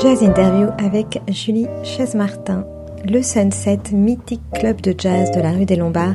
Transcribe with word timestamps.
Jazz 0.00 0.22
Interview 0.22 0.68
avec 0.78 1.20
Julie 1.26 1.66
Chaise-Martin. 1.82 2.64
Le 3.04 3.20
Sunset, 3.20 3.80
mythique 3.92 4.42
club 4.54 4.80
de 4.80 4.94
jazz 4.96 5.32
de 5.32 5.40
la 5.40 5.50
rue 5.50 5.64
des 5.64 5.74
Lombards, 5.74 6.14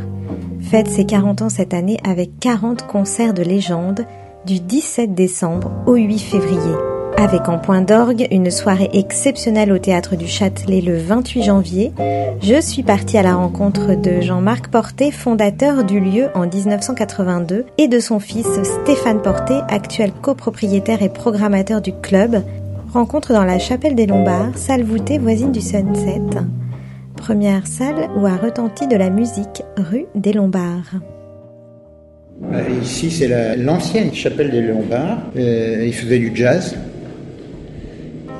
fête 0.61 0.87
ses 0.87 1.05
40 1.05 1.41
ans 1.41 1.49
cette 1.49 1.73
année 1.73 1.97
avec 2.05 2.39
40 2.39 2.87
concerts 2.87 3.33
de 3.33 3.43
légende 3.43 4.05
du 4.45 4.61
17 4.61 5.13
décembre 5.13 5.69
au 5.85 5.95
8 5.95 6.17
février. 6.17 6.75
Avec 7.17 7.49
en 7.49 7.59
point 7.59 7.81
d'orgue 7.81 8.25
une 8.31 8.51
soirée 8.51 8.89
exceptionnelle 8.93 9.73
au 9.73 9.77
théâtre 9.77 10.15
du 10.15 10.27
Châtelet 10.27 10.79
le 10.79 10.97
28 10.97 11.43
janvier, 11.43 11.91
je 12.41 12.61
suis 12.61 12.84
partie 12.84 13.17
à 13.17 13.23
la 13.23 13.35
rencontre 13.35 13.95
de 13.95 14.21
Jean-Marc 14.21 14.70
Porté, 14.70 15.11
fondateur 15.11 15.84
du 15.84 15.99
lieu 15.99 16.29
en 16.35 16.47
1982, 16.47 17.65
et 17.77 17.89
de 17.89 17.99
son 17.99 18.20
fils 18.20 18.47
Stéphane 18.63 19.21
Porté, 19.21 19.55
actuel 19.67 20.13
copropriétaire 20.13 21.01
et 21.03 21.09
programmateur 21.09 21.81
du 21.81 21.91
club. 21.93 22.43
Rencontre 22.94 23.34
dans 23.34 23.44
la 23.44 23.58
chapelle 23.60 23.96
des 23.96 24.05
Lombards, 24.05 24.55
salle 24.58 24.84
voûtée 24.84 25.18
voisine 25.18 25.52
du 25.52 25.62
Sunset. 25.62 26.22
Première 27.18 27.66
salle 27.66 28.10
où 28.18 28.26
a 28.27 28.36
retenti 28.36 28.88
de 28.88 28.96
la 28.96 29.10
musique, 29.10 29.63
rue 29.77 30.05
des 30.16 30.34
Lombards. 30.34 30.94
Bah, 32.41 32.58
Ici, 32.82 33.10
c'est 33.10 33.27
la- 33.27 33.55
l'ancienne 33.55 34.14
chapelle 34.14 34.52
des 34.52 34.62
Lombards. 34.62 35.20
Euh, 35.38 35.84
ils 35.86 35.94
faisaient 35.94 36.20
du 36.20 36.32
jazz. 36.36 36.76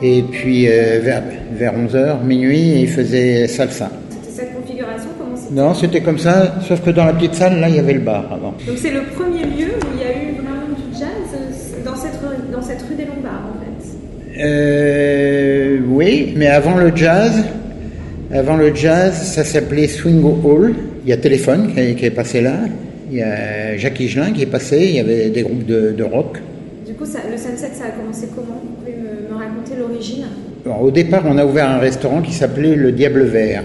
Et 0.02 0.22
puis, 0.22 0.68
euh, 0.68 1.00
vers, 1.02 1.24
vers 1.54 1.74
11h, 1.78 2.24
minuit, 2.24 2.81
ils 2.81 2.90
faisaient 2.90 3.48
salsa. 3.48 3.90
C'était 4.09 4.31
cette 4.42 4.56
configuration 4.56 5.09
Comment 5.18 5.68
Non, 5.70 5.74
c'était 5.74 6.02
comme 6.02 6.18
ça, 6.20 6.56
sauf 6.68 6.81
que 6.81 6.90
dans 6.92 7.06
la 7.06 7.14
petite 7.14 7.36
salle, 7.36 7.59
là, 7.59 7.70
il 7.70 7.76
y 7.76 7.80
avait 7.80 7.94
le 7.94 8.02
bar 8.02 8.31
avant. 8.31 8.54
Donc 8.68 8.78
c'est 8.78 8.92
le 8.92 9.04
premier 9.16 9.46
lieu 9.46 9.70
où 9.81 9.88
il 9.96 10.02
y 10.02 10.04
a 10.04 10.12
eu 10.12 10.34
vraiment 10.36 10.68
du 10.76 10.94
jazz 11.00 11.08
euh, 11.36 11.86
dans 11.86 11.96
cette 11.96 12.20
rue, 12.22 12.52
dans 12.52 12.62
cette 12.62 12.81
rue 12.81 12.96
des 12.96 13.06
Lombards 13.06 13.46
en 13.56 13.59
fait. 13.59 13.70
Euh, 14.38 15.80
oui, 15.88 16.34
mais 16.36 16.48
avant 16.48 16.76
le 16.78 16.95
jazz, 16.95 17.44
avant 18.34 18.58
le 18.58 18.73
jazz, 18.73 19.14
ça 19.14 19.44
s'appelait 19.44 19.88
Swingo 19.88 20.40
Hall. 20.44 20.73
Il 21.03 21.09
y 21.09 21.14
a 21.14 21.17
Téléphone 21.17 21.73
qui 21.73 22.06
est, 22.06 22.12
passé 22.12 22.42
là. 22.42 22.56
Il 23.12 23.17
y 23.17 23.22
a 23.22 23.78
Jacques 23.78 24.00
Higelin 24.00 24.31
qui 24.31 24.42
est 24.42 24.48
passé. 24.48 24.88
Il 24.90 24.95
y 24.95 25.00
avait 25.00 25.30
des 25.30 25.44
groupes 25.44 25.66
de, 25.66 25.92
de 25.92 26.03
rock. 26.03 26.38
Du 26.86 26.94
coup, 26.94 27.06
ça, 27.06 27.20
le 27.30 27.38
Sunset, 27.38 27.72
ça 27.73 27.86
a 27.86 27.92
commencé 28.00 28.28
comment? 28.34 28.62
Vous 28.64 28.75
pouvez 28.80 28.95
me, 28.95 29.34
me 29.34 29.38
raconter 29.38 29.73
l'origine? 29.78 30.25
Au 30.81 30.92
départ, 30.92 31.23
on 31.28 31.38
a 31.38 31.45
ouvert 31.45 31.70
un 31.70 31.80
restaurant 31.80 32.22
qui 32.22 32.34
s'appelait 32.34 32.75
Le 32.75 32.92
Diable 32.92 33.23
Vert. 33.23 33.64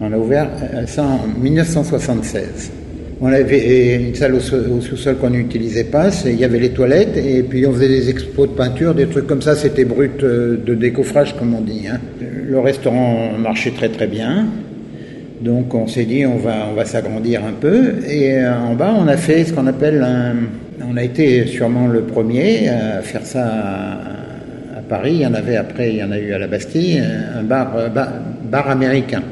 On 0.00 0.12
a 0.12 0.16
ouvert 0.16 0.48
euh, 0.74 0.86
ça 0.86 1.02
en 1.02 1.26
1976. 1.40 2.70
On 3.20 3.28
avait 3.32 3.94
une 3.94 4.14
salle 4.14 4.34
au, 4.34 4.40
sous- 4.40 4.56
au 4.56 4.80
sous-sol 4.80 5.16
qu'on 5.16 5.30
n'utilisait 5.30 5.84
pas, 5.84 6.10
il 6.26 6.34
y 6.38 6.44
avait 6.44 6.58
les 6.58 6.70
toilettes, 6.70 7.16
et 7.16 7.42
puis 7.42 7.64
on 7.66 7.72
faisait 7.72 7.88
des 7.88 8.10
expos 8.10 8.48
de 8.48 8.54
peinture, 8.54 8.94
des 8.94 9.06
trucs 9.06 9.26
comme 9.26 9.40
ça, 9.40 9.54
c'était 9.54 9.84
brut 9.84 10.22
euh, 10.22 10.56
de 10.64 10.74
décoffrage, 10.74 11.34
comme 11.36 11.54
on 11.54 11.60
dit. 11.60 11.86
hein. 11.90 12.00
Le 12.20 12.58
restaurant 12.58 13.30
marchait 13.38 13.70
très 13.70 13.88
très 13.88 14.08
bien, 14.08 14.46
donc 15.40 15.74
on 15.74 15.86
s'est 15.86 16.04
dit 16.04 16.26
on 16.26 16.36
va, 16.36 16.66
on 16.70 16.74
va 16.74 16.84
s'agrandir 16.84 17.42
un 17.44 17.52
peu, 17.52 17.94
et 18.08 18.38
euh, 18.38 18.52
en 18.58 18.74
bas 18.74 18.94
on 18.98 19.06
a 19.06 19.16
fait 19.16 19.44
ce 19.44 19.52
qu'on 19.52 19.66
appelle. 19.66 20.04
On 20.86 20.96
a 20.96 21.02
été 21.04 21.46
sûrement 21.46 21.86
le 21.86 22.02
premier 22.02 22.68
à 22.68 23.00
faire 23.00 23.24
ça 23.24 23.44
à, 23.46 24.80
Paris, 24.88 25.12
il 25.14 25.20
y 25.20 25.26
en 25.26 25.32
avait 25.34 25.56
après, 25.56 25.90
il 25.90 25.96
y 25.96 26.02
en 26.02 26.10
a 26.10 26.18
eu 26.18 26.32
à 26.32 26.38
la 26.38 26.46
Bastille, 26.46 27.00
un 27.38 27.42
bar, 27.42 27.74
euh, 27.76 27.88
bar 27.88 28.68
américain. 28.68 29.22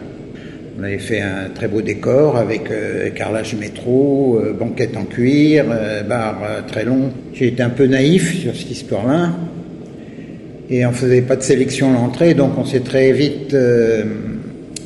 On 0.79 0.85
avait 0.85 0.99
fait 0.99 1.21
un 1.21 1.51
très 1.55 1.69
beau 1.69 1.83
décor 1.83 2.37
avec 2.39 2.71
euh, 2.71 3.11
carrelage 3.11 3.55
métro, 3.55 4.41
euh, 4.43 4.55
banquette 4.55 4.97
en 4.97 5.05
cuir, 5.05 5.67
euh, 5.69 6.03
bar 6.03 6.43
euh, 6.43 6.61
très 6.67 6.85
long. 6.85 7.11
J'ai 7.35 7.49
été 7.49 7.63
un 7.63 7.69
peu 7.69 7.87
naïf 7.87 8.41
sur 8.41 8.57
cette 8.57 8.71
histoire-là. 8.71 9.33
Et 10.71 10.87
on 10.87 10.93
faisait 10.93 11.21
pas 11.21 11.37
de 11.37 11.43
sélection 11.43 11.91
à 11.91 11.95
l'entrée, 11.95 12.33
donc 12.33 12.53
on 12.57 12.65
s'est 12.65 12.81
très 12.81 13.13
vite 13.13 13.55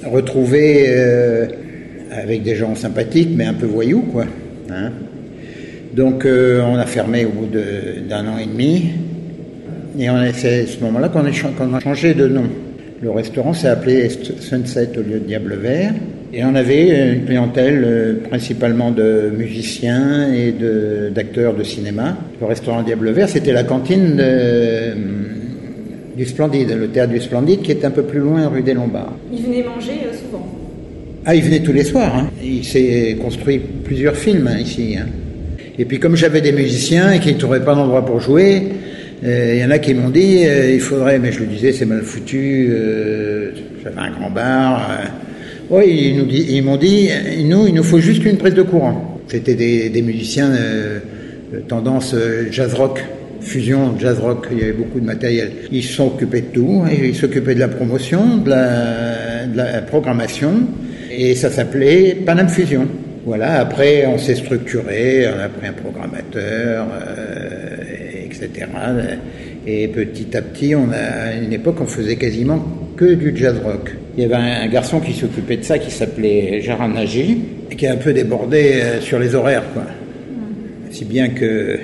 retrouvé 0.05 0.89
avec 2.11 2.43
des 2.43 2.57
gens 2.57 2.75
sympathiques, 2.75 3.29
mais 3.37 3.45
un 3.45 3.55
peu 3.55 3.67
voyous, 3.67 4.03
quoi. 4.11 4.25
hein. 4.69 4.91
donc 5.95 6.27
on 6.27 6.75
a 6.75 6.87
fermé 6.87 7.25
au 7.25 7.29
bout 7.29 7.49
d'un 8.09 8.27
an 8.27 8.37
et 8.37 8.47
demi. 8.47 8.87
Et 9.97 10.09
c'est 10.35 10.63
à 10.63 10.67
ce 10.67 10.81
moment-là 10.81 11.09
qu'on 11.09 11.25
a 11.25 11.81
changé 11.81 12.15
de 12.15 12.27
nom. 12.27 12.49
Le 13.03 13.11
restaurant 13.11 13.53
s'est 13.53 13.69
appelé 13.69 14.09
Sunset 14.41 14.91
au 14.97 15.01
lieu 15.03 15.19
de 15.21 15.25
Diable 15.27 15.57
Vert. 15.61 15.93
Et 16.33 16.45
on 16.45 16.55
avait 16.55 17.13
une 17.15 17.25
clientèle 17.25 17.83
euh, 17.85 18.15
principalement 18.29 18.91
de 18.91 19.31
musiciens 19.37 20.33
et 20.33 20.53
d'acteurs 21.15 21.55
de, 21.55 21.63
cinéma. 21.63 22.17
Le 22.41 22.47
restaurant 22.47 22.83
Diable 22.83 23.11
Vert, 23.11 23.29
c'était 23.29 23.53
la 23.53 23.65
cantine 23.65 24.17
de- 24.17 24.95
du 26.17 26.25
Splendide, 26.25 26.75
le 26.79 26.89
théâtre 26.89 27.13
du 27.13 27.21
Splendide, 27.21 27.61
qui 27.63 27.71
est 27.71 27.85
un 27.85 27.91
peu 27.91 28.03
plus 28.03 28.19
loin, 28.21 28.49
rue 28.49 28.63
des 28.63 28.75
Lombards. 28.75 29.13
Ils 29.33 29.43
venaient 29.43 29.63
manger 29.65 29.93
euh, 30.07 30.15
souvent. 30.15 30.47
Ah, 31.27 31.35
il 31.35 31.43
venait 31.43 31.61
tous 31.61 31.73
les 31.73 31.85
soirs. 31.85 32.15
hein. 32.17 32.31
Il 32.43 32.65
s'est 32.65 33.17
construit 33.23 33.61
plusieurs 33.85 34.17
films 34.17 34.49
hein, 34.51 34.59
ici. 34.59 34.97
hein. 34.99 35.07
Et 35.79 35.85
puis 35.85 35.99
comme 35.99 36.17
j'avais 36.17 36.41
des 36.41 36.53
musiciens 36.53 37.13
et 37.13 37.21
qu'ils 37.21 37.35
ne 37.35 37.39
trouvaient 37.39 37.61
pas 37.61 37.75
d'endroit 37.75 38.05
pour 38.07 38.21
jouer, 38.21 38.63
il 39.23 39.57
y 39.57 39.65
en 39.65 39.71
a 39.71 39.79
qui 39.79 39.95
m'ont 39.95 40.11
dit 40.11 40.45
euh, 40.47 40.73
il 40.73 40.81
faudrait, 40.81 41.19
mais 41.19 41.33
je 41.33 41.41
le 41.41 41.47
disais, 41.47 41.73
c'est 41.73 41.87
mal 41.87 42.03
foutu. 42.03 42.69
euh, 42.71 43.51
j'avais 43.83 43.99
un 43.99 44.11
grand 44.11 44.31
bar. 44.31 44.91
euh. 44.91 45.05
Oui, 45.71 46.13
ils, 46.13 46.17
nous 46.17 46.27
ils 46.31 46.63
m'ont 46.63 46.77
dit 46.77 47.09
nous, 47.45 47.67
il 47.67 47.75
nous 47.75 47.83
faut 47.83 47.99
juste 47.99 48.25
une 48.25 48.37
prise 48.37 48.55
de 48.55 48.63
courant. 48.63 49.17
C'était 49.29 49.55
des, 49.55 50.03
musiciens 50.03 50.51
euh, 50.53 51.01
de 51.53 51.59
tendance 51.61 52.15
euh, 52.15 52.47
jazz 52.51 52.75
rock. 52.75 53.05
Fusion, 53.41 53.95
jazz 53.99 54.19
rock, 54.19 54.49
il 54.51 54.59
y 54.59 54.63
avait 54.63 54.73
beaucoup 54.73 54.99
de 54.99 55.05
matériel. 55.05 55.51
Ils 55.71 55.83
se 55.83 55.93
sont 55.93 56.07
occupés 56.07 56.41
de 56.41 56.47
tout, 56.47 56.85
et 56.91 57.09
ils 57.09 57.15
s'occupaient 57.15 57.55
de 57.55 57.61
la 57.61 57.69
promotion, 57.69 58.39
de 58.39 58.51
la, 58.51 59.83
programmation, 59.83 60.63
et 61.13 61.35
ça 61.37 61.51
s'appelait 61.51 62.17
Panam 62.27 62.49
Fusion. 62.49 62.89
Voilà, 63.25 63.61
après 63.61 64.07
on 64.07 64.19
s'est 64.19 64.35
structuré, 64.35 65.27
on 65.29 65.41
a 65.41 65.49
pris 65.49 65.69
un 65.69 65.73
programmateur, 65.73 66.87
euh, 66.91 67.46
etc. 68.43 68.67
Et 69.67 69.89
petit 69.89 70.37
à 70.37 70.43
petit, 70.43 70.75
on 70.75 70.91
a, 70.91 71.31
à 71.31 71.35
une 71.35 71.53
époque, 71.53 71.77
on 71.81 71.87
faisait 71.87 72.17
quasiment 72.17 72.65
que 72.97 73.15
du 73.15 73.37
jazz 73.37 73.57
rock. 73.65 73.93
Il 74.17 74.23
y 74.23 74.27
avait 74.27 74.35
un, 74.35 74.63
un 74.63 74.69
garçon 74.69 75.01
qui 75.01 75.13
s'occupait 75.13 75.59
de 75.59 75.65
ça, 75.65 75.79
qui 75.79 75.91
s'appelait 75.91 76.61
Gérard 76.61 76.89
Nagy, 76.89 77.39
et 77.71 77.77
qui 77.77 77.87
a 77.87 77.93
un 77.93 77.97
peu 77.97 78.13
débordé 78.13 78.73
euh, 78.75 79.01
sur 79.01 79.19
les 79.19 79.35
horaires, 79.35 79.65
quoi. 79.75 79.85
Si 80.91 81.05
bien 81.05 81.29
que 81.29 81.79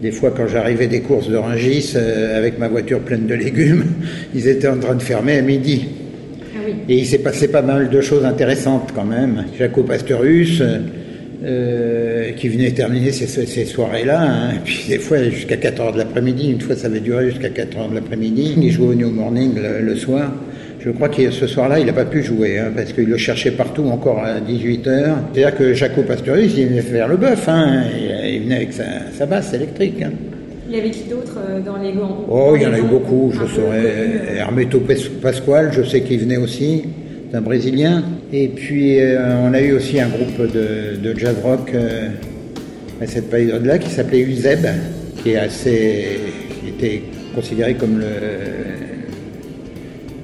des 0.00 0.10
fois, 0.10 0.32
quand 0.36 0.46
j'arrivais 0.46 0.86
des 0.86 1.00
courses 1.00 1.28
de 1.28 1.36
Rungis 1.36 1.92
euh, 1.96 2.36
avec 2.36 2.58
ma 2.58 2.68
voiture 2.68 3.00
pleine 3.00 3.26
de 3.26 3.34
légumes, 3.34 3.84
ils 4.34 4.48
étaient 4.48 4.68
en 4.68 4.78
train 4.78 4.94
de 4.94 5.02
fermer 5.02 5.38
à 5.38 5.42
midi. 5.42 5.86
Et 6.88 6.98
il 6.98 7.06
s'est 7.06 7.18
passé 7.18 7.48
pas 7.48 7.62
mal 7.62 7.90
de 7.90 8.00
choses 8.00 8.24
intéressantes 8.24 8.90
quand 8.94 9.04
même. 9.04 9.44
Jaco 9.58 9.82
Pastorus, 9.82 10.62
euh, 11.44 12.32
qui 12.32 12.48
venait 12.48 12.70
terminer 12.70 13.12
ces, 13.12 13.26
ces 13.26 13.64
soirées-là, 13.64 14.20
hein, 14.22 14.50
et 14.56 14.60
puis 14.64 14.84
des 14.88 14.98
fois 14.98 15.22
jusqu'à 15.24 15.56
4 15.56 15.80
heures 15.80 15.92
de 15.92 15.98
l'après-midi, 15.98 16.50
une 16.50 16.60
fois 16.60 16.74
ça 16.76 16.86
avait 16.86 17.00
duré 17.00 17.30
jusqu'à 17.30 17.50
4 17.50 17.78
heures 17.78 17.88
de 17.90 17.94
l'après-midi. 17.94 18.54
Il 18.60 18.70
jouait 18.70 18.88
au 18.88 18.94
New 18.94 19.10
Morning 19.10 19.52
le, 19.56 19.84
le 19.84 19.96
soir. 19.96 20.32
Je 20.80 20.90
crois 20.90 21.08
que 21.08 21.30
ce 21.30 21.46
soir-là, 21.46 21.78
il 21.80 21.86
n'a 21.86 21.94
pas 21.94 22.04
pu 22.04 22.22
jouer, 22.22 22.58
hein, 22.58 22.70
parce 22.76 22.92
qu'il 22.92 23.06
le 23.06 23.16
cherchait 23.16 23.52
partout 23.52 23.84
encore 23.84 24.22
à 24.22 24.38
18 24.40 24.86
heures. 24.86 25.16
C'est-à-dire 25.32 25.56
que 25.56 25.72
Jaco 25.72 26.02
Pastorius, 26.02 26.52
il 26.58 26.66
venait 26.66 26.82
faire 26.82 27.08
le 27.08 27.16
bœuf, 27.16 27.48
hein, 27.48 27.84
il, 27.98 28.34
il 28.34 28.42
venait 28.42 28.56
avec 28.56 28.72
sa, 28.74 28.84
sa 29.16 29.24
basse 29.26 29.54
électrique. 29.54 30.02
hein. 30.02 30.10
Il 30.68 30.76
y 30.76 30.80
avait 30.80 30.90
qui 30.90 31.04
d'autre 31.08 31.38
euh, 31.48 31.60
dans 31.60 31.76
les 31.76 31.92
gangs 31.92 32.24
Oh, 32.28 32.54
il 32.56 32.62
y 32.62 32.66
en 32.66 32.72
a 32.72 32.78
eu 32.78 32.82
beaucoup, 32.82 33.32
je 33.32 33.46
saurais. 33.54 34.36
Hermeto 34.38 34.80
Pes- 34.80 35.10
Pasquale, 35.22 35.70
je 35.72 35.82
sais 35.82 36.00
qu'il 36.02 36.20
venait 36.20 36.38
aussi, 36.38 36.84
c'est 37.30 37.36
un 37.36 37.40
Brésilien. 37.42 38.02
Et 38.36 38.48
puis, 38.48 38.98
euh, 38.98 39.36
on 39.44 39.54
a 39.54 39.60
eu 39.60 39.74
aussi 39.74 40.00
un 40.00 40.08
groupe 40.08 40.52
de, 40.52 40.96
de 41.00 41.16
jazz 41.16 41.36
rock 41.40 41.70
euh, 41.72 42.08
à 43.00 43.06
cette 43.06 43.30
période-là 43.30 43.78
qui 43.78 43.88
s'appelait 43.88 44.22
Uzeb, 44.22 44.66
qui 45.22 45.30
est 45.30 45.36
assez, 45.36 46.18
qui 46.60 46.70
était 46.70 47.02
considéré 47.32 47.74
comme 47.74 48.00
le, 48.00 48.06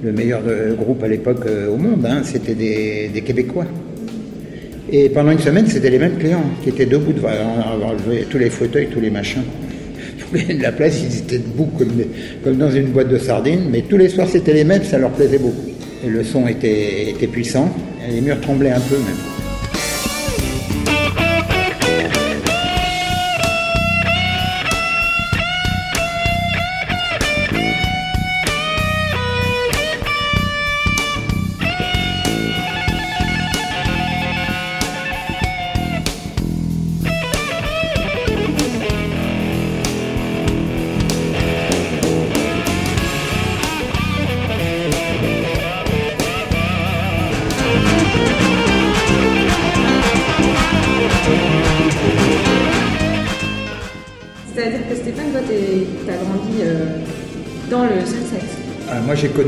le 0.03 0.13
meilleur 0.13 0.43
de- 0.43 0.75
groupe 0.75 1.05
à 1.05 1.07
l'époque 1.07 1.45
euh, 1.47 1.69
au 1.71 1.77
monde. 1.77 2.05
hein. 2.05 2.23
C'était 2.25 2.57
des, 2.57 3.23
Québécois. 3.25 3.67
Et 4.91 5.09
pendant 5.11 5.31
une 5.31 5.39
semaine, 5.39 5.69
c'était 5.69 5.91
les 5.91 6.01
mêmes 6.01 6.19
clients 6.19 6.43
qui 6.65 6.71
étaient 6.71 6.87
debout 6.87 7.13
devant 7.13 7.39
tous 8.29 8.39
les 8.39 8.51
fauteuils, 8.51 8.89
tous 8.89 9.01
les 9.01 9.11
machins. 9.11 9.45
De 10.33 10.61
la 10.63 10.73
place, 10.73 11.01
ils 11.01 11.19
étaient 11.19 11.39
debout 11.39 11.69
comme 12.43 12.57
dans 12.57 12.73
une 12.73 12.87
boîte 12.87 13.09
de 13.09 13.19
sardines, 13.19 13.69
mais 13.71 13.83
tous 13.83 13.97
les 13.97 14.09
soirs 14.09 14.29
c'était 14.29 14.53
les 14.55 14.65
mêmes, 14.65 14.83
ça 14.83 14.99
leur 14.99 15.11
plaisait 15.11 15.39
beaucoup. 15.39 15.70
Le 16.07 16.25
son 16.25 16.47
était, 16.49 17.11
était 17.11 17.27
puissant. 17.27 17.69
Les 18.09 18.21
murs 18.21 18.41
tremblaient 18.41 18.71
un 18.71 18.81
peu 18.81 18.97
même. 18.97 19.40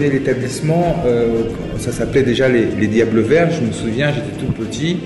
L'établissement, 0.08 0.96
euh, 1.06 1.42
ça 1.78 1.92
s'appelait 1.92 2.22
déjà 2.22 2.48
les, 2.48 2.66
les 2.78 2.86
Diables 2.88 3.20
Verts, 3.20 3.50
je 3.52 3.64
me 3.64 3.72
souviens, 3.72 4.12
j'étais 4.12 4.44
tout 4.44 4.52
petit. 4.52 4.98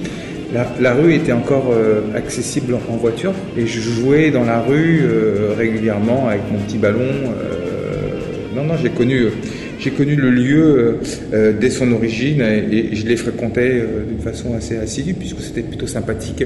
La, 0.80 0.94
rue 0.94 1.12
était 1.12 1.32
encore 1.32 1.70
euh, 1.70 2.00
accessible 2.14 2.74
en, 2.74 2.96
voiture 2.96 3.34
et 3.58 3.66
je 3.66 3.80
jouais 3.80 4.30
dans 4.30 4.44
la 4.44 4.60
rue 4.60 5.02
euh, 5.02 5.54
régulièrement 5.56 6.28
avec 6.28 6.40
mon 6.50 6.58
petit 6.60 6.78
ballon. 6.78 7.10
non, 8.54 8.64
non, 8.64 8.74
j'ai 8.82 8.88
connu, 8.88 9.26
connu 9.96 10.16
le 10.16 10.30
lieu 10.30 10.98
dès 11.60 11.68
son 11.68 11.92
origine 11.92 12.40
et, 12.40 12.92
et 12.92 12.96
je 12.96 13.06
l'ai 13.06 13.16
fréquenté 13.16 13.82
d'une 14.08 14.20
façon 14.20 14.54
assez 14.56 14.78
assidue 14.78 15.14
puisque 15.14 15.40
c'était 15.40 15.62
plutôt 15.62 15.86
sympathique 15.86 16.44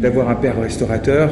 d'avoir 0.00 0.30
un 0.30 0.34
père 0.34 0.60
restaurateur 0.60 1.30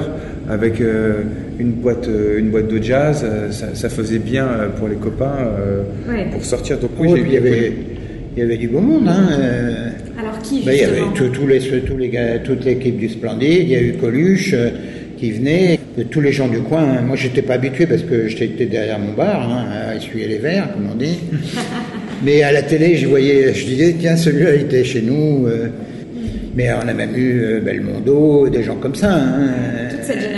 avec 0.50 0.80
euh, 0.80 1.22
une, 1.58 1.72
boîte, 1.72 2.08
euh, 2.08 2.38
une 2.38 2.50
boîte 2.50 2.68
de 2.68 2.82
jazz. 2.82 3.24
euh, 3.24 3.50
ça, 3.50 3.66
ça 3.74 3.88
faisait 3.88 4.18
bien 4.18 4.46
pour 4.78 4.88
les 4.88 4.96
copains 4.96 5.36
euh, 5.58 5.82
Ouais. 6.10 6.26
pour 6.32 6.44
sortir. 6.44 6.78
Donc 6.78 6.90
oui, 6.98 7.08
Oh, 7.12 7.16
il 7.16 7.32
y 7.32 7.36
avait, 7.36 7.50
connu. 7.50 7.72
il 8.36 8.40
y 8.40 8.42
avait 8.42 8.56
du 8.56 8.68
beau 8.68 8.80
monde. 8.80 9.06
Hein. 9.08 9.28
euh, 9.38 9.88
Alors 10.18 10.38
qui, 10.40 10.62
ben, 10.64 10.72
il 10.72 10.80
y 10.80 10.84
avait 10.84 10.96
les, 10.96 11.98
les 11.98 12.08
gars, 12.08 12.38
toute 12.44 12.64
l'équipe 12.64 12.96
du 12.96 13.08
Splendide. 13.08 13.62
Il 13.62 13.68
y 13.68 13.76
a 13.76 13.80
eu 13.82 13.92
Coluche 13.94 14.52
euh, 14.54 14.70
qui 15.18 15.30
venait. 15.32 15.78
de 15.96 16.02
tous 16.04 16.20
les 16.22 16.32
gens 16.32 16.48
du 16.48 16.58
coin. 16.60 16.82
hein. 16.82 17.02
Moi, 17.06 17.16
j'étais 17.16 17.42
pas 17.42 17.54
habitué 17.54 17.86
parce 17.86 18.02
que 18.02 18.26
j'étais 18.26 18.64
derrière 18.66 18.98
mon 18.98 19.12
bar, 19.12 19.48
hein, 19.50 19.66
à 19.90 19.94
essuyer 19.94 20.26
les 20.26 20.38
verres, 20.38 20.72
comme 20.72 20.88
on 20.90 20.94
dit. 20.96 21.18
Mais 22.24 22.42
à 22.42 22.50
la 22.52 22.62
télé, 22.62 22.96
je 22.96 23.06
voyais, 23.08 23.52
je 23.52 23.64
disais, 23.66 23.94
tiens, 23.98 24.16
celui-là, 24.16 24.54
il 24.54 24.60
était 24.62 24.84
chez 24.84 25.02
nous. 25.02 25.46
euh. 25.46 25.68
Mais 26.54 26.68
on 26.72 26.86
a 26.86 26.92
même 26.94 27.16
eu 27.16 27.40
euh, 27.42 27.60
Belmondo, 27.60 28.48
des 28.48 28.62
gens 28.62 28.76
comme 28.76 28.94
ça. 28.94 29.12
hein. 29.14 29.88
Toute 29.90 30.04
cette 30.04 30.20
génération, 30.20 30.30
en 30.30 30.30
fait. 30.30 30.31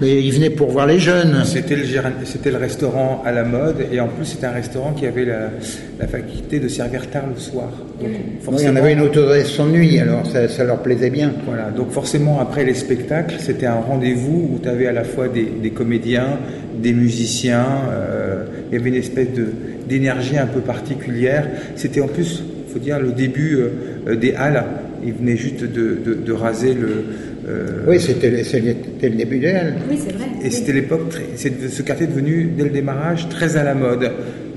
Mais 0.00 0.22
ils 0.22 0.32
venaient 0.32 0.50
pour 0.50 0.70
voir 0.70 0.86
les 0.86 0.98
jeunes. 0.98 1.42
C'était 1.44 1.76
le, 1.76 1.84
c'était 2.24 2.50
le 2.50 2.56
restaurant 2.56 3.22
à 3.24 3.32
la 3.32 3.44
mode 3.44 3.76
et 3.92 4.00
en 4.00 4.08
plus 4.08 4.24
c'était 4.24 4.46
un 4.46 4.52
restaurant 4.52 4.92
qui 4.92 5.06
avait 5.06 5.24
la, 5.26 5.50
la 5.98 6.06
faculté 6.06 6.58
de 6.58 6.68
servir 6.68 7.08
tard 7.10 7.24
le 7.32 7.38
soir. 7.38 7.68
Donc, 8.00 8.08
Oui, 8.08 8.16
il 8.36 8.40
y 8.40 8.44
forcément- 8.44 8.72
en 8.72 8.76
avait 8.76 8.92
une 8.94 9.00
autorisation 9.02 9.66
de 9.66 9.72
nuit, 9.72 9.98
alors 9.98 10.26
ça, 10.26 10.48
ça 10.48 10.64
leur 10.64 10.78
plaisait 10.78 11.10
bien. 11.10 11.32
Voilà, 11.46 11.70
donc 11.70 11.90
forcément 11.90 12.40
après 12.40 12.64
les 12.64 12.74
spectacles, 12.74 13.36
c'était 13.40 13.66
un 13.66 13.74
rendez-vous 13.74 14.50
où 14.54 14.58
tu 14.62 14.68
avais 14.68 14.86
à 14.86 14.92
la 14.92 15.04
fois 15.04 15.28
des, 15.28 15.44
des 15.62 15.70
comédiens, 15.70 16.38
des 16.82 16.92
musiciens, 16.94 17.66
euh, 17.92 18.44
il 18.72 18.78
y 18.78 18.80
avait 18.80 18.88
une 18.90 18.94
espèce 18.96 19.32
de, 19.34 19.46
d'énergie 19.88 20.38
un 20.38 20.46
peu 20.46 20.60
particulière. 20.60 21.46
C'était 21.76 22.00
en 22.00 22.08
plus, 22.08 22.42
faut 22.72 22.78
dire, 22.78 22.98
le 23.00 23.12
début 23.12 23.58
euh, 24.06 24.16
des 24.16 24.32
halles. 24.34 24.64
Ils 25.04 25.12
venaient 25.14 25.36
juste 25.36 25.62
de, 25.62 25.98
de- 26.04 26.14
de 26.14 26.32
raser 26.32 26.74
le... 26.74 27.04
euh, 27.50 27.84
Oui, 27.86 27.98
c'était 28.00 28.30
le, 28.30 28.42
c'était 28.44 29.08
le 29.08 29.16
début 29.16 29.44
Halles. 29.46 29.74
Oui, 29.90 29.98
c'est 29.98 30.12
vrai. 30.14 30.26
Et 30.44 30.50
c'était 30.50 30.72
l'époque, 30.72 31.12
ce 31.36 31.82
quartier 31.82 32.06
est 32.06 32.08
devenu, 32.10 32.44
dès 32.56 32.64
le 32.64 32.70
démarrage, 32.70 33.28
très 33.28 33.56
à 33.56 33.64
la 33.64 33.74
mode. 33.74 34.10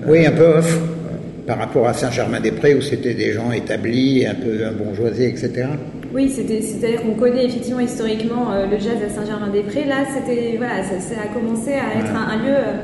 Oui, 0.08 0.26
un 0.26 0.32
peu 0.32 0.46
off. 0.46 0.80
Par 1.46 1.58
rapport 1.58 1.86
à 1.90 1.94
Saint-Germain-des-Prés, 1.94 2.74
où 2.74 2.80
c'était 2.82 3.14
des 3.16 3.34
gens 3.34 3.52
établis, 3.52 4.26
un 4.26 4.34
peu 4.36 4.60
bourgeoisés, 4.82 5.28
etc. 5.28 5.68
Oui, 6.14 6.30
c'était- 6.34 6.62
c'est-à-dire 6.62 7.02
qu'on 7.02 7.16
connaît 7.16 7.46
effectivement 7.46 7.82
historiquement 7.82 8.54
euh, 8.54 8.66
le 8.66 8.78
jazz 8.80 8.96
à 9.06 9.10
Saint-Germain-des-Prés. 9.14 9.84
Là, 9.86 10.06
c'était 10.16 10.56
voilà, 10.58 10.84
ça, 10.84 11.00
ça 11.02 11.16
a 11.22 11.34
commencé 11.34 11.72
à 11.74 12.00
être 12.00 12.14
un, 12.16 12.30
un 12.40 12.46
lieu 12.46 12.54
euh, 12.56 12.78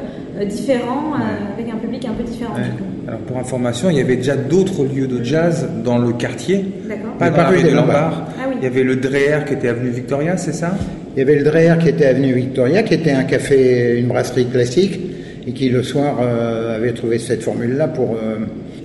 différent, 0.46 1.14
euh, 1.14 1.54
avec 1.54 1.74
un 1.74 1.78
public 1.78 2.06
un 2.06 2.14
peu 2.14 2.24
différent 2.24 2.56
du 2.56 2.70
coup. 2.78 2.90
Alors 3.08 3.20
pour 3.22 3.38
information, 3.38 3.90
il 3.90 3.98
y 3.98 4.02
avait 4.02 4.18
déjà 4.18 4.36
d'autres 4.36 4.86
lieux 4.86 5.08
de 5.08 5.24
jazz 5.24 5.68
dans 5.84 5.98
le 5.98 6.14
quartier, 6.14 6.66
D'accord. 6.88 7.14
pas 7.18 7.30
Mais 7.30 7.38
dans 7.38 7.44
la 7.44 7.50
rue 7.50 7.64
Lombards. 7.64 7.76
Lombards. 7.76 8.28
Ah 8.40 8.46
oui. 8.50 8.56
Il 8.60 8.64
y 8.64 8.68
avait 8.68 8.84
le 8.84 8.96
Dreher 8.98 9.46
qui 9.48 9.54
était 9.54 9.70
avenue 9.70 9.90
Victoria, 9.90 10.38
c'est 10.38 10.54
ça? 10.54 10.76
Il 11.16 11.20
y 11.20 11.22
avait 11.22 11.36
le 11.36 11.44
Dreher 11.44 11.76
qui 11.81 11.90
était 11.90 12.06
avenue 12.06 12.34
Victoria, 12.34 12.84
qui 12.84 12.94
était 12.94 13.12
un 13.12 13.24
café, 13.24 14.00
une 14.00 14.08
brasserie 14.08 14.46
classique, 14.46 15.00
et 15.48 15.52
qui 15.52 15.70
le 15.70 15.84
soir 15.84 16.18
euh, 16.22 16.76
avait 16.76 16.94
trouvé 16.94 17.18
cette 17.18 17.44
formule-là 17.44 17.88
pour, 17.88 18.14
euh, 18.14 18.38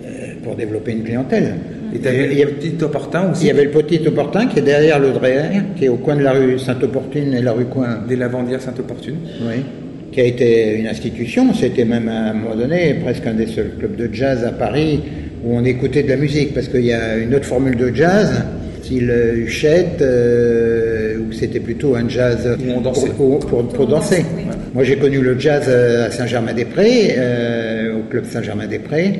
euh, 0.04 0.10
pour 0.42 0.56
développer 0.56 0.92
une 0.92 1.04
clientèle. 1.04 1.54
Et 1.94 1.98
il, 1.98 2.02
y 2.02 2.42
le 2.42 2.42
avait, 2.42 2.52
petit 2.52 2.82
opportun 2.82 3.30
aussi, 3.30 3.44
il 3.44 3.48
y 3.48 3.50
avait 3.50 3.64
le 3.64 3.70
Petit 3.70 4.04
Opportun 4.08 4.46
qui 4.46 4.58
est 4.58 4.62
derrière 4.62 4.98
le 4.98 5.12
Dreher, 5.12 5.62
qui 5.76 5.84
est 5.84 5.88
au 5.88 5.96
coin 5.96 6.16
de 6.16 6.22
la 6.22 6.32
rue 6.32 6.58
Sainte-Opportune 6.58 7.34
et 7.34 7.40
la 7.40 7.52
rue 7.52 7.66
Coin. 7.66 7.98
des 8.08 8.16
lavandières 8.16 8.60
Sainte-Opportune. 8.60 9.16
Oui. 9.42 9.62
Qui 10.14 10.20
a 10.20 10.24
été 10.24 10.76
une 10.76 10.86
institution. 10.86 11.52
C'était 11.54 11.84
même 11.84 12.06
à 12.08 12.30
un 12.30 12.34
moment 12.34 12.54
donné 12.54 12.94
presque 13.02 13.26
un 13.26 13.34
des 13.34 13.48
seuls 13.48 13.72
clubs 13.78 13.96
de 13.96 14.08
jazz 14.12 14.44
à 14.44 14.52
Paris 14.52 15.00
où 15.44 15.56
on 15.56 15.64
écoutait 15.64 16.04
de 16.04 16.08
la 16.08 16.16
musique 16.16 16.54
parce 16.54 16.68
qu'il 16.68 16.84
y 16.84 16.92
a 16.92 17.16
une 17.16 17.34
autre 17.34 17.46
formule 17.46 17.74
de 17.76 17.92
jazz, 17.92 18.30
style 18.80 19.10
euh, 19.10 19.34
Huchette, 19.34 20.00
euh, 20.02 21.16
où 21.18 21.32
c'était 21.32 21.58
plutôt 21.58 21.96
un 21.96 22.08
jazz 22.08 22.48
dansait. 22.82 23.08
Pour, 23.10 23.40
pour- 23.40 23.46
pour- 23.64 23.68
pour 23.68 23.86
danser. 23.88 24.24
Oui. 24.36 24.44
Moi 24.72 24.84
j'ai 24.84 24.96
connu 24.96 25.20
le 25.20 25.36
jazz 25.36 25.64
euh, 25.66 26.06
à 26.06 26.10
Saint-Germain-des-Prés, 26.12 27.14
euh, 27.18 27.98
au 27.98 28.02
club 28.08 28.24
Saint-Germain-des-Prés, 28.24 29.18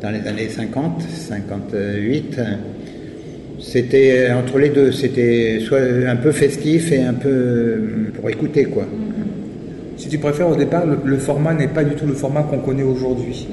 dans 0.00 0.10
les 0.10 0.26
années 0.28 0.48
50, 0.48 1.02
58. 1.28 2.40
C'était 3.60 4.28
entre 4.30 4.58
les 4.60 4.68
deux, 4.68 4.92
c'était 4.92 5.58
soit 5.60 5.80
un 6.06 6.14
peu 6.16 6.30
festif 6.30 6.92
et 6.92 7.02
un 7.02 7.14
peu 7.14 7.28
euh, 7.28 7.78
pour 8.14 8.30
écouter 8.30 8.64
quoi. 8.64 8.86
Si 9.98 10.08
tu 10.08 10.18
préfères, 10.18 10.48
au 10.48 10.56
départ, 10.56 10.86
le, 10.86 10.98
le 11.04 11.18
format 11.18 11.54
n'est 11.54 11.68
pas 11.68 11.84
du 11.84 11.94
tout 11.96 12.06
le 12.06 12.14
format 12.14 12.42
qu'on 12.42 12.58
connaît 12.58 12.82
aujourd'hui. 12.84 13.48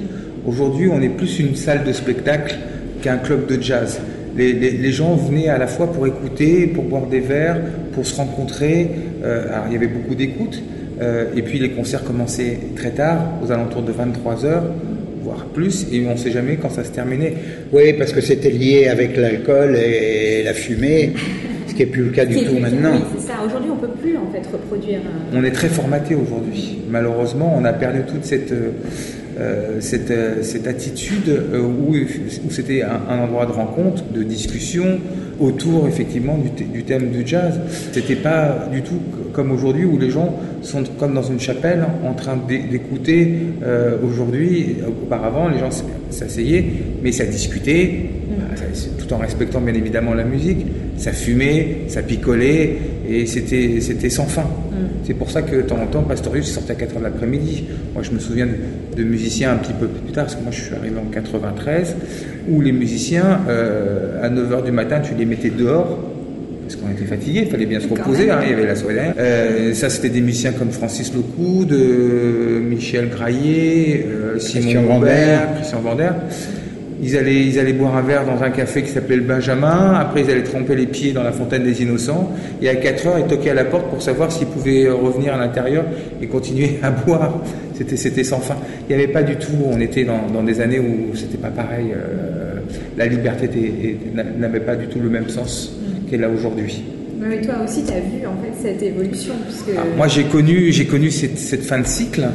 Aujourd'hui, 0.46 0.88
on 0.92 1.02
est 1.02 1.08
plus 1.08 1.40
une 1.40 1.56
salle 1.56 1.82
de 1.84 1.92
spectacle 1.92 2.54
qu'un 3.02 3.16
club 3.18 3.46
de 3.46 3.60
jazz. 3.60 4.00
Les, 4.36 4.52
les- 4.52 4.70
les 4.70 4.92
gens 4.92 5.16
venaient 5.16 5.48
à 5.48 5.58
la 5.58 5.66
fois 5.66 5.92
pour 5.92 6.06
écouter, 6.06 6.66
pour 6.68 6.84
boire 6.84 7.06
des 7.06 7.20
verres, 7.20 7.58
pour 7.92 8.06
se 8.06 8.14
rencontrer. 8.16 8.88
Euh, 9.24 9.46
alors, 9.52 9.64
il 9.68 9.72
y 9.72 9.76
avait 9.76 9.88
beaucoup 9.88 10.14
d'écoute. 10.14 10.62
Euh, 11.02 11.24
et 11.36 11.42
puis, 11.42 11.58
les 11.58 11.70
concerts 11.70 12.04
commençaient 12.04 12.58
très 12.76 12.90
tard, 12.90 13.18
aux 13.44 13.50
alentours 13.50 13.82
de 13.82 13.92
23 13.92 14.44
heures, 14.46 14.64
voire 15.22 15.46
plus. 15.46 15.86
Et 15.92 16.06
on 16.06 16.12
ne 16.12 16.16
sait 16.16 16.30
jamais 16.30 16.56
quand 16.56 16.70
ça 16.70 16.84
se 16.84 16.90
terminait. 16.92 17.34
Oui, 17.72 17.92
parce 17.98 18.12
que 18.12 18.20
c'était 18.20 18.50
lié 18.50 18.86
avec 18.88 19.16
l'alcool 19.16 19.74
et 19.76 20.42
la 20.44 20.54
fumée, 20.54 21.12
qui 21.76 21.82
n'est 21.84 21.90
plus 21.90 22.04
le 22.04 22.10
cas 22.10 22.24
du 22.24 22.34
tout 22.44 22.58
maintenant. 22.58 22.92
Oui, 22.94 23.00
c'est 23.18 23.26
ça. 23.28 23.34
Aujourd'hui, 23.46 23.70
on 23.72 23.76
peut 23.76 23.92
plus 24.02 24.16
en 24.16 24.30
fait 24.32 24.46
reproduire. 24.50 24.98
euh, 24.98 25.38
On 25.38 25.44
est 25.44 25.50
très 25.50 25.68
formaté 25.68 26.14
aujourd'hui. 26.14 26.78
Malheureusement, 26.90 27.54
on 27.58 27.64
a 27.64 27.72
perdu 27.72 28.00
toute 28.06 28.24
cette, 28.24 28.52
euh, 28.52 28.70
euh, 29.38 29.76
cette, 29.80 30.12
cette 30.42 30.66
attitude 30.66 31.28
euh, 31.28 31.60
où, 31.60 31.94
où 31.94 32.50
c'était 32.50 32.82
un, 32.82 33.00
un 33.10 33.18
endroit 33.24 33.46
de 33.46 33.52
rencontre, 33.52 34.04
de 34.14 34.22
discussion 34.22 34.98
autour 35.38 35.86
effectivement 35.86 36.38
du, 36.38 36.82
thème 36.84 37.10
du 37.10 37.26
jazz. 37.26 37.60
C'était 37.92 38.16
pas 38.16 38.68
du 38.72 38.80
tout 38.80 38.98
comme 39.34 39.52
aujourd'hui 39.52 39.84
où 39.84 39.98
les 39.98 40.08
gens 40.08 40.34
sont 40.62 40.82
comme 40.98 41.12
dans 41.12 41.22
une 41.22 41.40
chapelle 41.40 41.84
en 42.08 42.14
train 42.14 42.38
d'é- 42.48 42.62
d'écouter. 42.70 43.34
euh, 43.62 43.96
aujourd'hui, 44.02 44.76
auparavant, 44.88 45.48
les 45.48 45.58
gens 45.58 45.68
s'asseyaient, 46.10 46.64
mais 47.02 47.12
ça 47.12 47.26
discutait, 47.26 48.06
tout 48.98 49.12
en 49.12 49.18
respectant 49.18 49.60
bien 49.60 49.74
évidemment 49.74 50.14
la 50.14 50.24
musique. 50.24 50.66
Ça 50.96 51.12
fumait, 51.12 51.82
ça 51.88 52.02
picolait, 52.02 52.78
et 53.08 53.26
c'était 53.26 53.80
c'était 53.80 54.10
sans 54.10 54.26
fin. 54.26 54.46
C'est 55.04 55.14
pour 55.14 55.30
ça 55.30 55.42
que 55.42 55.56
de 55.56 55.62
temps 55.62 55.80
en 55.80 55.86
temps, 55.86 56.02
Pastorius 56.02 56.52
sortait 56.52 56.72
à 56.72 56.76
4h 56.76 56.98
de 56.98 57.04
l'après-midi. 57.04 57.64
Moi, 57.94 58.02
je 58.02 58.10
me 58.10 58.18
souviens 58.18 58.46
de, 58.46 58.96
de 58.96 59.04
musiciens 59.04 59.52
un 59.52 59.56
petit 59.56 59.72
peu 59.72 59.86
plus 59.86 60.12
tard, 60.12 60.24
parce 60.24 60.34
que 60.34 60.42
moi, 60.42 60.50
je 60.50 60.60
suis 60.60 60.74
arrivé 60.74 60.96
en 60.98 61.08
93, 61.10 61.94
où 62.48 62.60
les 62.60 62.72
musiciens, 62.72 63.40
euh, 63.48 64.20
à 64.22 64.28
9h 64.28 64.64
du 64.64 64.72
matin, 64.72 65.00
tu 65.00 65.14
les 65.14 65.24
mettais 65.24 65.50
dehors, 65.50 66.00
parce 66.66 66.76
qu'on 66.76 66.90
était 66.90 67.04
fatigués, 67.04 67.42
il 67.44 67.50
fallait 67.50 67.66
bien 67.66 67.78
se 67.78 67.86
reposer, 67.86 68.30
hein, 68.30 68.40
il 68.42 68.50
y 68.50 68.52
avait 68.52 68.66
la 68.66 68.74
soirée 68.74 68.94
derrière. 68.94 69.14
Euh, 69.18 69.72
ça, 69.74 69.88
c'était 69.88 70.08
des 70.08 70.20
musiciens 70.20 70.52
comme 70.52 70.72
Francis 70.72 71.12
Lecoud, 71.14 71.70
euh, 71.72 72.60
Michel 72.60 73.08
Graillet, 73.08 74.04
euh, 74.08 74.38
Simon 74.40 74.62
Christian 74.62 74.82
Robert, 74.82 75.40
Vander. 75.40 75.54
Christian 75.56 75.80
Vander. 75.80 76.10
Ils 77.02 77.16
allaient, 77.16 77.44
ils 77.44 77.58
allaient 77.58 77.74
boire 77.74 77.96
un 77.96 78.02
verre 78.02 78.24
dans 78.24 78.42
un 78.42 78.50
café 78.50 78.82
qui 78.82 78.90
s'appelait 78.90 79.16
le 79.16 79.22
Benjamin. 79.22 79.94
Après, 79.94 80.22
ils 80.22 80.30
allaient 80.30 80.42
tremper 80.42 80.74
les 80.74 80.86
pieds 80.86 81.12
dans 81.12 81.22
la 81.22 81.32
fontaine 81.32 81.62
des 81.62 81.82
Innocents. 81.82 82.32
Et 82.62 82.68
à 82.68 82.74
4 82.74 83.06
heures, 83.06 83.18
ils 83.18 83.26
toquaient 83.26 83.50
à 83.50 83.54
la 83.54 83.64
porte 83.64 83.88
pour 83.90 84.00
savoir 84.00 84.32
s'ils 84.32 84.46
pouvaient 84.46 84.88
revenir 84.88 85.34
à 85.34 85.38
l'intérieur 85.38 85.84
et 86.22 86.26
continuer 86.26 86.78
à 86.82 86.90
boire. 86.90 87.42
C'était, 87.74 87.96
c'était 87.96 88.24
sans 88.24 88.40
fin. 88.40 88.56
Il 88.88 88.96
n'y 88.96 89.02
avait 89.02 89.12
pas 89.12 89.22
du 89.22 89.36
tout. 89.36 89.52
On 89.70 89.80
était 89.80 90.04
dans, 90.04 90.26
dans 90.32 90.42
des 90.42 90.60
années 90.60 90.80
où 90.80 91.14
c'était 91.14 91.36
pas 91.36 91.50
pareil. 91.50 91.92
Euh, 91.92 92.60
la 92.96 93.06
liberté 93.06 93.48
n'avait 94.38 94.60
pas 94.60 94.76
du 94.76 94.86
tout 94.86 94.98
le 94.98 95.10
même 95.10 95.28
sens 95.28 95.76
qu'elle 96.08 96.24
a 96.24 96.30
aujourd'hui. 96.30 96.82
Mais 97.20 97.40
toi 97.40 97.56
aussi, 97.64 97.82
tu 97.84 97.92
as 97.92 98.00
vu 98.00 98.26
en 98.26 98.36
fait 98.42 98.68
cette 98.68 98.82
évolution. 98.82 99.34
Puisque... 99.46 99.76
Ah, 99.76 99.82
moi, 99.96 100.08
j'ai 100.08 100.24
connu, 100.24 100.72
j'ai 100.72 100.86
connu 100.86 101.10
cette, 101.10 101.38
cette 101.38 101.62
fin 101.62 101.78
de 101.78 101.86
cycle. 101.86 102.26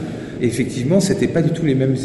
Et 0.42 0.46
effectivement, 0.48 1.00
c'était 1.00 1.28
pas 1.28 1.42
du 1.42 1.52
tout 1.52 1.66
les 1.66 1.76
mêmes 1.76 1.96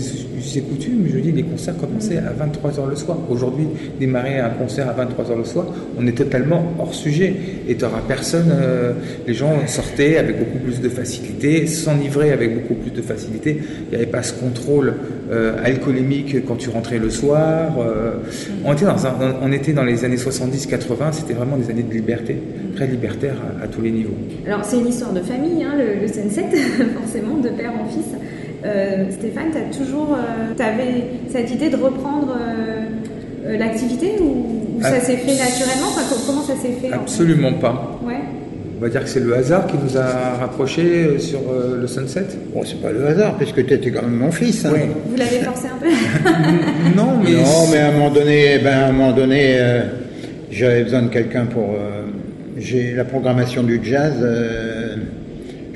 et 0.55 0.61
coutumes. 0.61 1.07
Je 1.13 1.19
dis, 1.19 1.33
les 1.33 1.43
concerts 1.43 1.77
commençaient 1.77 2.19
à 2.19 2.33
23h 2.33 2.89
le 2.89 2.97
soir. 2.97 3.19
Aujourd'hui, 3.31 3.67
démarrer 3.99 4.39
un 4.39 4.51
concert 4.51 4.89
à 4.89 4.93
23h 5.05 5.37
le 5.39 5.45
soir, 5.45 5.67
on 5.99 6.07
est 6.07 6.17
totalement 6.17 6.73
hors 6.79 6.95
sujet. 6.95 7.35
Et 7.69 7.75
tu 7.77 7.85
personne. 8.07 8.51
euh, 8.53 8.93
les 9.27 9.35
gens 9.35 9.67
sortaient 9.67 10.19
avec 10.19 10.39
beaucoup 10.39 10.59
plus 10.59 10.81
de 10.81 10.89
facilité, 10.89 11.67
s'enivraient 11.67 12.33
avec 12.33 12.55
beaucoup 12.55 12.75
plus 12.75 12.91
de 12.91 13.03
facilité. 13.03 13.59
Il 13.87 13.89
n'y 13.91 13.97
avait 13.97 14.07
pas 14.11 14.23
ce 14.23 14.33
contrôle 14.35 14.95
euh, 15.31 15.57
alcoolémique 15.65 16.45
quand 16.47 16.57
tu 16.57 16.69
rentrais 16.71 16.99
le 16.99 17.11
soir. 17.11 17.77
euh, 17.79 18.13
on, 18.65 19.53
était 19.53 19.73
dans 19.73 19.85
les 19.85 20.05
années 20.05 20.17
70-80, 20.17 21.13
c'était 21.13 21.35
vraiment 21.35 21.57
des 21.57 21.71
années 21.71 21.83
de 21.83 21.93
liberté, 21.93 22.37
très 22.77 22.87
libertaire 22.87 23.37
à- 23.61 23.65
à 23.65 23.69
tous 23.69 23.81
les 23.81 23.91
niveaux. 23.91 24.15
Alors, 24.47 24.65
c'est 24.65 24.79
une 24.79 24.89
histoire 24.89 25.13
de 25.13 25.21
famille, 25.21 25.63
hein, 25.65 25.75
le, 25.77 26.01
le 26.03 26.09
Sunset, 26.09 26.47
forcément, 27.01 27.37
de 27.39 27.49
père 27.51 27.73
en 27.73 27.87
fils. 27.89 28.05
Euh, 28.65 29.05
Stéphane, 29.11 29.47
tu 29.53 29.59
as 29.59 29.85
toujours 29.85 30.15
euh, 30.17 30.63
avais 30.63 31.05
cette 31.31 31.51
idée 31.53 31.69
de 31.69 31.77
reprendre 31.77 32.37
euh, 32.41 32.81
euh, 33.47 33.59
l'activité 33.59 34.13
ou, 34.21 34.79
ou 34.79 34.83
ça 34.83 34.99
s'est 35.01 35.17
fait 35.17 35.33
naturellement? 35.33 35.89
Enfin, 35.89 36.03
Comment 36.27 36.43
ça 36.43 36.55
s'est 36.55 36.73
fait 36.81 36.89
en 36.89 36.91
fait? 36.91 36.95
Absolument 36.95 37.53
pas. 37.55 37.99
Ouais. 38.05 38.15
On 38.79 38.83
va 38.83 38.89
dire 38.91 39.03
que 39.05 39.09
c'est 39.09 39.21
le 39.21 39.35
hasard 39.35 39.67
qui 39.67 39.77
nous 39.83 39.97
a 39.97 40.37
rapprochés 40.39 41.19
sur 41.19 41.39
euh, 41.51 41.81
le 41.81 41.87
Sunset? 41.87 42.27
Bon, 42.55 42.61
c'est 42.65 42.81
pas 42.83 42.93
le 42.93 43.07
hasard, 43.07 43.37
puisque 43.37 43.65
tu 43.67 43.73
étais 43.73 43.91
quand 43.91 44.03
même 44.03 44.17
mon 44.17 44.31
fils. 44.31 44.65
hein. 44.67 44.71
Oui. 44.75 44.81
Vous 45.09 45.17
l'avez 45.17 45.39
forcé 45.39 45.67
un 45.69 45.79
peu? 45.81 45.89
Non, 46.97 47.13
mais. 47.23 47.33
Non, 47.33 47.69
mais 47.73 47.79
à 47.79 47.89
un 47.89 47.93
moment 47.93 48.11
donné, 48.11 48.59
ben, 48.59 48.73
à 48.79 48.87
un 48.89 48.93
moment 48.93 49.13
donné, 49.13 49.57
euh, 49.59 49.83
j'avais 50.51 50.83
besoin 50.85 51.03
de 51.03 51.09
quelqu'un 51.09 51.47
pour. 51.47 51.71
euh, 51.71 52.03
j'ai 52.59 52.95
la 52.95 53.05
programmation 53.05 53.63
du 53.63 53.81
jazz. 53.83 54.15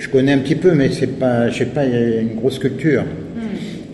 Euh, 0.01 0.03
je 0.03 0.09
connais 0.09 0.33
un 0.33 0.39
petit 0.39 0.57
peu, 0.57 0.75
mais 0.75 0.91
c'est 0.91 1.19
pas, 1.19 1.49
je 1.49 1.59
sais 1.59 1.67
pas, 1.67 1.85
il 1.85 1.93
y 1.93 1.97
a 1.97 2.21
une 2.21 2.35
grosse 2.35 2.59
culture. 2.59 3.05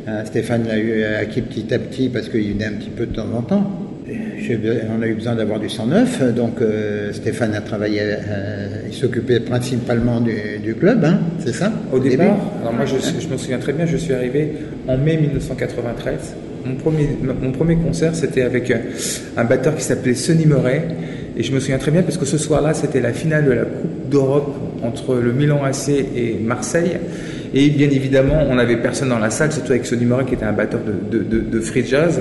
Hein, 0.08 0.24
Stéphane 0.24 0.68
l'a 0.68 0.78
eu 0.78 1.02
acquis 1.02 1.42
petit 1.42 1.74
à 1.74 1.78
petit 1.80 2.08
parce 2.08 2.28
qu'il 2.28 2.52
venait 2.52 2.66
un 2.66 2.74
petit 2.74 2.90
peu 2.90 3.06
de 3.06 3.14
temps 3.14 3.26
en 3.36 3.42
temps. 3.42 3.86
On 4.08 5.02
a 5.02 5.06
eu 5.06 5.14
besoin 5.14 5.34
d'avoir 5.34 5.58
du 5.58 5.68
109, 5.68 6.34
donc 6.34 6.60
euh, 6.60 7.12
Stéphane 7.12 7.54
a 7.54 7.60
travaillé, 7.60 8.00
euh, 8.02 8.82
il 8.86 8.94
s'occupait 8.94 9.40
principalement 9.40 10.20
du, 10.20 10.58
du 10.62 10.74
club, 10.74 11.04
hein, 11.04 11.18
c'est 11.40 11.54
ça 11.54 11.72
Au 11.92 11.98
départ, 11.98 12.36
alors 12.60 12.72
moi 12.72 12.84
je, 12.84 12.94
je 13.20 13.28
me 13.28 13.36
souviens 13.36 13.58
très 13.58 13.72
bien, 13.72 13.86
je 13.86 13.96
suis 13.96 14.12
arrivé 14.14 14.52
en 14.86 14.96
mai 14.98 15.16
1993. 15.16 16.36
Mon 16.66 17.52
premier, 17.52 17.76
concert 17.76 18.14
c'était 18.14 18.42
avec 18.42 18.70
un, 18.70 18.80
un 19.36 19.44
batteur 19.44 19.76
qui 19.76 19.82
s'appelait 19.82 20.14
Sonny 20.14 20.46
Murray. 20.46 20.84
Et 21.38 21.42
je 21.42 21.52
me 21.52 21.60
souviens 21.60 21.78
très 21.78 21.90
bien 21.90 22.02
parce 22.02 22.16
que 22.16 22.24
ce 22.24 22.38
soir-là 22.38 22.74
c'était 22.74 23.00
la 23.00 23.12
finale 23.12 23.44
de 23.44 23.52
la 23.52 23.64
Coupe 23.64 24.08
d'Europe 24.10 24.54
entre 24.82 25.16
le 25.16 25.32
Milan 25.32 25.62
AC 25.64 25.88
et 25.88 26.38
Marseille. 26.42 26.98
Et 27.54 27.70
bien 27.70 27.88
évidemment, 27.88 28.44
on 28.48 28.56
n'avait 28.56 28.76
personne 28.76 29.08
dans 29.08 29.18
la 29.18 29.30
salle, 29.30 29.52
surtout 29.52 29.72
avec 29.72 29.86
Sonny 29.86 30.04
Murray 30.04 30.24
qui 30.24 30.34
était 30.34 30.44
un 30.44 30.52
batteur 30.52 30.80
de, 30.84 31.60
free 31.60 31.86
jazz. 31.86 32.20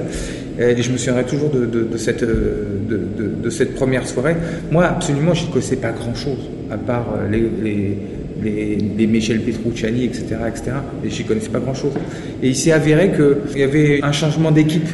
Et 0.58 0.82
je 0.82 0.92
me 0.92 0.98
souviendrai 0.98 1.26
toujours 1.26 1.50
de, 1.50 1.90
euh, 2.22 3.50
cette 3.50 3.76
première 3.76 4.08
soirée. 4.08 4.36
Moi, 4.72 4.86
absolument, 4.86 5.34
je 5.34 5.48
ne 5.48 5.52
connaissais 5.52 5.76
pas 5.76 5.92
grand-chose, 5.92 6.50
à 6.72 6.78
part 6.78 7.08
euh, 7.18 7.30
les, 7.30 7.98
les, 8.44 8.78
les 8.98 9.08
Michel 9.08 9.40
Petrucciani, 9.42 10.06
etc. 10.06 10.26
etc. 10.48 10.72
et 11.06 11.10
je 11.10 11.20
n'y 11.22 11.28
connaissais 11.28 11.50
pas 11.50 11.60
grand-chose. 11.60 11.94
Et 12.44 12.50
il 12.50 12.56
s'est 12.56 12.72
avéré 12.72 13.12
qu'il 13.12 13.60
y 13.60 13.64
avait 13.64 14.00
un 14.04 14.12
changement 14.12 14.52
d'équipe. 14.52 14.88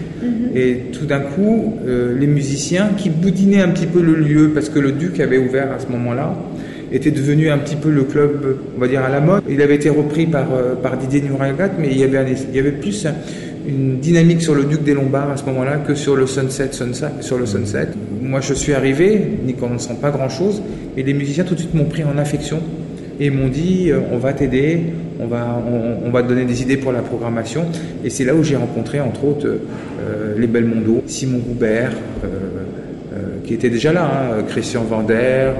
Et 0.53 0.77
tout 0.91 1.05
d'un 1.05 1.19
coup, 1.21 1.75
euh, 1.87 2.17
les 2.19 2.27
musiciens 2.27 2.89
qui 2.97 3.09
boudinaient 3.09 3.61
un 3.61 3.69
petit 3.69 3.85
peu 3.85 4.01
le 4.01 4.15
lieu, 4.15 4.49
parce 4.53 4.69
que 4.69 4.79
le 4.79 4.91
Duc 4.91 5.19
avait 5.19 5.37
ouvert 5.37 5.71
à 5.71 5.79
ce 5.79 5.87
moment-là, 5.91 6.35
était 6.91 7.11
devenu 7.11 7.49
un 7.49 7.57
petit 7.57 7.77
peu 7.77 7.89
le 7.89 8.03
club, 8.03 8.57
on 8.75 8.79
va 8.79 8.87
dire, 8.89 9.01
à 9.01 9.09
la 9.09 9.21
mode. 9.21 9.43
Il 9.49 9.61
avait 9.61 9.75
été 9.75 9.89
repris 9.89 10.25
par, 10.25 10.47
euh, 10.53 10.75
par 10.75 10.97
Didier 10.97 11.21
Nuragat, 11.21 11.71
mais 11.79 11.87
il 11.89 11.97
y, 11.97 12.03
avait 12.03 12.17
un- 12.17 12.25
il 12.49 12.55
y 12.55 12.59
avait 12.59 12.73
plus 12.73 13.05
un- 13.05 13.13
une 13.65 13.99
dynamique 13.99 14.41
sur 14.41 14.53
le 14.55 14.65
Duc 14.65 14.83
des 14.83 14.93
Lombards 14.93 15.29
à 15.31 15.37
ce 15.37 15.45
moment-là 15.45 15.77
que 15.87 15.95
sur 15.95 16.17
le 16.17 16.27
Sunset, 16.27 16.69
Sunset, 16.73 17.05
sur 17.21 17.37
le 17.37 17.45
Sunset. 17.45 17.87
Moi, 18.21 18.41
je 18.41 18.53
suis 18.53 18.73
arrivé, 18.73 19.21
ne 19.47 19.77
sent 19.77 19.93
pas 20.01 20.09
grand-chose, 20.11 20.61
et 20.97 21.03
les 21.03 21.13
musiciens 21.13 21.45
tout 21.45 21.53
de 21.55 21.59
suite 21.59 21.73
m'ont 21.73 21.85
pris 21.85 22.03
en 22.03 22.17
affection 22.17 22.59
et 23.21 23.29
m'ont 23.29 23.47
dit 23.47 23.89
euh, 23.91 23.99
on 24.11 24.17
va 24.17 24.33
t'aider, 24.33 24.81
on 25.19 25.27
va, 25.27 25.61
on, 25.71 26.07
on 26.07 26.11
va 26.11 26.23
te 26.23 26.27
donner 26.27 26.43
des 26.45 26.61
idées 26.61 26.77
pour 26.77 26.91
la 26.91 27.01
programmation. 27.01 27.65
Et 28.03 28.09
c'est 28.09 28.25
là 28.25 28.33
où 28.35 28.43
j'ai 28.43 28.55
rencontré, 28.57 28.99
entre 28.99 29.23
autres, 29.25 29.47
euh, 29.47 30.33
les 30.37 30.47
Belmondo, 30.47 31.03
Simon 31.05 31.37
Goubert, 31.37 31.91
euh, 32.23 32.27
euh, 32.27 33.17
qui 33.45 33.53
était 33.53 33.69
déjà 33.69 33.93
là, 33.93 34.09
hein, 34.39 34.43
Christian 34.49 34.83
Vander, 34.83 35.13
euh, 35.13 35.51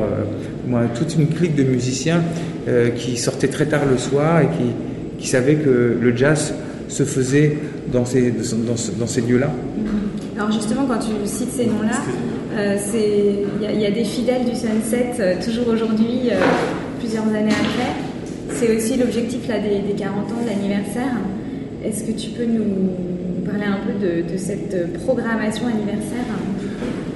moi, 0.67 0.81
toute 0.95 1.15
une 1.15 1.27
clique 1.27 1.55
de 1.55 1.63
musiciens 1.63 2.21
euh, 2.67 2.89
qui 2.89 3.15
sortaient 3.17 3.47
très 3.47 3.65
tard 3.67 3.81
le 3.89 3.97
soir 3.97 4.41
et 4.41 4.45
qui, 4.47 5.19
qui 5.19 5.27
savaient 5.27 5.55
que 5.55 5.95
le 6.01 6.15
jazz 6.17 6.53
se 6.87 7.03
faisait 7.03 7.57
dans 7.93 8.05
ces, 8.05 8.31
dans, 8.67 8.75
ce- 8.75 8.91
dans 8.91 9.07
ces 9.07 9.21
lieux-là. 9.21 9.49
Alors 10.37 10.51
justement, 10.51 10.85
quand 10.87 10.99
tu 10.99 11.11
cites 11.25 11.51
ces 11.51 11.65
noms-là, 11.65 11.97
euh, 12.57 12.77
il 13.59 13.63
y, 13.63 13.67
a- 13.67 13.71
il 13.71 13.81
y 13.81 13.85
a 13.85 13.91
des 13.91 14.03
fidèles 14.03 14.45
du 14.45 14.55
Sunset, 14.55 15.11
euh, 15.19 15.35
toujours 15.43 15.67
aujourd'hui, 15.73 16.29
euh, 16.31 16.35
plusieurs 17.11 17.27
années 17.35 17.51
après. 17.51 18.55
C'est 18.55 18.75
aussi 18.75 18.97
l'objectif 18.97 19.47
là, 19.47 19.55
des, 19.59 19.79
des 19.87 19.97
40 19.97 20.15
ans 20.31 20.41
de 20.43 20.47
l'anniversaire. 20.49 21.11
Est-ce 21.85 22.03
que 22.03 22.11
tu 22.11 22.29
peux 22.29 22.45
nous 22.45 23.43
parler 23.45 23.65
un 23.65 23.79
peu 23.85 23.93
de, 24.05 24.31
de 24.31 24.37
cette 24.37 24.93
programmation 25.03 25.67
anniversaire? 25.67 26.25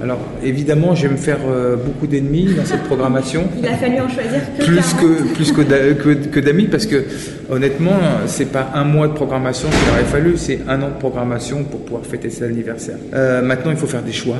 Alors 0.02 0.18
évidemment, 0.44 0.94
je 0.94 1.06
vais 1.06 1.12
me 1.14 1.16
faire 1.18 1.38
euh, 1.48 1.76
beaucoup 1.76 2.06
d'ennemis 2.06 2.48
dans 2.54 2.64
cette 2.66 2.82
programmation. 2.82 3.44
Il 3.58 3.66
a 3.66 3.74
fallu 3.76 3.98
en 4.00 4.08
choisir 4.08 4.40
que 4.58 4.64
plus 4.64 4.76
40. 4.76 5.00
que 5.00 5.34
plus 5.34 5.52
que 5.52 5.60
d'a- 5.62 5.94
que, 5.94 6.26
que 6.28 6.40
d'amis 6.40 6.66
parce 6.66 6.84
que 6.84 7.04
honnêtement 7.50 7.96
c'est 8.26 8.52
pas 8.52 8.70
un 8.74 8.84
mois 8.84 9.08
de 9.08 9.14
programmation 9.14 9.68
qu'il 9.70 9.90
aurait 9.94 10.04
fallu 10.04 10.36
c'est 10.36 10.58
un 10.68 10.82
an 10.82 10.88
de 10.88 10.98
programmation 10.98 11.64
pour 11.64 11.80
pouvoir 11.80 12.04
fêter 12.04 12.28
cet 12.28 12.42
anniversaire 12.42 12.96
Euh, 13.14 13.40
maintenant 13.40 13.70
il 13.70 13.78
faut 13.78 13.86
faire 13.86 14.02
des 14.02 14.12
choix 14.12 14.36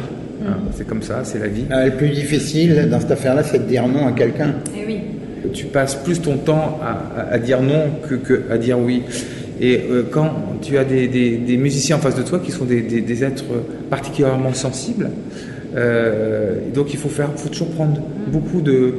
hein, 0.47 0.57
c'est 0.77 0.87
comme 0.87 1.03
ça 1.03 1.23
c'est 1.25 1.39
la 1.39 1.49
vie 1.49 1.65
Ah, 1.71 1.87
le 1.87 1.93
plus 1.93 2.11
difficile 2.11 2.89
dans 2.91 3.01
cette 3.01 3.13
affaire-là, 3.13 3.43
c'est 3.43 3.61
de 3.61 3.65
dire 3.69 3.89
non 3.89 4.07
à 4.07 4.13
quelqu'un. 4.13 4.57
Eh 4.79 4.85
oui. 4.87 4.99
Tu 5.53 5.67
passes 5.67 5.95
plus 5.95 6.21
ton 6.21 6.37
temps 6.37 6.81
à, 7.31 7.39
dire 7.39 7.63
non 7.63 7.85
que, 8.09 8.43
à 8.51 8.59
dire 8.59 8.79
oui. 8.79 9.03
Et 9.61 9.81
euh, 9.91 10.03
quand 10.11 10.59
tu 10.61 10.77
as 10.77 10.85
des, 10.85 11.57
musiciens 11.59 11.97
en 11.97 12.01
face 12.01 12.15
de 12.15 12.23
toi 12.23 12.39
qui 12.39 12.53
sont 12.53 12.65
des 12.65 13.25
êtres 13.25 13.45
particulièrement 13.89 14.53
sensibles, 14.53 15.11
euh, 15.77 16.55
donc 16.75 16.93
il 16.93 16.99
faut 16.99 17.09
faire, 17.09 17.31
faut 17.37 17.49
toujours 17.49 17.71
prendre 17.71 18.01
beaucoup 18.29 18.61
de, 18.61 18.95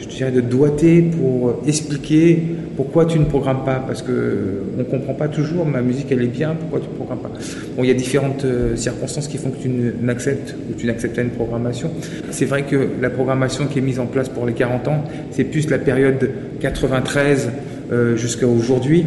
je 0.00 0.08
dirais, 0.08 0.30
de 0.30 0.40
doigté 0.40 1.02
pour 1.02 1.60
expliquer 1.66 2.42
pourquoi 2.76 3.04
tu 3.04 3.18
ne 3.18 3.24
programmes 3.24 3.64
pas, 3.64 3.82
parce 3.86 4.00
que 4.02 4.62
on 4.78 4.84
comprend 4.84 5.14
pas 5.14 5.28
toujours. 5.28 5.66
Ma 5.66 5.82
musique 5.82 6.06
elle 6.10 6.22
est 6.22 6.26
bien, 6.26 6.54
pourquoi 6.58 6.80
tu 6.80 6.88
ne 6.88 6.94
programmes 6.94 7.18
pas? 7.18 7.30
Bon, 7.76 7.82
il 7.84 7.88
y 7.88 7.90
a 7.90 7.94
différentes 7.94 8.44
euh, 8.44 8.76
circonstances 8.76 9.28
qui 9.28 9.36
font 9.38 9.50
que 9.50 9.58
tu 9.60 9.68
ne- 9.68 9.92
n'acceptes 10.02 10.54
ou 10.70 10.74
tu 10.74 10.86
n'acceptes 10.86 11.16
pas 11.16 11.22
une 11.22 11.30
programmation. 11.30 11.90
C'est 12.30 12.46
vrai 12.46 12.62
que 12.62 12.88
la 13.00 13.10
programmation 13.10 13.66
qui 13.66 13.78
est 13.78 13.82
mise 13.82 13.98
en 14.00 14.06
place 14.06 14.28
pour 14.28 14.46
les 14.46 14.54
40 14.54 14.88
ans, 14.88 15.04
c'est 15.30 15.44
plus 15.44 15.68
la 15.68 15.78
période 15.78 16.30
93 16.60 17.50
euh, 17.92 18.16
jusqu'à 18.16 18.46
aujourd'hui. 18.46 19.06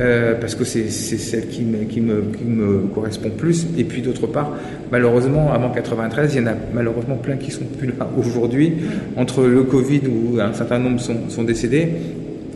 Euh, 0.00 0.34
parce 0.40 0.54
que 0.54 0.64
c'est 0.64 0.88
celle 0.88 1.48
qui 1.48 1.62
me, 1.62 1.84
qui, 1.84 2.00
me, 2.00 2.22
qui 2.36 2.44
me 2.44 2.86
correspond 2.94 3.30
plus. 3.30 3.66
Et 3.78 3.84
puis 3.84 4.02
d'autre 4.02 4.26
part, 4.26 4.56
malheureusement, 4.90 5.52
avant 5.52 5.70
93, 5.70 6.34
il 6.34 6.40
y 6.40 6.44
en 6.44 6.48
a 6.48 6.54
malheureusement 6.72 7.16
plein 7.16 7.36
qui 7.36 7.50
sont 7.50 7.64
plus 7.78 7.88
là 7.88 8.08
aujourd'hui. 8.16 8.74
Entre 9.16 9.44
le 9.44 9.62
Covid 9.64 10.00
où 10.08 10.40
un 10.40 10.52
certain 10.54 10.78
nombre 10.78 11.00
sont, 11.00 11.28
sont 11.28 11.42
décédés, 11.44 11.88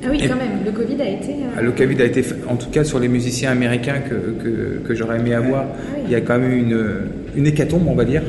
Ah 0.02 0.08
oui, 0.10 0.18
quand 0.28 0.36
même, 0.36 0.64
le 0.64 0.72
Covid 0.72 1.00
a 1.00 1.08
été. 1.08 1.32
euh, 1.32 1.56
ah, 1.58 1.62
Le 1.62 1.72
Covid 1.72 2.00
a 2.02 2.04
été, 2.04 2.22
en 2.48 2.56
tout 2.56 2.70
cas 2.70 2.84
sur 2.84 2.98
les 3.00 3.08
musiciens 3.08 3.50
américains 3.50 4.00
que, 4.08 4.42
que, 4.42 4.86
que 4.86 4.94
j'aurais 4.94 5.18
aimé 5.18 5.34
avoir, 5.34 5.64
oui. 5.94 6.02
il 6.06 6.12
y 6.12 6.14
a 6.14 6.20
quand 6.20 6.38
même 6.38 6.52
eu 6.52 6.58
une, 6.60 6.86
une 7.36 7.46
hécatombe, 7.46 7.86
on 7.88 7.94
va 7.94 8.04
dire. 8.04 8.22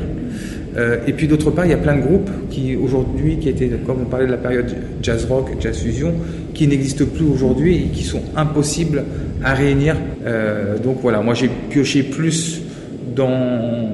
Euh, 0.76 0.98
et 1.06 1.12
puis 1.12 1.26
d'autre 1.26 1.50
part, 1.50 1.64
il 1.64 1.70
y 1.70 1.74
a 1.74 1.78
plein 1.78 1.96
de 1.96 2.02
groupes 2.02 2.30
qui 2.50 2.76
aujourd'hui, 2.76 3.38
qui 3.38 3.48
étaient, 3.48 3.68
comme 3.86 4.02
on 4.02 4.04
parlait 4.04 4.26
de 4.26 4.30
la 4.30 4.36
période 4.36 4.70
jazz 5.02 5.24
rock, 5.24 5.50
jazz 5.60 5.76
fusion, 5.78 6.12
qui 6.58 6.66
n'existent 6.66 7.04
plus 7.04 7.24
aujourd'hui 7.24 7.76
et 7.76 7.88
qui 7.94 8.02
sont 8.02 8.20
impossibles 8.34 9.04
à 9.44 9.54
réunir. 9.54 9.94
Euh, 10.26 10.76
donc 10.76 10.98
voilà, 11.00 11.20
moi 11.20 11.32
j'ai 11.32 11.48
pioché 11.70 12.02
plus 12.02 12.60
dans, 13.14 13.88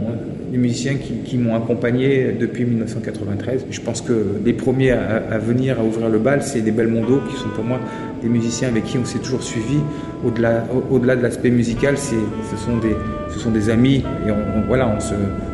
des 0.51 0.57
musiciens 0.57 0.95
qui, 0.95 1.37
m'ont 1.37 1.55
accompagné 1.57 2.33
depuis 2.33 2.65
1993. 2.65 3.67
Je 3.71 3.81
pense 3.83 4.01
que 4.01 4.41
les 4.43 4.55
premiers 4.55 4.93
à, 4.93 5.37
venir, 5.37 5.79
à 5.79 5.85
ouvrir 5.85 6.09
le 6.09 6.19
bal, 6.19 6.43
c'est 6.43 6.61
les 6.61 6.71
Belmondo, 6.71 7.21
qui 7.29 7.37
sont 7.37 7.51
pour 7.55 7.65
moi 7.65 7.81
des 8.23 8.31
musiciens 8.31 8.69
avec 8.69 8.85
qui 8.85 8.97
on 8.97 9.05
s'est 9.05 9.19
toujours 9.19 9.43
suivi. 9.43 9.81
Au-delà 10.25 10.65
au 10.91 10.99
de 10.99 11.07
l'aspect 11.07 11.51
musical, 11.51 11.99
ce 11.99 12.57
sont, 12.57 12.79
des, 12.79 12.97
ce 13.31 13.39
sont 13.41 13.51
des 13.51 13.69
amis 13.69 14.05
et 14.27 14.31
voilà, 14.69 14.89
on, 14.97 15.01
se, 15.01 15.13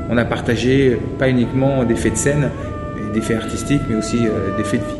on 0.08 0.16
a 0.16 0.24
partagé 0.24 0.96
pas 1.18 1.28
uniquement 1.28 1.82
des 1.82 1.96
faits 1.96 2.12
de 2.12 2.18
scène, 2.18 2.50
des 3.12 3.20
faits 3.20 3.38
artistiques, 3.38 3.82
mais 3.90 3.96
aussi 3.96 4.18
euh, 4.18 4.56
des 4.56 4.62
faits 4.62 4.80
de 4.80 4.86
vie. 4.86 4.99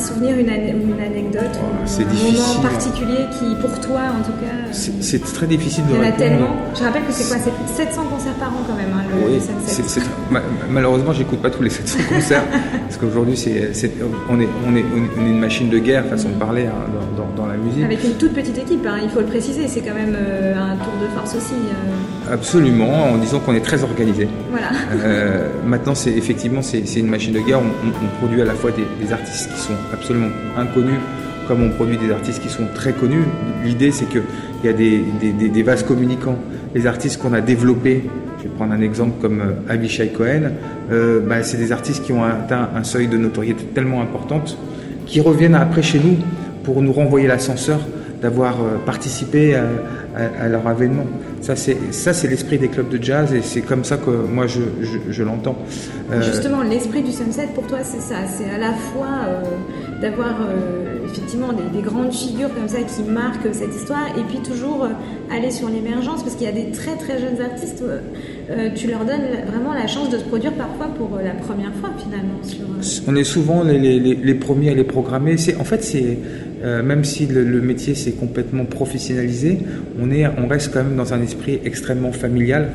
Souvenir, 0.00 0.38
une, 0.38 0.50
ou 0.50 0.89
une 1.06 1.12
anecdote, 1.12 1.42
c'est 1.86 2.02
un 2.02 2.06
difficile. 2.06 2.40
moment 2.40 2.60
particulier 2.68 3.24
qui, 3.38 3.54
pour 3.60 3.80
toi 3.80 4.00
en 4.18 4.22
tout 4.22 4.32
cas, 4.40 4.68
euh, 4.68 4.92
C'est 5.00 5.22
très 5.22 5.46
difficile 5.46 5.84
de 5.86 5.90
il 5.90 5.96
y 5.96 5.98
en 5.98 6.02
a 6.02 6.04
répondre. 6.04 6.22
tellement. 6.24 6.56
Je 6.78 6.82
rappelle 6.84 7.02
que 7.04 7.12
c'est 7.12 7.28
quoi 7.28 7.36
C'est 7.42 7.52
plus 7.52 7.64
de 7.64 7.76
700 7.76 8.02
concerts 8.10 8.34
par 8.34 8.48
an 8.48 8.60
quand 8.66 8.74
même, 8.74 8.92
hein, 8.94 9.02
le, 9.08 9.26
Oui, 9.26 9.40
le 10.30 10.40
malheureusement, 10.70 11.12
j'écoute 11.12 11.40
pas 11.40 11.50
tous 11.50 11.62
les 11.62 11.70
700 11.70 11.98
concerts 12.08 12.44
parce 12.82 12.96
qu'aujourd'hui, 12.98 13.36
on, 14.28 14.40
est, 14.40 14.48
on, 14.68 14.76
est, 14.76 14.84
on 15.18 15.26
est 15.26 15.30
une 15.30 15.38
machine 15.40 15.68
de 15.68 15.78
guerre, 15.78 16.04
façon 16.06 16.28
de 16.30 16.34
parler, 16.34 16.66
hein, 16.66 16.72
dans, 17.16 17.22
dans- 17.24 17.30
dans 17.36 17.46
la 17.46 17.56
musique. 17.56 17.84
Avec 17.84 18.02
une 18.04 18.14
toute 18.14 18.32
petite 18.32 18.58
équipe, 18.58 18.84
hein, 18.86 18.98
il 19.02 19.08
faut 19.08 19.20
le 19.20 19.26
préciser, 19.26 19.66
c'est 19.68 19.80
quand 19.80 19.94
même 19.94 20.14
euh, 20.16 20.54
un 20.54 20.76
tour 20.76 20.92
de 21.00 21.06
force 21.16 21.34
aussi. 21.36 21.54
euh, 21.54 22.32
Absolument, 22.34 23.04
en 23.12 23.16
disant 23.18 23.38
qu'on 23.40 23.54
est 23.54 23.60
très 23.64 23.82
organisé. 23.82 24.28
voilà. 24.50 24.66
Euh, 25.04 25.48
maintenant, 25.64 25.94
c'est 25.94 26.10
effectivement, 26.10 26.60
c'est, 26.62 26.86
c'est 26.86 27.00
une 27.00 27.08
machine 27.08 27.32
de 27.32 27.40
guerre. 27.40 27.60
On, 27.60 27.86
on- 27.88 27.90
on 28.04 28.18
produit 28.18 28.40
à 28.42 28.44
la 28.44 28.54
fois 28.54 28.70
des, 28.72 28.84
des 29.04 29.12
artistes 29.12 29.50
qui 29.54 29.60
sont 29.60 29.72
absolument 29.92 30.28
inconnus, 30.56 30.89
comme 31.48 31.62
on 31.64 31.70
produit 31.70 31.96
des 31.96 32.12
artistes 32.12 32.40
qui 32.40 32.48
sont 32.48 32.66
très 32.74 32.92
connus. 32.92 33.24
L'idée, 33.64 33.90
c'est 33.90 34.06
qu'il 34.06 34.22
y 34.62 34.68
a 34.68 34.72
des, 34.72 35.62
vases 35.62 35.82
communicants. 35.82 36.38
Les 36.74 36.86
artistes 36.86 37.20
qu'on 37.20 37.32
a 37.32 37.40
développés, 37.40 38.04
je 38.38 38.44
vais 38.44 38.54
prendre 38.54 38.72
un 38.72 38.80
exemple 38.80 39.20
comme 39.20 39.40
euh, 39.40 39.72
Abishai 39.72 40.08
Cohen, 40.08 40.52
euh, 40.92 41.20
bah, 41.20 41.42
c'est 41.42 41.56
des 41.56 41.72
artistes 41.72 42.04
qui 42.04 42.12
ont 42.12 42.22
atteint 42.22 42.70
un 42.76 42.84
seuil 42.84 43.08
de 43.08 43.16
notoriété 43.16 43.64
tellement 43.64 44.00
importante, 44.00 44.56
qui 45.06 45.20
reviennent 45.20 45.56
après 45.56 45.82
chez 45.82 45.98
nous 45.98 46.16
pour 46.62 46.80
nous 46.82 46.92
renvoyer 46.92 47.26
l'ascenseur 47.26 47.80
d'avoir 48.22 48.60
euh, 48.60 48.76
participé 48.86 49.56
à, 49.56 49.64
à- 50.16 50.44
à 50.44 50.48
leur 50.48 50.66
avènement. 50.66 51.04
Ça, 51.40 51.56
c'est 51.56 52.28
l'esprit 52.28 52.58
des 52.58 52.68
clubs 52.68 52.88
de 52.88 53.02
jazz 53.02 53.32
et 53.32 53.40
c'est 53.42 53.62
comme 53.62 53.84
ça 53.84 53.96
que 53.96 54.10
moi 54.10 54.46
je, 54.46 54.60
je, 54.82 54.98
je 55.10 55.22
l'entends. 55.22 55.56
Euh, 56.12 56.20
Justement, 56.22 56.62
l'esprit 56.62 57.02
du 57.02 57.12
sunset, 57.12 57.48
pour 57.54 57.66
toi, 57.66 57.78
c'est 57.82 58.00
ça. 58.00 58.16
C'est 58.28 58.50
à 58.54 58.58
la 58.58 58.72
fois 58.72 59.08
euh, 59.28 59.42
d'avoir 60.02 60.40
euh, 60.42 61.06
effectivement 61.06 61.52
des, 61.52 61.78
des 61.78 61.82
grandes 61.82 62.12
figures 62.12 62.52
comme 62.54 62.68
ça 62.68 62.78
qui 62.82 63.02
marquent 63.10 63.48
cette 63.52 63.74
histoire, 63.74 64.06
et 64.18 64.22
puis 64.28 64.38
toujours 64.38 64.86
aller 65.34 65.50
sur 65.50 65.68
l'émergence, 65.68 66.22
parce 66.22 66.34
qu'il 66.36 66.46
y 66.46 66.50
a 66.50 66.52
des 66.52 66.70
très 66.72 66.96
très 66.96 67.18
jeunes 67.18 67.40
artistes. 67.40 67.82
tu 68.74 68.86
leur 68.88 69.04
donnes 69.04 69.28
vraiment 69.50 69.72
la 69.72 69.86
chance 69.86 70.10
de 70.10 70.18
se 70.18 70.24
produire 70.24 70.52
parfois 70.52 70.86
pour 70.98 71.18
la 71.22 71.30
première 71.30 71.72
fois 71.80 71.90
finalement. 71.98 72.38
Sur, 72.42 73.02
on 73.08 73.16
est 73.16 73.24
souvent 73.24 73.62
les, 73.62 73.78
les- 73.78 74.00
les- 74.00 74.14
les 74.16 74.34
premiers 74.34 74.70
à 74.70 74.74
les 74.74 74.84
programmer. 74.84 75.36
C'est, 75.36 75.56
en 75.56 75.64
fait, 75.64 75.82
c'est 75.84 76.18
euh, 76.64 76.82
même 76.82 77.04
si 77.04 77.26
le, 77.26 77.42
le 77.44 77.60
métier 77.60 77.94
s'est 77.94 78.12
complètement 78.12 78.64
professionnalisé, 78.66 79.58
on 80.00 80.10
est, 80.10 80.26
on 80.26 80.46
reste 80.48 80.72
quand 80.72 80.82
même 80.84 80.96
dans 80.96 81.12
un 81.14 81.22
esprit 81.22 81.60
extrêmement 81.64 82.12
familial, 82.12 82.68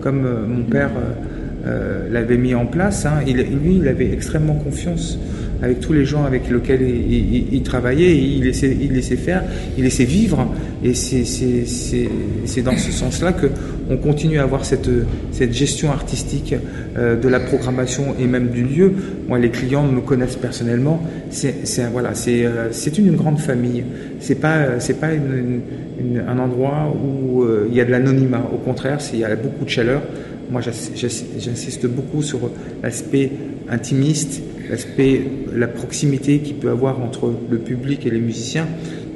comme 0.00 0.24
euh, 0.24 0.46
mon 0.46 0.62
père 0.64 0.90
euh, 0.96 1.66
euh, 1.66 2.08
l'avait 2.10 2.38
mis 2.38 2.54
en 2.54 2.66
place. 2.66 3.04
hein. 3.06 3.20
Lui, 3.26 3.76
il 3.76 3.88
avait 3.88 4.12
extrêmement 4.12 4.54
confiance 4.54 5.18
avec 5.62 5.80
tous 5.80 5.92
les 5.92 6.06
gens 6.06 6.24
avec 6.24 6.48
lesquels 6.50 6.80
il, 6.80 7.12
il- 7.34 7.46
il 7.52 7.62
travaillait, 7.62 8.16
il 8.16 8.44
laissait, 8.44 8.74
il 8.80 8.92
laissait 8.94 9.16
faire, 9.16 9.42
il 9.76 9.84
laissait 9.84 10.04
vivre, 10.06 10.48
et 10.82 10.94
c'est 10.94 12.62
dans 12.62 12.76
ce 12.78 12.90
sens-là 12.90 13.32
que 13.34 13.48
on 13.90 13.96
continue 13.96 14.38
à 14.38 14.44
avoir 14.44 14.64
cette, 14.64 14.88
cette 15.32 15.52
gestion 15.52 15.90
artistique 15.90 16.54
euh, 16.96 17.16
de 17.20 17.28
la 17.28 17.40
programmation 17.40 18.14
et 18.20 18.26
même 18.26 18.48
du 18.48 18.62
lieu. 18.62 18.92
Moi, 19.28 19.38
les 19.40 19.50
clients 19.50 19.84
me 19.84 20.00
connaissent 20.00 20.36
personnellement. 20.36 21.02
C'est, 21.30 21.54
voilà, 21.92 22.14
c'est, 22.14 22.46
euh, 22.46 22.68
c'est 22.70 22.96
une, 22.98 23.16
grande 23.16 23.40
famille. 23.40 23.82
C'est 24.20 24.36
pas, 24.36 24.78
c'est 24.78 25.00
pas 25.00 25.12
une- 25.12 25.60
une- 26.00 26.22
un 26.26 26.38
endroit 26.38 26.94
où 27.04 27.42
euh, 27.42 27.66
il 27.68 27.74
y 27.76 27.80
a 27.80 27.84
de 27.84 27.90
l'anonymat. 27.90 28.48
Au 28.54 28.58
contraire, 28.58 28.98
il 29.12 29.18
y 29.18 29.24
a 29.24 29.34
beaucoup 29.36 29.64
de 29.64 29.70
chaleur. 29.70 30.02
Moi, 30.50 30.60
j'insiste 30.60 31.86
beaucoup 31.86 32.22
sur 32.22 32.38
l'aspect 32.82 33.30
intimiste, 33.68 34.40
l'aspect, 34.70 35.22
la 35.54 35.66
proximité 35.68 36.38
qu'il 36.38 36.56
peut 36.56 36.70
avoir 36.70 37.00
entre 37.02 37.32
le 37.50 37.58
public 37.58 38.06
et 38.06 38.10
les 38.10 38.20
musiciens. 38.20 38.66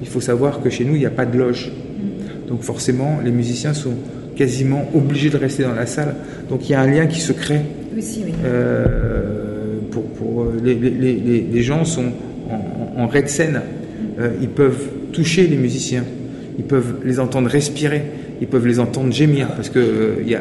Il 0.02 0.08
faut 0.08 0.20
savoir 0.20 0.60
que 0.62 0.68
chez 0.70 0.84
nous, 0.84 0.94
il 0.94 1.00
n'y 1.00 1.06
a 1.06 1.10
pas 1.10 1.26
de 1.26 1.38
loge. 1.38 1.72
Donc 2.48 2.62
forcément, 2.62 3.18
les 3.24 3.30
musiciens 3.30 3.72
sont 3.74 3.94
quasiment 4.36 4.88
obligés 4.94 5.30
de 5.30 5.36
rester 5.36 5.62
dans 5.62 5.74
la 5.74 5.86
salle. 5.86 6.14
Donc 6.48 6.68
il 6.68 6.72
y 6.72 6.74
a 6.74 6.80
un 6.80 6.86
lien 6.90 7.06
qui 7.06 7.20
se 7.20 7.32
crée. 7.32 7.60
Aussi, 7.96 8.22
oui. 8.26 8.32
Euh, 8.44 9.78
pour, 9.90 10.04
pour, 10.04 10.42
euh, 10.42 10.56
les, 10.62 10.74
les- 10.74 10.90
les- 10.90 11.46
les 11.52 11.62
gens 11.62 11.84
sont 11.84 12.06
en, 12.50 12.98
en, 13.00 13.02
en 13.04 13.06
raid 13.06 13.28
scène. 13.28 13.60
Euh, 14.18 14.30
ils 14.40 14.48
peuvent 14.48 14.88
toucher 15.12 15.46
les 15.46 15.56
musiciens. 15.56 16.04
Ils 16.58 16.64
peuvent 16.64 16.96
les 17.04 17.20
entendre 17.20 17.48
respirer. 17.48 18.02
Ils 18.40 18.46
peuvent 18.48 18.66
les 18.66 18.80
entendre 18.80 19.12
gémir 19.12 19.48
parce 19.56 19.70
que 19.70 19.78
euh, 19.78 20.14
il 20.22 20.28
y 20.30 20.34
a 20.34 20.40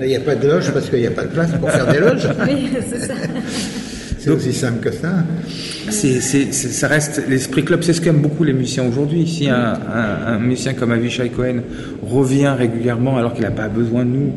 il 0.00 0.06
n'y 0.06 0.14
a 0.16 0.20
pas 0.20 0.36
de 0.36 0.46
loge 0.46 0.70
parce 0.72 0.88
qu'il 0.88 1.00
n'y 1.00 1.08
a 1.08 1.10
pas 1.10 1.24
de 1.24 1.30
place 1.30 1.50
pour 1.58 1.68
faire 1.72 1.90
des 1.90 1.98
loges. 1.98 2.28
Oui, 2.48 2.68
c'est 2.88 3.00
ça. 3.00 3.14
C'est 4.18 4.30
aussi 4.30 4.52
simple 4.52 4.80
que 4.80 4.90
ça. 4.90 5.24
Ça 5.90 6.88
reste 6.88 7.22
l'esprit 7.28 7.64
club, 7.64 7.82
c'est 7.82 7.92
ce 7.92 8.00
qu'aiment 8.00 8.20
beaucoup 8.20 8.44
les 8.44 8.52
musiciens 8.52 8.84
aujourd'hui. 8.86 9.26
Si 9.26 9.48
un, 9.48 10.38
musicien 10.38 10.74
comme 10.74 10.92
Avishai 10.92 11.30
Cohen 11.30 11.60
revient 12.02 12.52
régulièrement, 12.56 13.16
alors 13.16 13.32
qu'il 13.32 13.44
n'a 13.44 13.50
pas 13.50 13.68
besoin 13.68 14.04
de 14.04 14.10
nous, 14.10 14.32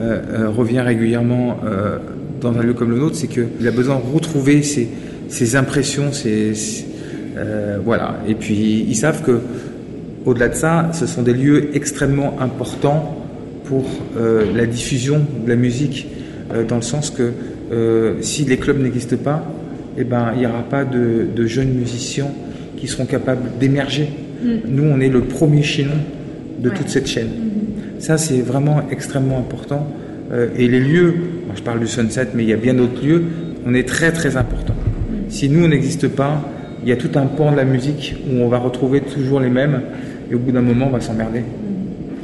euh, 0.00 0.20
euh, 0.30 0.48
revient 0.48 0.80
régulièrement 0.80 1.58
euh, 1.64 1.98
dans 2.40 2.56
un 2.56 2.62
lieu 2.62 2.72
comme 2.72 2.90
le 2.90 2.98
nôtre, 2.98 3.16
c'est 3.16 3.26
qu'il 3.26 3.66
a 3.66 3.70
besoin 3.70 3.96
de 3.96 4.14
retrouver 4.14 4.62
ses, 4.62 5.56
impressions, 5.56 6.12
ses, 6.12 6.54
voilà. 7.84 8.16
Et 8.26 8.34
puis 8.34 8.86
ils 8.88 8.96
savent 8.96 9.22
que 9.22 9.40
au-delà 10.24 10.48
de 10.48 10.54
ça, 10.54 10.90
ce 10.92 11.06
sont 11.06 11.22
des 11.22 11.34
lieux 11.34 11.70
extrêmement 11.74 12.40
importants 12.40 13.26
pour 13.64 13.84
la 14.54 14.66
diffusion 14.66 15.26
de 15.44 15.48
la 15.48 15.56
musique, 15.56 16.06
dans 16.68 16.76
le 16.76 16.82
sens 16.82 17.10
que 17.10 17.32
si 18.20 18.44
les 18.44 18.56
clubs 18.56 18.80
n'existent 18.82 19.16
pas, 19.16 19.44
eh 19.96 20.04
ben, 20.04 20.32
il 20.34 20.40
n'y 20.40 20.46
aura 20.46 20.62
pas 20.62 20.84
de, 20.84 21.26
de 21.34 21.46
jeunes 21.46 21.72
musiciens 21.72 22.28
qui 22.76 22.86
seront 22.86 23.04
capables 23.06 23.50
d'émerger. 23.58 24.08
Mm. 24.42 24.48
Nous, 24.68 24.84
on 24.84 25.00
est 25.00 25.08
le 25.08 25.22
premier 25.22 25.62
chaînon 25.62 25.90
de 26.60 26.68
Ouais. 26.70 26.74
toute 26.76 26.88
cette 26.88 27.06
chaîne. 27.06 27.28
Ça, 27.98 28.16
c'est 28.16 28.40
vraiment 28.40 28.82
extrêmement 28.90 29.38
important. 29.38 29.86
Euh, 30.32 30.48
et 30.56 30.68
les 30.68 30.80
lieux, 30.80 31.14
moi, 31.46 31.54
je 31.56 31.62
parle 31.62 31.80
du 31.80 31.86
Sunset, 31.86 32.28
mais 32.34 32.44
il 32.44 32.48
y 32.48 32.52
a 32.52 32.56
bien 32.56 32.74
d'autres 32.74 33.04
lieux, 33.04 33.22
on 33.66 33.74
est 33.74 33.86
très 33.88 34.12
très 34.12 34.36
important. 34.36 34.74
Si 35.28 35.48
nous, 35.48 35.64
on 35.64 35.68
n'existe 35.68 36.08
pas, 36.08 36.40
il 36.82 36.88
y 36.88 36.92
a 36.92 36.96
tout 36.96 37.10
un 37.16 37.26
pan 37.26 37.50
de 37.50 37.56
la 37.56 37.64
musique 37.64 38.14
où 38.30 38.36
on 38.40 38.48
va 38.48 38.58
retrouver 38.58 39.00
toujours 39.00 39.40
les 39.40 39.50
mêmes, 39.50 39.80
et 40.30 40.34
au 40.34 40.38
bout 40.38 40.52
d'un 40.52 40.62
moment, 40.62 40.86
on 40.88 40.92
va 40.92 41.00
s'emmerder. 41.00 41.42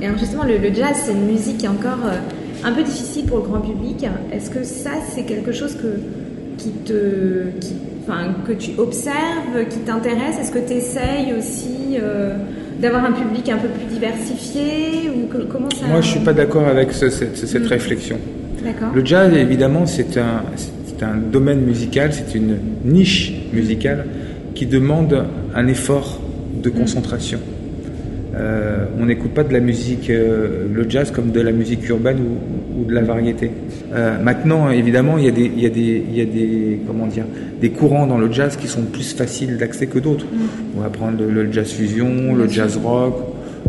Et 0.00 0.07
alors 0.07 0.18
justement, 0.18 0.44
le, 0.44 0.59
le 0.59 0.72
jazz, 0.74 0.94
c'est 1.04 1.12
une 1.12 1.26
musique 1.26 1.59
qui 1.59 1.66
est 1.66 1.68
encore 1.68 1.98
euh, 2.07 2.18
un 2.64 2.72
peu 2.72 2.83
difficile 2.83 3.27
pour 3.27 3.38
le 3.38 3.44
grand 3.44 3.61
public. 3.61 4.07
Est-ce 4.33 4.50
que 4.50 4.64
ça, 4.64 4.90
c'est 5.14 5.22
quelque 5.24 5.53
chose 5.53 5.74
que, 5.77 5.98
qui 6.59 6.70
te, 6.70 7.48
qui- 7.61 7.74
enfin, 8.03 8.35
que 8.46 8.53
tu 8.53 8.70
observes, 8.79 9.66
qui 9.70 9.79
t'intéresse? 9.81 10.38
Est-ce 10.40 10.50
que 10.53 10.59
tu 10.66 10.74
essayes 10.74 11.33
aussi 11.38 11.98
euh, 12.00 12.35
d'avoir 12.81 13.05
un 13.05 13.12
public 13.12 13.48
un 13.50 13.59
peu 13.59 13.68
plus 13.68 13.87
diversifié 13.87 15.11
ou 15.14 15.27
que- 15.27 15.44
comment 15.44 15.68
ça 15.70 15.87
Moi, 15.87 16.00
je 16.00 16.09
suis 16.09 16.20
pas 16.20 16.33
d'accord 16.33 16.66
avec 16.66 16.92
ce- 16.92 17.11
cette, 17.11 17.37
cette 17.37 17.64
Mm. 17.64 17.68
réflexion. 17.68 18.16
Le 18.94 19.05
jazz, 19.05 19.31
évidemment, 19.35 19.85
c'est 19.85 20.16
un, 20.16 20.42
c'est 20.57 21.05
un 21.05 21.16
domaine 21.16 21.61
musical, 21.61 22.11
c'est 22.14 22.35
une 22.35 22.57
niche 22.85 23.33
musicale 23.53 24.07
qui 24.55 24.64
demande 24.64 25.22
un 25.55 25.66
effort 25.66 26.18
de 26.62 26.70
concentration. 26.70 27.40
Euh, 28.37 28.87
on 29.01 29.07
n'écoute 29.07 29.33
pas 29.33 29.44
de 29.44 29.53
la 29.53 29.61
musique, 29.61 30.11
euh, 30.11 30.66
le 30.73 30.88
jazz 30.88 31.11
comme 31.11 31.31
de 31.31 31.40
la 31.40 31.53
musique 31.53 31.88
urbaine 31.88 32.18
ou, 32.18 32.81
ou 32.81 32.85
de 32.85 32.92
la 32.92 33.03
variété. 33.03 33.51
Euh, 33.94 34.20
maintenant, 34.20 34.70
évidemment, 34.70 35.18
il 35.18 35.25
y, 35.25 35.29
a 35.29 35.31
des, 35.31 35.44
il, 35.44 35.62
y 35.62 35.66
a 35.66 35.70
des, 35.70 36.05
il 36.09 36.16
y 36.16 36.20
a 36.20 36.25
des, 36.25 36.81
comment 36.87 37.07
dire, 37.07 37.27
des 37.61 37.70
courants 37.70 38.07
dans 38.07 38.18
le 38.18 38.33
jazz 38.33 38.57
qui 38.57 38.66
sont 38.66 38.83
plus 38.83 39.14
faciles 39.14 39.57
d'accès 39.57 39.87
que 39.87 39.99
d'autres. 40.01 40.27
On 40.77 40.81
va 40.81 40.88
prendre 40.88 41.18
le, 41.18 41.44
le 41.44 41.53
jazz 41.53 41.70
fusion, 41.70 42.35
le 42.35 42.49
jazz 42.49 42.77
rock, 42.77 43.14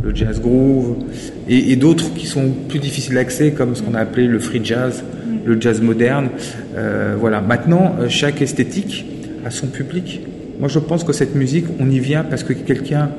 le 0.01 0.15
jazz 0.15 0.41
groove, 0.41 0.95
et, 1.47 1.71
et 1.71 1.75
d'autres 1.75 2.13
qui 2.15 2.25
sont 2.25 2.51
plus 2.67 2.79
difficiles 2.79 3.15
d'accès, 3.15 3.51
comme 3.51 3.75
ce 3.75 3.83
qu'on 3.83 3.93
a 3.93 3.99
appelé 3.99 4.25
le 4.25 4.39
free 4.39 4.61
jazz, 4.63 5.03
le 5.45 5.61
jazz 5.61 5.79
moderne. 5.81 6.29
Voilà. 7.19 7.39
Maintenant, 7.39 7.95
chaque 8.09 8.41
esthétique 8.41 9.05
a 9.45 9.51
son 9.51 9.67
public. 9.67 10.21
Moi, 10.59 10.69
je 10.69 10.79
pense 10.79 11.03
que 11.03 11.13
cette 11.13 11.35
musique, 11.35 11.65
on 11.79 11.89
y 11.89 11.99
vient 11.99 12.23
parce 12.23 12.43
que 12.43 12.53
quelqu'un, 12.53 13.11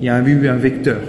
il 0.00 0.04
y 0.04 0.08
a 0.08 0.20
eu 0.20 0.48
un 0.48 0.56
vecteur. 0.56 1.00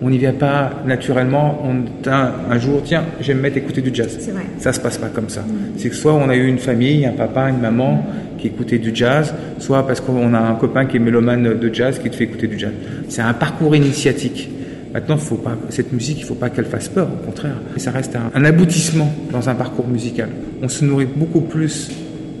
On 0.00 0.10
n'y 0.10 0.18
vient 0.18 0.32
pas 0.32 0.70
naturellement. 0.86 1.60
On, 1.64 2.08
un, 2.08 2.32
un 2.50 2.58
jour, 2.58 2.82
tiens, 2.84 3.04
je 3.20 3.28
vais 3.28 3.34
me 3.34 3.40
mettre 3.40 3.56
à 3.56 3.58
écouter 3.58 3.80
du 3.80 3.90
jazz. 3.92 4.16
C'est 4.20 4.30
vrai. 4.30 4.44
Ça 4.58 4.72
se 4.72 4.78
passe 4.80 4.98
pas 4.98 5.08
comme 5.08 5.28
ça. 5.28 5.44
C'est 5.76 5.88
que 5.88 5.96
soit 5.96 6.14
on 6.14 6.28
a 6.28 6.36
eu 6.36 6.46
une 6.46 6.58
famille, 6.58 7.04
un 7.04 7.12
papa, 7.12 7.48
une 7.50 7.60
maman 7.60 8.06
qui 8.38 8.46
écoutait 8.46 8.78
du 8.78 8.92
jazz, 8.94 9.34
soit 9.58 9.84
parce 9.86 10.00
qu'on 10.00 10.32
a 10.34 10.38
un 10.38 10.54
copain 10.54 10.86
qui 10.86 10.98
est 10.98 11.00
mélomane 11.00 11.58
de 11.58 11.74
jazz 11.74 11.98
qui 11.98 12.08
te 12.10 12.14
fait 12.14 12.24
écouter 12.24 12.46
du 12.46 12.56
jazz. 12.58 12.70
C'est 13.08 13.22
un 13.22 13.34
parcours 13.34 13.74
initiatique. 13.74 14.48
Maintenant, 14.94 15.16
faut 15.16 15.34
pas, 15.36 15.56
cette 15.68 15.92
musique, 15.92 16.20
il 16.20 16.24
faut 16.24 16.34
pas 16.36 16.48
qu'elle 16.48 16.64
fasse 16.64 16.88
peur, 16.88 17.08
au 17.12 17.26
contraire. 17.26 17.56
Et 17.76 17.80
ça 17.80 17.90
reste 17.90 18.14
un, 18.14 18.30
un 18.34 18.44
aboutissement 18.44 19.12
dans 19.32 19.48
un 19.48 19.54
parcours 19.54 19.88
musical. 19.88 20.28
On 20.62 20.68
se 20.68 20.84
nourrit 20.84 21.08
beaucoup 21.14 21.40
plus 21.40 21.90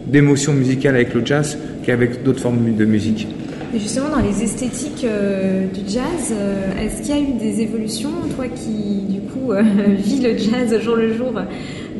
d'émotions 0.06 0.52
musicales 0.54 0.94
avec 0.94 1.12
le 1.12 1.26
jazz 1.26 1.58
qu'avec 1.84 2.22
d'autres 2.22 2.40
formes 2.40 2.74
de 2.76 2.84
musique. 2.84 3.26
Et 3.74 3.78
justement, 3.78 4.08
dans 4.08 4.22
les 4.26 4.42
esthétiques 4.42 5.04
euh, 5.04 5.66
du 5.66 5.80
jazz, 5.86 6.32
euh, 6.32 6.82
est-ce 6.82 7.02
qu'il 7.02 7.14
y 7.14 7.18
a 7.18 7.20
eu 7.20 7.34
des 7.38 7.60
évolutions, 7.60 8.10
toi 8.34 8.46
qui, 8.48 9.12
du 9.12 9.20
coup, 9.20 9.52
euh, 9.52 9.62
vis 9.98 10.22
le 10.22 10.36
jazz 10.38 10.72
au 10.74 10.80
jour 10.80 10.96
le 10.96 11.12
jour 11.14 11.32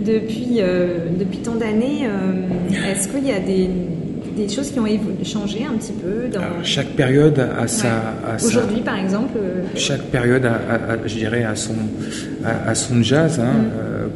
depuis, 0.05 0.57
euh, 0.61 0.99
depuis 1.19 1.39
tant 1.39 1.57
d'années 1.57 2.07
euh, 2.07 2.91
Est-ce 2.91 3.09
qu'il 3.09 3.27
y 3.27 3.33
a 3.33 3.41
des, 3.41 3.69
des 4.37 4.49
choses 4.49 4.71
qui 4.71 4.81
ont 4.81 4.87
changé 5.25 5.67
un 5.71 5.77
petit 5.77 5.93
peu 5.93 6.29
dans... 6.33 6.41
Alors, 6.41 6.53
chaque 6.63 6.89
période 6.91 7.39
a 7.39 7.67
sa, 7.67 7.89
a 8.27 8.39
sa- 8.39 8.47
Aujourd'hui, 8.47 8.81
par 8.81 8.99
exemple 8.99 9.37
euh, 9.37 9.65
chaque 9.75 10.03
période 10.05 10.47
a, 10.47 10.53
a- 10.55 10.93
a- 10.95 11.07
je 11.07 11.15
dirais, 11.17 11.45
a 11.45 11.55
son, 11.55 11.75
a, 12.47 12.71
a 12.71 12.75
son 12.75 13.03
jazz. 13.03 13.41
hein. 13.41 13.49
Euh, 13.79 14.07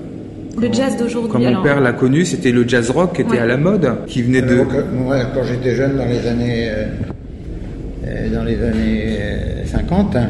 le 0.59 0.73
jazz 0.73 0.97
d'aujourd'hui. 0.99 1.33
Comme 1.33 1.43
mon 1.43 1.49
alors. 1.49 1.62
père 1.62 1.81
l'a 1.81 1.93
connu, 1.93 2.25
c'était 2.25 2.53
le 2.53 2.67
jazz 2.69 2.91
rock 2.91 3.15
qui 3.17 3.23
était 3.23 3.33
Ouais. 3.33 3.38
à 3.41 3.47
la 3.47 3.57
mode, 3.57 3.91
qui 4.07 4.23
venait 4.23 4.43
de. 4.43 4.59
Quand- 4.59 4.87
moi, 4.95 5.17
quand 5.35 5.43
j'étais 5.45 5.75
jeune, 5.75 5.97
dans 5.97 6.05
les 6.07 6.27
années, 6.29 6.71
dans 8.33 8.45
les 8.45 8.55
années 8.55 9.17
euh, 9.21 9.65
50, 9.67 10.17
hein, 10.17 10.29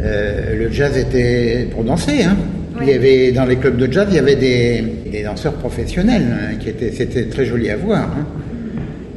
euh, 0.00 0.56
le 0.58 0.70
jazz 0.70 0.96
était 0.96 1.66
pour 1.70 1.84
danser. 1.84 2.22
hein. 2.24 2.36
Il 2.82 2.88
y 2.88 2.92
avait 2.92 3.30
dans 3.32 3.44
les 3.44 3.56
clubs 3.56 3.76
de 3.76 3.90
jazz, 3.92 4.06
il 4.10 4.16
y 4.16 4.18
avait 4.18 4.34
des, 4.36 4.82
des 5.10 5.22
danseurs 5.22 5.54
professionnels 5.54 6.24
hein, 6.32 6.54
qui 6.58 6.70
étaient, 6.70 6.90
c'était 6.92 7.24
très 7.26 7.44
joli 7.46 7.70
à 7.70 7.76
voir. 7.76 8.02
hein. 8.18 8.26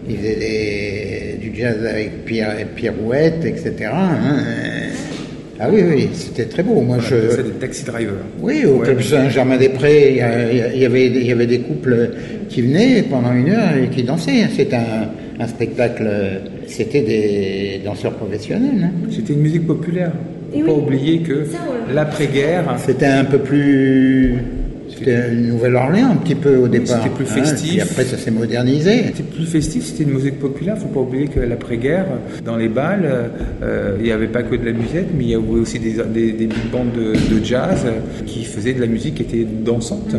Ils 0.09 0.17
faisaient 0.17 0.35
des- 0.35 1.37
du 1.41 1.51
jazz 1.59 1.75
avec 1.89 2.23
pierre, 2.25 2.53
pirouette, 2.75 3.43
etc. 3.45 3.89
hein. 3.91 4.17
Ah 5.59 5.69
oui, 5.73 5.81
oui, 5.89 6.09
c'était 6.13 6.45
très 6.45 6.61
beau. 6.61 6.81
Moi, 6.81 6.97
je, 6.99 7.15
C'est 7.31 7.43
des 7.43 7.49
taxi 7.59 7.83
drivers. 7.83 8.13
oui, 8.41 8.63
au 8.65 8.77
Ouais. 8.77 8.85
club 8.85 9.01
Saint-Germain-des-Prés, 9.01 10.09
il 10.11 10.17
y 10.17 10.21
a- 10.21 10.71
il 10.75 10.79
y, 10.81 10.85
avait, 10.85 11.07
il 11.07 11.25
y 11.25 11.31
avait 11.31 11.47
des 11.47 11.59
couples 11.59 12.11
qui 12.47 12.61
venaient 12.61 13.03
pendant 13.09 13.33
une 13.33 13.49
heure 13.49 13.75
et 13.75 13.87
qui 13.87 14.03
dansaient. 14.03 14.45
C'était 14.55 14.75
un, 14.75 15.09
un 15.39 15.47
spectacle, 15.47 16.09
c'était 16.67 17.01
des 17.01 17.81
danseurs 17.85 18.13
professionnels. 18.13 18.83
hein. 18.83 18.91
C'était 19.11 19.33
une 19.33 19.41
musique 19.41 19.67
populaire. 19.67 20.11
Et 20.53 20.61
Faut 20.61 20.65
pas 20.67 20.73
oui. 20.73 20.79
oublier 20.81 21.19
que 21.19 21.45
l'après-guerre, 21.93 22.75
C'était 22.77 23.05
un 23.05 23.25
peu 23.25 23.39
plus... 23.39 24.37
C'était 24.97 25.31
une 25.31 25.47
Nouvelle-Orléans 25.47 26.11
un 26.11 26.15
petit 26.15 26.35
peu 26.35 26.57
au 26.57 26.67
départ. 26.67 27.01
c'était 27.01 27.15
plus 27.15 27.25
hein, 27.25 27.43
festif. 27.43 27.69
puis 27.69 27.81
après, 27.81 28.03
ça 28.03 28.17
s'est 28.17 28.31
modernisé. 28.31 29.03
c'était 29.07 29.23
plus 29.23 29.45
festif, 29.45 29.85
c'était 29.85 30.03
une 30.03 30.13
musique 30.13 30.39
populaire. 30.39 30.77
Faut 30.77 30.87
pas 30.87 31.01
oublier 31.01 31.27
que 31.27 31.39
l'après-guerre, 31.39 32.05
dans 32.43 32.55
les 32.55 32.69
balles, 32.69 33.31
euh, 33.61 33.95
il 33.99 34.05
n'y 34.05 34.11
avait 34.11 34.27
pas 34.27 34.43
que 34.43 34.55
de 34.55 34.65
la 34.65 34.73
musette, 34.73 35.07
mais 35.17 35.23
il 35.23 35.29
y 35.29 35.35
avait 35.35 35.47
aussi 35.47 35.79
des, 35.79 35.93
des, 36.13 36.31
des 36.31 36.47
big 36.47 36.71
bands 36.71 36.85
de, 36.85 37.13
de 37.13 37.43
jazz 37.43 37.85
qui 38.25 38.43
faisaient 38.43 38.73
de 38.73 38.81
la 38.81 38.87
musique 38.87 39.15
qui 39.15 39.23
était 39.23 39.45
dansante. 39.45 40.15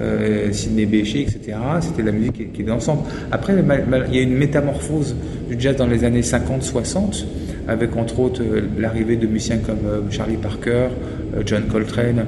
Euh, 0.00 0.50
Sidney 0.52 0.86
Bechet, 0.86 1.22
etc. 1.22 1.56
C'était 1.80 2.02
de 2.02 2.06
la 2.06 2.12
musique 2.12 2.32
qui, 2.32 2.46
qui 2.46 2.62
est 2.62 2.64
dansante. 2.64 3.06
Après, 3.30 3.54
il 3.54 4.14
y 4.14 4.18
a 4.18 4.22
une 4.22 4.36
métamorphose 4.36 5.14
du 5.48 5.56
jazz 5.58 5.76
dans 5.76 5.86
les 5.86 6.04
années 6.04 6.22
50-60, 6.22 7.24
avec 7.68 7.96
entre 7.96 8.18
autres 8.20 8.42
euh, 8.42 8.62
l'arrivée 8.78 9.16
de 9.16 9.26
musiciens 9.26 9.58
comme 9.58 9.86
euh, 9.86 10.00
Charlie 10.10 10.36
Parker, 10.36 10.88
John 11.46 11.62
Coltrane 11.64 12.26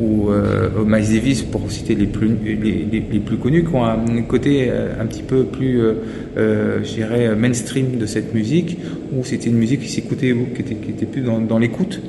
ou 0.00 0.30
euh, 0.30 0.68
Miles 0.86 1.12
Davis, 1.14 1.42
pour 1.42 1.70
citer 1.70 1.94
les 1.94 2.06
plus, 2.06 2.30
les, 2.44 2.54
les- 2.56 3.04
les 3.12 3.18
plus 3.20 3.36
connus, 3.36 3.64
qui 3.64 3.74
ont 3.74 3.84
un 3.84 4.22
côté 4.26 4.68
euh, 4.70 4.94
un 5.00 5.04
petit 5.06 5.22
peu 5.22 5.44
plus, 5.44 5.80
euh, 5.80 5.92
euh, 6.38 6.78
je 6.82 6.94
dirais, 6.94 7.34
mainstream 7.36 7.98
de 7.98 8.06
cette 8.06 8.32
musique, 8.34 8.78
où 9.12 9.24
c'était 9.24 9.48
une 9.50 9.56
musique 9.58 9.80
qui 9.82 9.88
s'écoutait, 9.90 10.34
qui 10.54 10.62
était, 10.62 10.74
qui 10.74 10.90
était 10.90 11.06
plus 11.06 11.20
dans, 11.22 11.38
dans 11.40 11.58
l'écoute. 11.58 12.00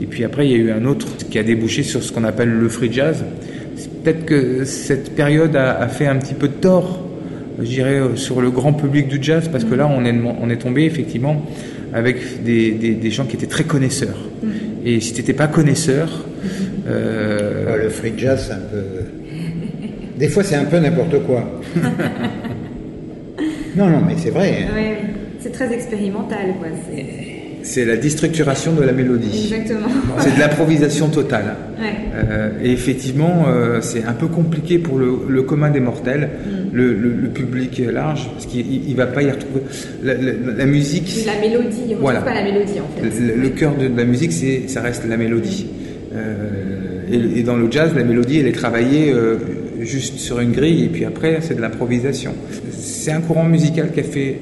Et 0.00 0.06
puis 0.06 0.22
après, 0.24 0.46
il 0.46 0.52
y 0.52 0.54
a 0.54 0.58
eu 0.58 0.70
un 0.70 0.84
autre 0.84 1.08
qui 1.28 1.38
a 1.38 1.42
débouché 1.42 1.82
sur 1.82 2.02
ce 2.02 2.12
qu'on 2.12 2.24
appelle 2.24 2.50
le 2.50 2.68
free 2.68 2.92
jazz. 2.92 3.24
Peut-être 4.04 4.24
que 4.24 4.64
cette 4.64 5.14
période 5.16 5.56
a, 5.56 5.72
a 5.78 5.88
fait 5.88 6.06
un 6.06 6.16
petit 6.16 6.34
peu 6.34 6.48
de 6.48 6.54
tort, 6.54 7.04
je 7.58 7.66
dirais, 7.68 8.00
sur 8.14 8.40
le 8.40 8.50
grand 8.50 8.72
public 8.72 9.08
du 9.08 9.18
jazz, 9.20 9.48
parce 9.50 9.64
que 9.64 9.74
là, 9.74 9.88
on 9.92 10.04
est, 10.04 10.14
on 10.40 10.48
est 10.50 10.56
tombé 10.56 10.84
effectivement 10.84 11.44
avec 11.92 12.44
des, 12.44 12.70
des- 12.70 12.94
des 12.94 13.10
gens 13.10 13.24
qui 13.24 13.34
étaient 13.36 13.46
très 13.46 13.64
connaisseurs. 13.64 14.18
Et 14.86 15.00
si 15.00 15.12
tu 15.12 15.20
n'étais 15.20 15.32
pas 15.34 15.48
connaisseur, 15.48 16.24
euh, 16.88 17.66
Ouais, 17.72 17.82
le 17.84 17.88
free 17.90 18.12
jazz, 18.16 18.44
c'est 18.48 18.52
un 18.54 18.56
peu... 18.70 18.82
Des 20.18 20.28
fois, 20.28 20.42
c'est 20.44 20.56
un 20.56 20.64
peu 20.64 20.78
n'importe 20.78 21.18
quoi. 21.24 21.60
non, 23.76 23.86
non, 23.88 24.00
mais 24.06 24.14
c'est 24.18 24.30
vrai. 24.30 24.64
hein. 24.68 24.74
Ouais. 24.74 24.96
C'est 25.40 25.52
très 25.52 25.72
expérimental, 25.72 26.54
quoi. 26.58 26.68
c'est- 27.62 27.84
la 27.84 27.96
déstructuration 27.96 28.72
de 28.72 28.82
la 28.82 28.92
mélodie. 28.92 29.50
Exactement. 29.52 29.86
C'est 30.18 30.34
de 30.34 30.40
l'improvisation 30.40 31.08
totale. 31.08 31.54
Ouais. 31.78 31.86
Euh, 32.14 32.50
et 32.62 32.72
effectivement, 32.72 33.44
euh, 33.48 33.80
c'est 33.80 34.04
un 34.04 34.12
peu 34.12 34.26
compliqué 34.26 34.78
pour 34.78 34.98
le, 34.98 35.12
le 35.28 35.42
commun 35.42 35.70
des 35.70 35.80
mortels, 35.80 36.28
Mm. 36.44 36.76
le, 36.76 36.94
le- 36.94 37.14
le 37.14 37.28
public 37.28 37.80
large, 37.92 38.28
parce 38.32 38.46
qu'il 38.46 38.82
ne 38.90 38.94
va 38.96 39.06
pas 39.06 39.22
y 39.22 39.30
retrouver. 39.30 39.60
La, 40.02 40.14
la- 40.14 40.32
la 40.56 40.66
musique, 40.66 41.24
la 41.26 41.38
mélodie, 41.40 41.82
on 41.88 41.94
ne 41.96 42.00
Voilà. 42.00 42.20
pas 42.22 42.34
la 42.34 42.42
mélodie, 42.42 42.80
en 42.80 43.00
fait. 43.00 43.20
le, 43.20 43.40
le 43.40 43.48
cœur 43.50 43.74
de 43.76 43.88
la 43.96 44.04
musique, 44.04 44.32
ça 44.68 44.80
reste 44.82 45.06
la 45.08 45.16
mélodie. 45.16 45.66
Et, 46.12 47.38
et 47.38 47.42
dans 47.42 47.56
le 47.56 47.70
jazz, 47.70 47.92
la 47.94 48.04
mélodie, 48.04 48.38
elle 48.38 48.46
est 48.48 48.52
travaillée 48.52 49.12
euh, 49.12 49.36
juste 49.80 50.18
sur 50.18 50.40
une 50.40 50.52
grille, 50.52 50.84
et 50.84 50.88
puis 50.88 51.04
après, 51.04 51.38
c'est 51.40 51.54
de 51.54 51.60
l'improvisation. 51.60 52.32
C'est 52.72 53.12
un 53.12 53.20
courant 53.20 53.44
musical 53.44 53.90
qui 53.92 54.00
a 54.00 54.04
fait. 54.04 54.36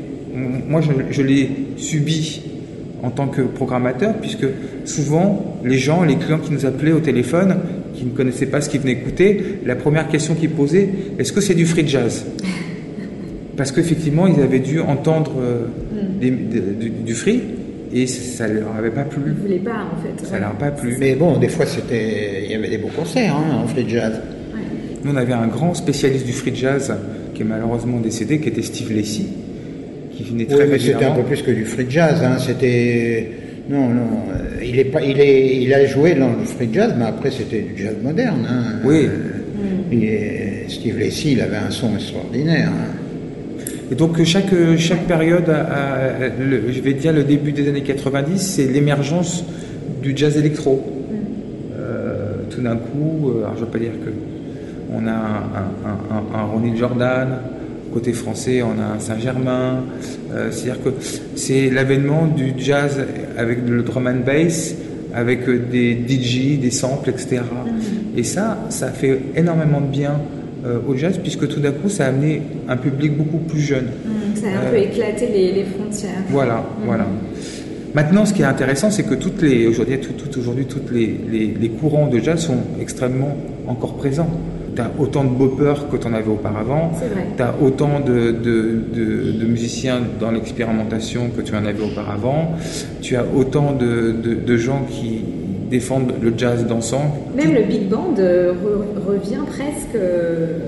Moi, 0.68 0.80
je, 0.80 0.90
je 1.10 1.22
l'ai 1.22 1.50
subi 1.76 2.42
en 3.02 3.10
tant 3.10 3.28
que 3.28 3.42
programmateur, 3.42 4.14
puisque 4.14 4.46
souvent, 4.84 5.58
les 5.64 5.78
gens, 5.78 6.02
les 6.04 6.16
clients 6.16 6.38
qui 6.38 6.52
nous 6.52 6.66
appelaient 6.66 6.92
au 6.92 7.00
téléphone, 7.00 7.56
qui 7.94 8.04
ne 8.04 8.10
connaissaient 8.10 8.46
pas 8.46 8.60
ce 8.60 8.68
qu'ils 8.68 8.80
venaient 8.80 8.92
écouter, 8.92 9.40
la 9.64 9.76
première 9.76 10.08
question 10.08 10.34
qu'ils 10.34 10.50
posaient, 10.50 10.88
est-ce 11.18 11.32
que 11.32 11.40
c'est 11.40 11.54
du 11.54 11.66
free 11.66 11.86
jazz? 11.86 12.24
Parce 13.56 13.72
qu'effectivement, 13.72 14.26
ils 14.26 14.40
avaient 14.40 14.60
dû 14.60 14.80
entendre 14.80 15.32
euh, 15.40 15.66
des- 16.20 16.30
de- 16.30 16.72
du, 16.80 16.90
du 16.90 17.14
free, 17.14 17.40
et 17.92 18.06
ça 18.06 18.46
leur 18.48 18.74
avait 18.76 18.90
pas 18.90 19.04
plu. 19.04 19.20
Vous 19.22 19.28
ne 19.28 19.34
voulez 19.34 19.58
pas, 19.58 19.86
en 19.92 19.96
fait. 20.02 20.26
Ça 20.26 20.38
leur 20.38 20.50
a 20.50 20.54
pas 20.58 20.70
plu. 20.70 20.96
Mais 20.98 21.14
bon, 21.14 21.38
des 21.38 21.48
fois, 21.48 21.66
c'était, 21.66 22.44
il 22.44 22.50
y 22.50 22.54
avait 22.54 22.68
des 22.68 22.78
beaux 22.78 22.90
concerts 22.94 23.34
hein, 23.34 23.62
en 23.64 23.66
free 23.66 23.88
jazz. 23.88 24.20
Nous, 25.04 25.12
on 25.12 25.16
avait 25.16 25.32
un 25.32 25.46
grand 25.46 25.74
spécialiste 25.74 26.26
du 26.26 26.32
free 26.32 26.54
jazz 26.54 26.92
qui 27.34 27.42
est 27.42 27.44
malheureusement 27.44 28.00
décédé, 28.00 28.40
qui 28.40 28.48
était 28.48 28.62
Steve 28.62 28.92
Lacy, 28.94 29.26
qui 30.12 30.24
venait 30.24 30.44
très 30.46 30.68
Oui, 30.68 30.80
c'était 30.80 31.04
un 31.04 31.12
peu 31.12 31.22
plus 31.22 31.42
que 31.42 31.50
du 31.52 31.64
free 31.64 31.86
jazz. 31.88 32.20
Hein. 32.22 32.36
C'était 32.38 33.30
non, 33.68 33.88
non. 33.88 34.08
Il 34.64 34.78
est 34.78 34.84
pas, 34.86 35.02
il 35.02 35.20
est, 35.20 35.62
il 35.62 35.72
a 35.72 35.84
joué 35.86 36.14
dans 36.14 36.30
le 36.30 36.44
free 36.44 36.68
jazz, 36.72 36.94
mais 36.98 37.04
après 37.04 37.30
c'était 37.30 37.60
du 37.60 37.80
jazz 37.82 37.94
moderne. 38.02 38.46
Hein. 38.50 38.80
Oui. 38.84 39.06
Euh, 39.06 40.68
Steve 40.68 40.98
Lacy, 40.98 41.32
il 41.32 41.40
avait 41.40 41.56
un 41.56 41.70
son 41.70 41.94
extraordinaire. 41.94 42.68
hein. 42.68 42.94
Et 43.90 43.94
donc 43.94 44.22
chaque, 44.24 44.52
chaque 44.76 45.06
période, 45.06 45.48
a, 45.48 45.60
a- 45.62 46.28
le- 46.28 46.70
je 46.70 46.80
vais 46.80 46.92
dire 46.94 47.12
le 47.12 47.24
début 47.24 47.52
des 47.52 47.68
années 47.68 47.82
90, 47.82 48.38
c'est 48.38 48.66
l'émergence 48.66 49.44
du 50.02 50.12
jazz 50.16 50.36
électro. 50.36 50.84
Euh, 51.78 52.32
tout 52.50 52.60
d'un 52.60 52.76
coup, 52.76 53.30
euh, 53.30 53.38
alors 53.44 53.54
je 53.54 53.60
ne 53.60 53.64
veux 53.66 53.70
pas 53.70 53.78
dire 53.78 53.92
que 54.04 54.10
on 54.92 55.06
a 55.06 55.10
un, 55.10 55.14
un, 55.14 56.16
un- 56.16 56.38
un 56.38 56.44
Ronnie 56.44 56.76
Jordan, 56.76 57.28
côté 57.92 58.12
français 58.12 58.62
on 58.62 58.78
a 58.80 58.96
un 58.96 59.00
Saint-Germain, 59.00 59.84
Euh, 60.30 60.48
c'est-à-dire 60.50 60.82
que 60.84 60.90
c'est 61.36 61.70
l'avènement 61.70 62.26
du 62.26 62.52
jazz 62.58 63.00
avec 63.38 63.66
le 63.66 63.82
drum 63.82 64.06
and 64.06 64.26
bass, 64.26 64.74
avec 65.14 65.48
euh, 65.48 65.58
des 65.72 65.96
DJ, 66.06 66.58
des 66.60 66.70
samples, 66.70 67.08
etc. 67.08 67.40
Et 68.14 68.22
ça, 68.24 68.58
ça 68.68 68.88
fait 68.88 69.18
énormément 69.34 69.80
de 69.80 69.86
bien 69.86 70.20
euh, 70.66 70.78
au 70.88 70.94
jazz, 70.96 71.18
puisque 71.22 71.46
tout 71.48 71.60
d'un 71.60 71.72
coup, 71.72 71.88
ça 71.88 72.06
a 72.06 72.08
amené 72.08 72.42
un 72.68 72.76
public 72.76 73.16
beaucoup 73.16 73.38
plus 73.38 73.60
jeune. 73.60 73.88
ça 74.34 74.46
a 74.48 74.66
un 74.66 74.70
peu 74.70 74.76
éclaté 74.78 75.28
les, 75.32 75.52
les 75.52 75.64
frontières. 75.64 76.22
Voilà, 76.30 76.56
Mhm. 76.80 76.86
voilà. 76.86 77.06
Maintenant, 77.94 78.24
ce 78.26 78.34
qui 78.34 78.42
est 78.42 78.46
intéressant, 78.46 78.90
c'est 78.90 79.02
que 79.04 79.14
toutes 79.14 79.40
les, 79.42 79.66
aujourd'hui, 79.66 79.98
tout, 79.98 80.12
tout- 80.12 80.38
aujourd'hui, 80.38 80.66
toutes 80.66 80.90
les, 80.92 81.18
les- 81.30 81.54
les 81.60 81.68
courants 81.70 82.06
de 82.06 82.18
jazz 82.18 82.38
sont 82.40 82.58
extrêmement 82.80 83.36
encore 83.66 83.94
présents. 83.96 84.28
Tu 84.76 84.82
as 84.82 84.90
autant 84.98 85.24
de 85.24 85.30
boppers 85.30 85.88
que 85.90 85.96
tu 85.96 86.06
en 86.06 86.12
avais 86.14 86.28
auparavant. 86.30 86.92
C'est 87.00 87.08
vrai. 87.08 87.26
Tu 87.36 87.42
as 87.42 87.54
autant 87.60 87.98
de, 88.00 88.30
de- 88.30 88.80
de- 88.94 89.32
de 89.40 89.46
musiciens 89.46 90.00
dans 90.20 90.30
l'expérimentation 90.30 91.30
que 91.36 91.40
tu 91.42 91.52
en 91.56 91.64
avais 91.64 91.82
auparavant. 91.82 92.52
Tu 93.00 93.16
as 93.16 93.24
autant 93.34 93.72
de 93.72 94.56
gens 94.56 94.84
qui 94.88 95.22
défendent 95.70 96.12
le 96.22 96.32
jazz 96.36 96.64
dansant. 96.66 97.14
Même 97.36 97.54
le 97.54 97.62
big 97.62 97.88
band 97.88 98.14
euh, 98.18 98.52
re- 98.52 99.06
revient 99.06 99.42
presque 99.46 99.94
euh, 99.94 100.58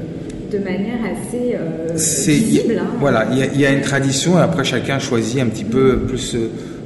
de 0.52 0.58
manière 0.58 0.98
assez 1.04 1.54
euh, 1.54 1.92
C'est- 1.96 2.32
visible. 2.32 2.78
hein. 2.80 2.86
Voilà, 3.00 3.26
il 3.32 3.38
y, 3.38 3.42
a- 3.42 3.46
il 3.54 3.60
y 3.60 3.66
a 3.66 3.70
une 3.72 3.80
tradition 3.82 4.38
et 4.38 4.42
après 4.42 4.64
chacun 4.64 4.98
choisit 4.98 5.40
un 5.40 5.46
petit 5.46 5.64
peu 5.64 5.98
plus 6.00 6.36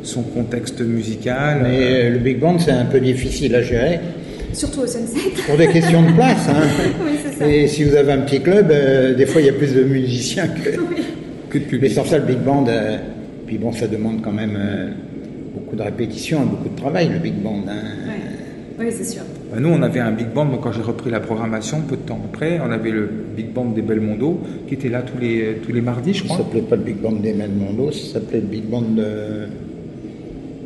son 0.02 0.22
contexte 0.22 0.80
musical. 0.80 1.60
Mais 1.62 1.78
euh, 1.80 2.10
le 2.10 2.18
big 2.18 2.38
band, 2.38 2.58
c'est 2.58 2.70
un 2.72 2.84
peu 2.84 3.00
difficile 3.00 3.54
à 3.54 3.62
gérer 3.62 4.00
Surtout 4.52 4.80
au 4.82 4.86
Sunset. 4.86 5.30
pour 5.46 5.56
des 5.56 5.66
questions 5.68 6.02
de 6.02 6.12
place. 6.12 6.46
hein. 6.48 6.62
oui, 7.04 7.12
c'est 7.24 7.38
ça. 7.38 7.48
Et 7.48 7.66
si 7.66 7.82
vous 7.84 7.96
avez 7.96 8.12
un 8.12 8.18
petit 8.18 8.40
club, 8.40 8.70
euh, 8.70 9.14
des 9.14 9.26
fois 9.26 9.40
il 9.40 9.46
y 9.46 9.50
a 9.50 9.54
plus 9.54 9.74
de 9.74 9.82
musiciens 9.82 10.46
que, 10.46 10.70
que 10.70 11.58
de 11.58 11.64
Mais 11.64 11.68
public. 11.70 11.92
sans 11.92 12.04
ça, 12.04 12.18
le 12.18 12.24
big 12.24 12.38
band, 12.38 12.64
euh, 12.68 12.96
puis 13.46 13.58
bon, 13.58 13.72
ça 13.72 13.86
demande 13.88 14.20
quand 14.22 14.30
même 14.32 14.56
euh, 14.56 14.90
beaucoup 15.54 15.74
de 15.74 15.82
répétitions 15.82 16.42
et 16.42 16.46
beaucoup 16.46 16.68
de 16.68 16.76
travail, 16.76 17.08
le 17.12 17.18
big 17.18 17.34
band. 17.34 17.62
hein. 17.68 17.72
Oui, 18.78 18.86
c'est 18.90 19.04
sûr. 19.04 19.22
Bah, 19.52 19.58
Nous, 19.60 19.68
on 19.68 19.82
avait 19.82 20.00
un 20.00 20.10
big 20.12 20.28
band, 20.34 20.44
moi, 20.46 20.58
quand 20.62 20.72
j'ai 20.72 20.82
repris 20.82 21.10
la 21.10 21.20
programmation, 21.20 21.80
peu 21.88 21.96
de 21.96 22.02
temps 22.02 22.20
après, 22.32 22.58
on 22.66 22.70
avait 22.72 22.90
le 22.90 23.08
big 23.36 23.52
band 23.52 23.66
des 23.66 23.82
Belmondo, 23.82 24.40
qui 24.66 24.74
était 24.74 24.88
là 24.88 25.02
tous 25.02 25.18
les, 25.20 25.58
tous 25.64 25.72
les 25.72 25.80
mardis, 25.80 26.12
je 26.14 26.22
Ça 26.22 26.24
crois. 26.24 26.38
s'appelait 26.38 26.62
pas 26.62 26.76
le 26.76 26.82
big 26.82 26.96
band 26.96 27.12
des 27.12 27.32
Belmondo, 27.32 27.92
ça 27.92 28.14
s'appelait 28.14 28.40
le 28.40 28.46
big 28.46 28.64
band 28.64 28.82
de... 28.82 29.04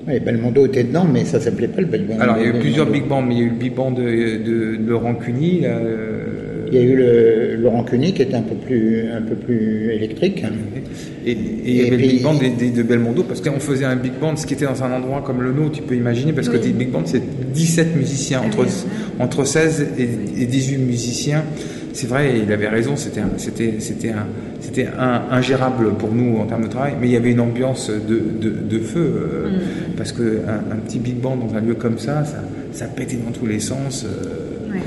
Oui, 0.06 0.20
Belmondo 0.20 0.64
était 0.64 0.84
dedans, 0.84 1.04
mais 1.12 1.24
ça 1.26 1.38
s'appelait 1.38 1.68
pas 1.68 1.82
le 1.82 1.86
big 1.86 2.06
band. 2.06 2.18
Alors, 2.18 2.36
il 2.38 2.44
y 2.44 2.46
a 2.46 2.56
eu 2.56 2.60
plusieurs 2.60 2.86
big 2.86 3.06
bands, 3.06 3.20
mais 3.20 3.34
il 3.34 3.38
y 3.40 3.42
a 3.42 3.44
eu 3.44 3.50
le 3.50 3.56
big 3.56 3.74
band 3.74 3.90
de, 3.90 4.02
de- 4.02 4.76
de 4.76 4.88
Laurent 4.88 5.14
Cuny, 5.14 5.60
là, 5.60 5.76
euh, 5.76 6.24
Il 6.70 6.74
y 6.74 6.78
a 6.78 6.82
eu 6.82 6.96
le 6.96 7.56
Laurent 7.62 7.82
Cuny 7.82 8.12
qui 8.12 8.22
était 8.22 8.34
un 8.36 8.42
peu 8.42 8.54
plus, 8.54 9.04
un 9.10 9.22
peu 9.22 9.34
plus 9.34 9.90
électrique. 9.92 10.44
hein. 10.46 10.50
Et, 11.28 11.32
et 11.32 11.36
il 11.66 11.74
y 11.76 11.80
Et 11.80 11.86
avait 11.88 11.96
puis- 11.96 12.06
le 12.06 12.12
big 12.12 12.22
band 12.22 12.34
des- 12.34 12.48
des- 12.50 12.70
de 12.70 12.82
Belmondo, 12.82 13.22
parce 13.22 13.40
qu'on 13.40 13.60
faisait 13.60 13.84
un 13.84 13.96
big 13.96 14.12
band, 14.20 14.36
ce 14.36 14.46
qui 14.46 14.54
était 14.54 14.64
dans 14.64 14.82
un 14.82 14.90
endroit 14.92 15.22
comme 15.24 15.42
le 15.42 15.52
nôtre, 15.52 15.72
tu 15.72 15.82
peux 15.82 15.94
imaginer, 15.96 16.32
parce 16.32 16.48
que 16.48 16.56
des 16.56 16.70
big 16.70 16.90
band, 16.90 17.02
c'est 17.04 17.22
17 17.52 17.96
musiciens, 17.96 18.40
entre, 18.40 18.66
entre 19.18 19.44
16 19.44 19.86
et, 19.98 20.42
et 20.42 20.46
18 20.46 20.78
musiciens. 20.78 21.44
C'est 21.92 22.06
vrai, 22.06 22.40
il 22.46 22.52
avait 22.52 22.68
raison, 22.68 22.94
c'était 22.96 23.20
ingérable 25.30 25.94
pour 25.98 26.12
nous 26.14 26.38
en 26.38 26.46
termes 26.46 26.62
de 26.64 26.68
travail, 26.68 26.94
mais 27.00 27.08
il 27.08 27.12
y 27.12 27.16
avait 27.16 27.30
une 27.32 27.40
ambiance 27.40 27.90
de, 27.90 28.22
de, 28.40 28.50
de 28.50 28.78
feu, 28.78 29.00
euh, 29.00 29.48
Mm. 29.48 29.96
parce 29.96 30.12
qu'un 30.12 30.22
un 30.72 30.76
petit 30.86 30.98
big 30.98 31.16
band 31.16 31.36
dans 31.36 31.54
un 31.56 31.60
lieu 31.60 31.74
comme 31.74 31.98
ça, 31.98 32.24
ça, 32.24 32.42
ça 32.72 32.86
pétait 32.86 33.16
dans 33.16 33.32
tous 33.32 33.46
les 33.46 33.60
sens. 33.60 34.04
euh, 34.04 34.72
Ouais. 34.72 34.80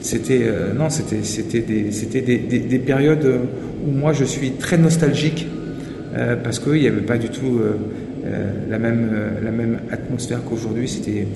c'était 0.00 0.40
euh, 0.44 0.72
non, 0.72 0.88
c'était 0.88 1.22
c'était 1.22 1.60
des 1.60 1.90
des, 2.22 2.38
des- 2.38 2.58
des 2.58 2.78
périodes 2.78 3.26
où 3.86 3.90
moi 3.90 4.14
je 4.14 4.24
suis 4.24 4.52
très 4.52 4.78
nostalgique 4.78 5.46
euh, 6.16 6.36
parce 6.42 6.58
qu'il 6.58 6.80
n'y 6.80 6.88
avait 6.88 7.00
pas 7.02 7.18
du 7.18 7.28
tout 7.28 7.58
euh, 7.60 7.76
euh, 8.24 8.50
la 8.70 8.78
même 8.78 9.10
la 9.44 9.50
même 9.50 9.78
atmosphère 9.90 10.42
qu'aujourd'hui. 10.44 10.88
C'était 10.88 11.26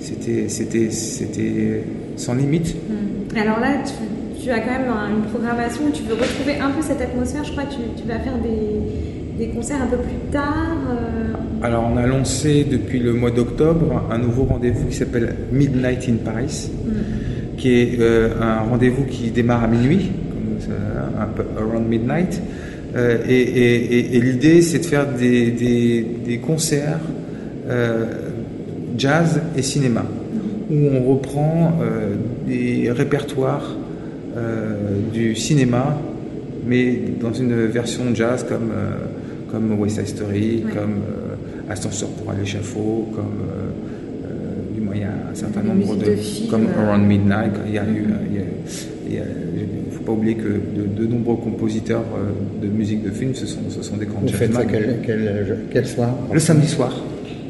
c'était 0.00 0.48
c'était 0.48 0.90
c'était 0.90 1.82
sans 2.16 2.34
limite. 2.34 2.74
Mm. 2.74 3.38
Alors 3.38 3.60
là, 3.60 3.82
tu, 3.84 4.42
tu 4.44 4.50
as 4.50 4.60
quand 4.60 4.72
même 4.78 4.88
un- 4.90 5.10
une 5.16 5.22
programmation 5.24 5.84
où 5.88 5.90
tu 5.90 6.02
veux 6.04 6.14
retrouver 6.14 6.58
un 6.60 6.70
peu 6.70 6.82
cette 6.82 7.00
atmosphère. 7.00 7.44
Je 7.44 7.52
crois 7.52 7.64
que 7.64 7.74
tu, 7.74 7.80
tu 8.02 8.08
vas 8.08 8.18
faire 8.18 8.38
des, 8.38 9.44
des 9.44 9.50
concerts 9.52 9.82
un 9.82 9.86
peu 9.86 9.96
plus 9.98 10.30
tard. 10.30 10.76
Alors 11.62 11.90
on 11.92 11.96
a 11.96 12.06
lancé 12.06 12.64
depuis 12.70 12.98
le 13.00 13.12
mois 13.14 13.30
d'octobre 13.30 14.04
un 14.10 14.18
nouveau 14.18 14.44
rendez-vous 14.44 14.86
qui 14.88 14.94
s'appelle 14.94 15.34
Midnight 15.52 16.06
in 16.08 16.16
Paris, 16.24 16.70
mm. 16.70 17.56
qui 17.56 17.72
est 17.72 17.98
euh, 18.00 18.30
un 18.40 18.60
rendez-vous 18.60 19.04
qui 19.04 19.30
démarre 19.30 19.64
à 19.64 19.66
minuit, 19.68 20.10
comme 20.30 20.60
ça, 20.60 20.72
un 21.20 21.26
peu 21.26 21.44
around 21.58 21.88
midnight. 21.88 22.40
Euh, 22.96 23.18
et 23.28 23.34
et- 23.40 23.98
et- 23.98 24.16
et 24.16 24.20
l'idée, 24.20 24.62
c'est 24.62 24.78
de 24.78 24.86
faire 24.86 25.06
des, 25.12 25.50
des- 25.50 26.06
des 26.24 26.38
concerts 26.38 26.98
euh, 27.68 28.06
jazz 28.96 29.40
et 29.56 29.62
cinéma, 29.62 30.04
où 30.70 30.74
on 30.74 31.02
reprend 31.12 31.78
euh, 31.82 32.14
des 32.46 32.90
répertoires 32.90 33.76
du 35.14 35.34
cinéma, 35.34 35.98
mais 36.66 36.98
dans 37.20 37.32
une 37.32 37.54
version 37.66 38.02
jazz 38.14 38.44
comme, 38.46 38.70
comme 39.50 39.78
West 39.80 39.96
Side 39.96 40.08
Story, 40.08 40.62
Ouais. 40.66 40.72
comme 40.72 40.96
Ascenseur 41.70 42.10
pour 42.10 42.32
l'échafaud, 42.38 43.08
comme 43.14 43.48
du 44.74 44.80
moins 44.82 44.94
il 44.94 45.00
y 45.00 45.04
a 45.04 45.08
un 45.32 45.34
certain 45.34 45.62
nombre 45.62 45.96
de, 45.96 46.04
de 46.04 46.16
films, 46.16 46.50
comme. 46.50 46.66
Around 46.78 47.06
Midnight. 47.06 47.52
Il 47.66 47.74
y 47.74 47.78
a 47.78 47.84
eu, 47.84 48.04
il 48.30 48.36
y 48.36 48.38
a- 48.38 48.42
il 49.08 49.14
y 49.14 49.18
a- 49.18 49.22
il 49.54 49.85
ne 49.85 49.85
faut 49.85 49.85
pas 50.06 50.12
oublier 50.12 50.36
que 50.36 50.48
de, 50.48 50.86
de 51.02 51.06
nombreux 51.06 51.36
compositeurs 51.36 52.04
euh, 52.16 52.64
de 52.64 52.68
musique 52.72 53.02
de 53.02 53.10
film, 53.10 53.34
ce 53.34 53.46
sont, 53.46 53.60
ce 53.68 53.82
sont 53.82 53.96
des 53.96 54.06
grands 54.06 54.20
Vous 54.20 54.28
faites 54.28 54.54
ça 54.54 54.64
quel, 54.64 55.00
quel, 55.04 55.58
quel 55.72 55.86
soir 55.86 56.10
Le 56.32 56.40
samedi 56.40 56.68
soir. 56.68 56.92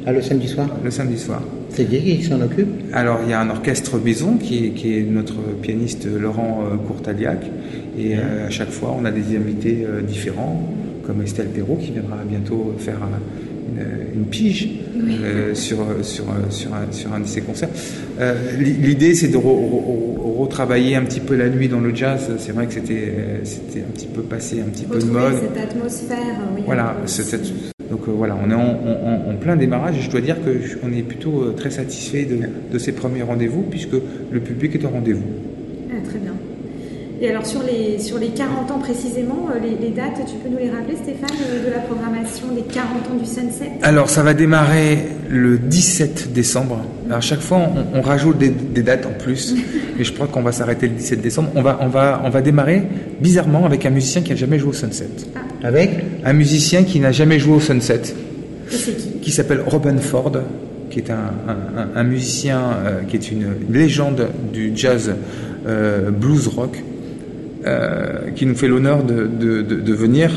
Ah, 0.06 0.12
le 0.12 0.22
samedi 0.22 0.48
soir 0.48 0.68
Le 0.84 0.90
samedi 0.90 1.18
soir. 1.18 1.42
C'est 1.70 1.84
qui 1.84 1.98
qui 2.00 2.22
s'en 2.22 2.40
occupe 2.40 2.68
Alors, 2.92 3.20
il 3.24 3.30
y 3.30 3.32
a 3.34 3.40
un 3.40 3.50
orchestre 3.50 3.98
maison 3.98 4.36
qui 4.38 4.66
est, 4.66 4.70
qui 4.70 4.96
est 4.98 5.02
notre 5.02 5.34
pianiste 5.62 6.06
Laurent 6.06 6.64
euh, 6.64 6.76
Courtaliac. 6.76 7.40
Et 7.98 8.16
euh, 8.16 8.46
à 8.46 8.50
chaque 8.50 8.70
fois, 8.70 8.96
on 8.98 9.04
a 9.04 9.10
des 9.10 9.36
invités 9.36 9.84
euh, 9.84 10.00
différents, 10.02 10.62
comme 11.04 11.22
Estelle 11.22 11.48
Perrault 11.48 11.76
qui 11.76 11.90
viendra 11.92 12.18
bientôt 12.28 12.72
faire 12.78 12.96
un- 13.02 13.20
une, 13.68 13.82
une 14.16 14.24
pige 14.24 14.68
euh, 15.22 15.54
sur, 15.54 15.78
sur, 16.02 16.24
sur, 16.50 16.74
un, 16.74 16.90
sur 16.92 17.12
un 17.12 17.20
de 17.20 17.26
ses 17.26 17.40
concerts. 17.42 17.68
Euh, 18.20 18.34
l'i- 18.58 18.72
L'idée, 18.74 19.14
c'est 19.14 19.28
de 19.28 19.36
re- 19.36 19.40
re- 19.40 20.38
retravailler 20.40 20.96
un 20.96 21.02
petit 21.04 21.20
peu 21.20 21.36
la 21.36 21.48
nuit 21.48 21.68
dans 21.68 21.80
le 21.80 21.94
jazz. 21.94 22.30
C'est 22.38 22.52
vrai 22.52 22.66
que 22.66 22.72
c'était 22.74 23.12
euh, 23.16 23.38
c'était 23.44 23.80
un 23.80 23.90
petit 23.92 24.06
peu 24.06 24.22
passé, 24.22 24.60
un 24.60 24.70
petit 24.70 24.84
peu 24.84 24.98
de 24.98 25.04
mode. 25.04 25.34
cette 25.40 25.62
atmosphère. 25.62 26.16
Oui, 26.56 26.62
Voilà, 26.66 26.96
cette- 27.06 27.52
donc 27.90 28.00
euh, 28.08 28.12
voilà, 28.12 28.36
on 28.44 28.50
est 28.50 28.54
en, 28.54 28.58
en- 28.60 29.28
en- 29.28 29.32
en 29.32 29.36
plein 29.36 29.56
démarrage 29.56 29.96
et 29.98 30.00
je 30.00 30.10
dois 30.10 30.20
dire 30.20 30.36
que 30.44 30.52
je- 30.60 30.76
on 30.82 30.92
est 30.96 31.02
plutôt 31.02 31.42
euh, 31.42 31.52
très 31.56 31.70
satisfait 31.70 32.24
de, 32.24 32.38
de 32.72 32.78
ces 32.78 32.92
premiers 32.92 33.22
rendez-vous 33.22 33.62
puisque 33.62 33.92
le 34.32 34.40
public 34.40 34.74
est 34.74 34.84
au 34.84 34.88
rendez-vous. 34.88 35.22
Ah, 35.90 35.94
très 36.08 36.18
bien. 36.18 36.25
Et 37.20 37.30
alors 37.30 37.46
sur 37.46 37.62
les, 37.62 37.98
sur 37.98 38.18
les 38.18 38.28
40 38.28 38.70
ans 38.70 38.78
précisément, 38.78 39.48
euh, 39.54 39.58
les, 39.58 39.86
les 39.86 39.92
dates, 39.94 40.20
tu 40.26 40.34
peux 40.36 40.50
nous 40.50 40.58
les 40.58 40.68
rappeler 40.70 40.96
Stéphane, 40.96 41.30
euh, 41.50 41.66
de 41.66 41.70
la 41.72 41.78
programmation 41.80 42.48
des 42.54 42.60
40 42.62 42.90
ans 43.10 43.14
du 43.18 43.24
Sunset? 43.24 43.72
Alors 43.82 44.10
ça 44.10 44.22
va 44.22 44.34
démarrer 44.34 44.98
le 45.30 45.56
17 45.58 46.32
décembre. 46.34 46.80
Alors 47.08 47.22
chaque 47.22 47.40
fois 47.40 47.58
on, 47.94 47.98
on 47.98 48.02
rajoute 48.02 48.36
des, 48.36 48.50
des 48.50 48.82
dates 48.82 49.06
en 49.06 49.12
plus, 49.18 49.54
mais 49.98 50.04
je 50.04 50.12
crois 50.12 50.26
qu'on 50.26 50.42
va 50.42 50.52
s'arrêter 50.52 50.88
le 50.88 50.94
17 50.94 51.22
décembre. 51.22 51.50
On 51.54 51.62
va, 51.62 51.78
on, 51.80 51.88
va, 51.88 52.20
on 52.24 52.28
va 52.28 52.42
démarrer 52.42 52.82
bizarrement 53.20 53.64
avec 53.64 53.86
un 53.86 53.90
musicien 53.90 54.20
qui 54.20 54.30
n'a 54.30 54.36
jamais 54.36 54.58
joué 54.58 54.70
au 54.70 54.74
Sunset. 54.74 55.08
Avec? 55.62 55.90
Un 56.24 56.32
musicien 56.34 56.84
qui 56.84 57.00
n'a 57.00 57.12
jamais 57.12 57.38
joué 57.38 57.54
au 57.56 57.60
Sunset. 57.60 58.02
Et 58.70 58.74
c'est 58.74 58.92
qui? 58.96 59.20
Qui 59.22 59.30
s'appelle 59.30 59.62
Robin 59.66 59.96
Ford, 59.96 60.32
qui 60.90 60.98
est 60.98 61.10
un, 61.10 61.14
un- 61.48 61.80
un- 61.80 61.88
un 61.96 62.04
musicien 62.04 62.60
euh, 62.84 63.00
qui 63.08 63.16
est 63.16 63.30
une 63.32 63.46
légende 63.70 64.28
du 64.52 64.72
jazz 64.74 65.14
euh, 65.66 66.10
blues 66.10 66.46
rock, 66.48 66.82
euh, 67.66 68.30
qui 68.34 68.46
nous 68.46 68.54
fait 68.54 68.68
l'honneur 68.68 69.02
de, 69.02 69.26
de- 69.26 69.62
de- 69.62 69.80
de 69.80 69.92
venir. 69.94 70.30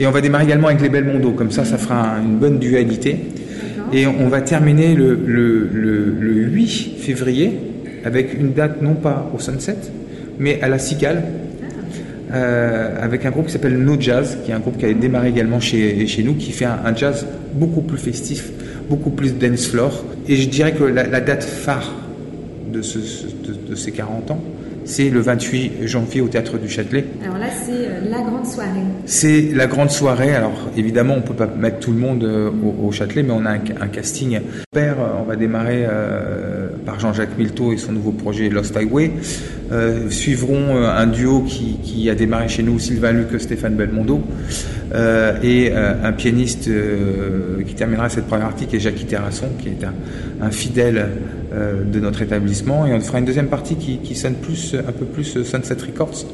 Et 0.00 0.06
on 0.06 0.10
va 0.10 0.20
démarrer 0.20 0.44
également 0.44 0.68
avec 0.68 0.80
les 0.82 0.88
Belmondo, 0.88 1.30
comme 1.32 1.50
ça, 1.50 1.64
ça 1.64 1.78
fera 1.78 2.16
un- 2.16 2.22
une 2.22 2.36
bonne 2.38 2.58
dualité. 2.58 3.16
Et 3.92 4.06
on 4.06 4.28
va 4.28 4.40
terminer 4.40 4.94
le, 4.94 5.14
le- 5.26 5.68
le- 5.72 6.14
le 6.18 6.32
8 6.48 6.94
février 6.98 7.52
avec 8.04 8.34
une 8.34 8.52
date 8.52 8.80
non 8.82 8.94
pas 8.94 9.30
au 9.34 9.38
Sunset, 9.38 9.76
mais 10.38 10.60
à 10.62 10.68
la 10.68 10.78
Cigale, 10.78 11.22
euh, 12.32 12.96
avec 13.00 13.26
un 13.26 13.30
groupe 13.30 13.46
qui 13.46 13.52
s'appelle 13.52 13.76
No 13.78 13.96
Jazz, 14.00 14.38
qui 14.44 14.50
est 14.50 14.54
un 14.54 14.58
groupe 14.60 14.78
qui 14.78 14.86
a 14.86 14.92
démarré 14.94 15.28
également 15.28 15.60
chez, 15.60 16.06
chez 16.06 16.22
nous, 16.22 16.34
qui 16.34 16.52
fait 16.52 16.64
un, 16.64 16.78
un 16.84 16.94
jazz 16.96 17.26
beaucoup 17.54 17.82
plus 17.82 17.98
festif, 17.98 18.50
beaucoup 18.88 19.10
plus 19.10 19.34
dance 19.36 19.66
floor. 19.66 20.04
Et 20.28 20.36
je 20.36 20.48
dirais 20.48 20.72
que 20.72 20.84
la, 20.84 21.06
la 21.06 21.20
date 21.20 21.44
phare 21.44 21.92
de, 22.72 22.80
ce- 22.80 23.00
ce- 23.00 23.26
de- 23.26 23.70
de 23.70 23.74
ces 23.74 23.92
40 23.92 24.30
ans, 24.30 24.40
c'est 24.84 25.10
le 25.10 25.20
28 25.20 25.86
janvier 25.86 26.20
au 26.20 26.28
Théâtre 26.28 26.58
du 26.58 26.68
Châtelet. 26.68 27.04
Alors 27.24 27.38
là, 27.38 27.46
c'est 27.50 27.72
euh, 27.72 28.10
la 28.10 28.20
grande 28.20 28.46
soirée. 28.46 28.68
C'est 29.06 29.50
la 29.54 29.66
grande 29.66 29.90
soirée. 29.90 30.34
Alors 30.34 30.70
évidemment, 30.76 31.14
on 31.16 31.22
peut 31.22 31.34
pas 31.34 31.46
mettre 31.46 31.80
tout 31.80 31.92
le 31.92 31.98
monde 31.98 32.24
euh, 32.24 32.50
au, 32.50 32.88
au 32.88 32.92
Châtelet, 32.92 33.22
mais 33.22 33.32
on 33.32 33.44
a 33.46 33.52
un, 33.52 33.60
un 33.80 33.88
casting. 33.88 34.40
Père, 34.70 34.96
euh, 35.00 35.20
on 35.20 35.24
va 35.24 35.36
démarrer 35.36 35.84
euh, 35.88 36.68
par 36.84 37.00
Jean-Jacques 37.00 37.38
Milteau 37.38 37.72
et 37.72 37.76
son 37.76 37.92
nouveau 37.92 38.12
projet 38.12 38.48
Lost 38.48 38.76
Highway. 38.76 39.12
Suivront 40.10 40.76
un 40.76 41.06
duo 41.06 41.40
qui, 41.40 41.78
qui 41.82 42.10
a 42.10 42.14
démarré 42.14 42.46
chez 42.48 42.62
nous, 42.62 42.78
Sylvain 42.78 43.12
Luc 43.12 43.28
et 43.32 43.38
Stéphane 43.38 43.74
Belmondo, 43.74 44.20
et 45.42 45.72
un 45.72 46.12
pianiste 46.12 46.68
qui 47.66 47.74
terminera 47.74 48.10
cette 48.10 48.26
première 48.26 48.48
partie, 48.48 48.66
qui 48.66 48.76
est 48.76 48.80
Jackie 48.80 49.06
Terrasson, 49.06 49.46
qui 49.58 49.68
est 49.70 49.84
un, 49.84 49.94
un 50.46 50.50
fidèle 50.50 51.08
de 51.52 52.00
notre 52.00 52.22
établissement. 52.22 52.86
Et 52.86 52.94
on 52.94 53.00
fera 53.00 53.18
une 53.18 53.24
deuxième 53.24 53.48
partie 53.48 53.76
qui, 53.76 54.14
sonne 54.14 54.34
plus, 54.34 54.74
un 54.74 54.92
peu 54.92 55.04
plus 55.04 55.42
Sunset 55.44 55.74
Records, 55.74 56.24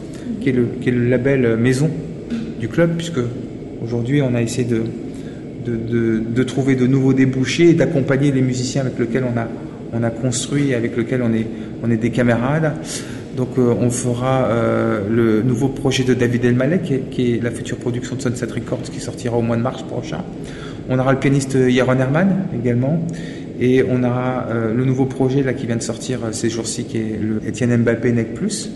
qui 0.40 0.50
est 0.50 0.52
le, 0.52 1.08
label 1.08 1.56
maison 1.56 1.90
du 2.60 2.68
club, 2.68 2.96
puisque 2.96 3.20
Aujourd'hui, 3.82 4.22
on 4.22 4.34
a 4.34 4.42
essayé 4.42 4.66
de, 5.64 6.42
trouver 6.42 6.74
de 6.74 6.86
nouveaux 6.86 7.12
débouchés 7.12 7.70
et 7.70 7.74
d'accompagner 7.74 8.32
les 8.32 8.42
musiciens 8.42 8.82
avec 8.82 8.98
lesquels 8.98 9.24
on 9.24 9.38
a, 9.38 9.46
on 9.92 10.02
a 10.02 10.10
construit, 10.10 10.74
avec 10.74 10.96
lesquels 10.96 11.22
on 11.22 11.32
est, 11.32 11.96
des 11.96 12.10
camarades. 12.10 12.72
Donc 13.36 13.50
euh, 13.56 13.72
on 13.80 13.90
fera 13.90 14.46
euh, 14.46 15.00
le 15.08 15.42
nouveau 15.42 15.68
projet 15.68 16.02
de 16.02 16.12
David 16.12 16.44
Elmaleh, 16.44 16.80
qui 16.80 16.98
qui 17.10 17.34
est 17.34 17.42
la 17.42 17.52
future 17.52 17.76
production 17.76 18.16
de 18.16 18.20
Sunset 18.20 18.46
Records, 18.46 18.82
qui 18.82 18.98
sortira 18.98 19.36
au 19.36 19.42
mois 19.42 19.56
de 19.56 19.62
mars 19.62 19.84
prochain. 19.84 20.24
On 20.88 20.98
aura 20.98 21.12
le 21.12 21.20
pianiste 21.20 21.54
Yaron 21.54 22.00
Herman 22.00 22.48
également. 22.58 23.00
Et 23.60 23.82
on 23.88 24.04
aura 24.04 24.46
euh, 24.50 24.72
le 24.74 24.84
nouveau 24.84 25.04
projet 25.06 25.42
là, 25.42 25.52
qui 25.52 25.66
vient 25.66 25.76
de 25.76 25.82
sortir 25.82 26.20
euh, 26.24 26.32
ces 26.32 26.48
jours-ci, 26.48 26.84
qui 26.84 26.98
est 26.98 27.18
le 27.20 27.40
Etienne 27.48 27.76
Mbappé 27.76 28.12
Nec 28.12 28.34
Plus. 28.34 28.70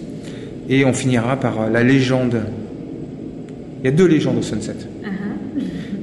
Et 0.68 0.84
on 0.84 0.92
finira 0.92 1.36
par 1.38 1.60
euh, 1.62 1.70
la 1.70 1.82
légende. 1.82 2.40
Il 3.82 3.84
y 3.86 3.88
a 3.88 3.92
deux 3.92 4.06
légendes 4.06 4.38
au 4.38 4.42
Sunset. 4.42 4.74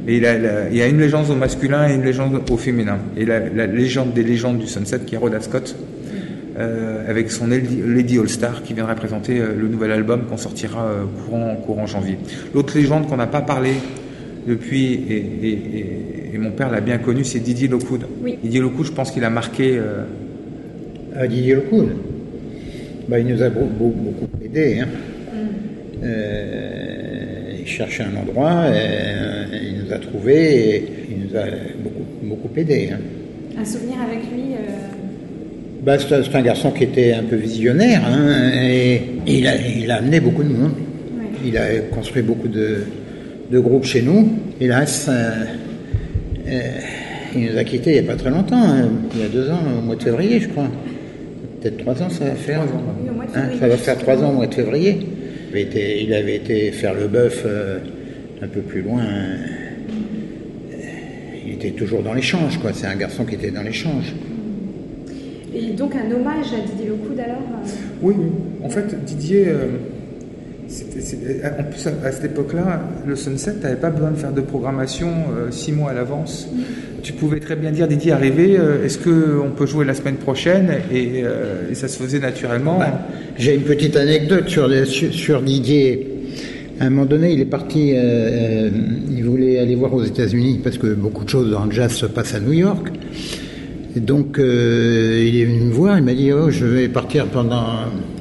Et 0.08 0.18
il, 0.18 0.24
y 0.24 0.26
a, 0.26 0.38
la- 0.38 0.70
il 0.70 0.78
y 0.78 0.82
a 0.82 0.88
une 0.88 1.00
légende 1.00 1.30
au 1.30 1.36
masculin 1.36 1.88
et 1.90 1.94
une 1.94 2.04
légende 2.04 2.42
au 2.50 2.58
féminin. 2.58 2.98
Et 3.18 3.26
la, 3.26 3.40
la 3.50 3.68
légende 3.68 4.14
des 4.14 4.24
légendes 4.24 4.58
du 4.60 4.68
Sunset, 4.68 5.02
qui 5.06 5.16
est 5.16 5.18
Rhoda 5.18 5.40
Scott, 5.42 5.76
euh, 6.58 7.10
avec 7.10 7.32
son 7.32 7.48
Lady, 7.48 8.18
All 8.18 8.28
Star, 8.30 8.64
qui 8.64 8.74
viendra 8.74 8.96
présenter 8.96 9.38
le 9.40 9.68
nouvel 9.68 9.92
album 9.92 10.22
qu'on 10.30 10.38
sortira 10.38 10.90
courant, 11.26 11.56
courant 11.58 11.86
janvier. 11.86 12.18
L'autre 12.56 12.76
légende 12.78 13.08
qu'on 13.08 13.18
n'a 13.18 13.28
pas 13.28 13.42
parlé 13.42 13.72
depuis, 14.48 14.94
et, 14.94 15.16
et- 15.44 15.50
et- 15.52 16.36
et 16.36 16.38
mon 16.38 16.52
père 16.52 16.70
l'a 16.72 16.82
bien 16.82 16.98
connu, 16.98 17.24
c'est 17.24 17.40
Didier. 17.40 17.70
Oui. 18.24 18.38
Didier 18.44 18.62
Lockwood, 18.62 18.86
je 18.88 18.92
pense 18.92 19.12
qu'il 19.12 19.24
a 19.24 19.30
marqué. 19.30 19.78
euh, 19.78 20.04
à 21.16 21.28
Didier 21.28 21.56
Lecoul. 21.56 21.88
Bah, 23.08 23.20
il 23.20 23.26
nous 23.26 23.42
a 23.42 23.50
beau- 23.50 23.66
beau- 23.66 23.94
beaucoup 23.96 24.28
aidé. 24.46 24.80
Hein. 24.82 24.88
Euh, 26.04 27.56
il 27.60 27.68
cherchait 27.68 28.04
un 28.04 28.16
endroit, 28.20 28.64
euh, 28.66 29.46
il 29.52 29.84
nous 29.86 29.94
a 29.94 29.98
trouvé 30.00 30.76
et 30.76 30.84
il 31.12 31.28
nous 31.28 31.36
a 31.38 31.44
beaucoup, 31.84 32.06
beaucoup 32.24 32.50
aidé. 32.60 32.90
hein. 32.94 33.00
Un 33.60 33.66
souvenir 33.66 33.98
avec 34.02 34.20
lui. 34.32 34.54
euh, 34.54 34.72
Bah, 35.84 35.98
c'est 35.98 36.14
un- 36.14 36.24
c'est 36.24 36.36
un 36.36 36.42
garçon 36.42 36.72
qui 36.72 36.84
était 36.84 37.14
un 37.14 37.24
peu 37.24 37.36
visionnaire 37.38 38.02
hein, 38.06 38.52
et 38.62 39.02
il 39.28 39.48
a, 39.48 39.54
il 39.56 39.90
a 39.90 39.96
amené 39.96 40.20
beaucoup 40.20 40.44
de 40.44 40.50
monde. 40.50 40.72
Il 41.46 41.58
a 41.58 41.80
construit 41.92 42.22
beaucoup 42.22 42.48
de, 42.50 42.84
de 43.50 43.60
groupes 43.60 43.86
chez 43.86 44.02
nous. 44.02 44.30
Hélas, 44.62 45.08
euh, 45.10 45.46
euh, 46.48 46.62
il 47.36 47.52
nous 47.52 47.58
a 47.58 47.64
quittés 47.64 47.92
il 47.98 48.02
n'y 48.04 48.10
a 48.10 48.12
pas 48.12 48.18
très 48.18 48.30
longtemps, 48.30 48.62
hein, 48.62 48.90
il 49.14 49.22
y 49.22 49.24
a 49.24 49.28
deux 49.28 49.50
ans, 49.50 49.60
au 49.78 49.82
mois 49.82 49.96
de 49.96 50.04
février, 50.04 50.40
je 50.40 50.50
crois. 50.50 50.68
Peut-être 51.62 51.78
trois 51.78 52.02
ans, 52.02 52.10
ça 52.10 52.26
va 52.26 52.36
faire. 52.36 52.62
Oui, 52.64 53.10
Hein, 53.36 53.50
ça 53.60 53.68
va 53.68 53.78
faire 53.78 53.98
trois 54.00 54.18
ans 54.24 54.32
au 54.32 54.34
mois 54.34 54.48
de 54.48 54.54
février. 54.56 54.98
Il 55.52 55.56
avait 55.56 55.62
été, 55.62 56.04
il 56.04 56.14
avait 56.14 56.36
été 56.38 56.72
faire 56.72 56.94
le 56.96 57.08
bœuf 57.08 57.44
euh, 57.46 57.78
un 58.42 58.48
peu 58.48 58.62
plus 58.62 58.82
loin. 58.82 59.02
euh, 59.02 59.36
il 61.46 61.54
était 61.54 61.72
toujours 61.72 62.02
dans 62.02 62.14
l'échange, 62.14 62.58
quoi. 62.60 62.72
C'est 62.74 62.88
un 62.88 62.96
garçon 62.96 63.26
qui 63.26 63.36
était 63.36 63.52
dans 63.52 63.62
l'échange. 63.62 64.14
Et 65.54 65.72
donc 65.74 65.94
un 65.96 66.12
hommage 66.12 66.48
à 66.54 66.68
Didier 66.68 66.88
Lockwood 66.90 67.20
alors 67.20 67.38
euh, 67.38 67.68
Oui. 68.02 68.16
En 68.64 68.70
fait, 68.70 69.04
Didier, 69.06 69.46
euh, 69.48 69.66
en 70.70 71.64
plus 71.64 71.88
à, 71.88 72.12
cette 72.12 72.26
époque-là, 72.26 72.82
le 73.06 73.16
Sunset, 73.16 73.56
tu 73.56 73.64
n'avais 73.64 73.76
pas 73.76 73.90
besoin 73.90 74.12
de 74.12 74.18
faire 74.18 74.32
de 74.32 74.42
programmation 74.42 75.10
euh, 75.10 75.52
six 75.52 75.72
mois 75.72 75.92
à 75.92 75.94
l'avance. 75.94 76.48
Tu 77.02 77.14
pouvais 77.14 77.40
très 77.40 77.56
bien 77.56 77.72
dire, 77.72 77.88
Didier, 77.88 78.12
arrivé, 78.12 78.58
euh, 78.58 78.86
est-ce 78.86 79.00
qu'on 79.00 79.52
peut 79.52 79.66
jouer 79.66 79.86
la 79.86 79.94
semaine 79.94 80.18
prochaine 80.18 80.70
et, 80.92 81.22
euh, 81.24 81.72
et 81.72 81.76
ça 81.76 81.88
se 81.88 81.98
faisait 82.02 82.20
naturellement. 82.20 82.78
Bah, 82.78 83.08
J'ai 83.38 83.56
une 83.56 83.64
petite 83.64 83.96
anecdote 83.96 84.50
sur, 84.50 84.70
sur, 84.86 85.14
sur 85.14 85.42
Didier. 85.42 86.20
À 86.82 86.86
un 86.86 86.92
moment 86.92 87.06
donné, 87.06 87.34
il 87.34 87.42
est 87.42 87.46
parti, 87.46 87.92
euh, 87.92 88.00
euh, 88.00 88.70
il 89.12 89.26
voulait 89.26 89.60
aller 89.60 89.76
voir 89.76 89.94
aux 89.94 90.04
États-Unis 90.04 90.62
parce 90.64 90.78
que 90.78 90.88
beaucoup 90.94 91.26
de 91.26 91.30
choses 91.30 91.52
dans 91.52 91.66
le 91.66 91.72
jazz 91.72 91.92
se 91.92 92.06
passent 92.06 92.36
à 92.36 92.40
New 92.40 92.54
York. 92.54 92.88
Et 93.98 94.00
donc, 94.00 94.40
euh, 94.40 95.22
il 95.28 95.42
est 95.42 95.44
venu 95.44 95.66
me 95.66 95.74
voir, 95.74 95.98
il 95.98 96.06
m'a 96.06 96.14
dit 96.14 96.32
Oh, 96.32 96.50
je 96.50 96.66
vais 96.66 96.88
partir 96.88 97.26
pendant 97.26 97.66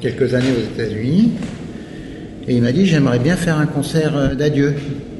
quelques 0.01 0.33
années 0.33 0.51
aux 0.51 0.81
États-Unis. 0.81 1.31
Et 2.49 2.55
il 2.55 2.63
m'a 2.63 2.71
dit 2.71 2.87
J'aimerais 2.87 3.19
bien 3.19 3.35
faire 3.35 3.59
un 3.59 3.67
concert 3.67 4.17
euh, 4.17 4.33
d'adieu. 4.33 4.73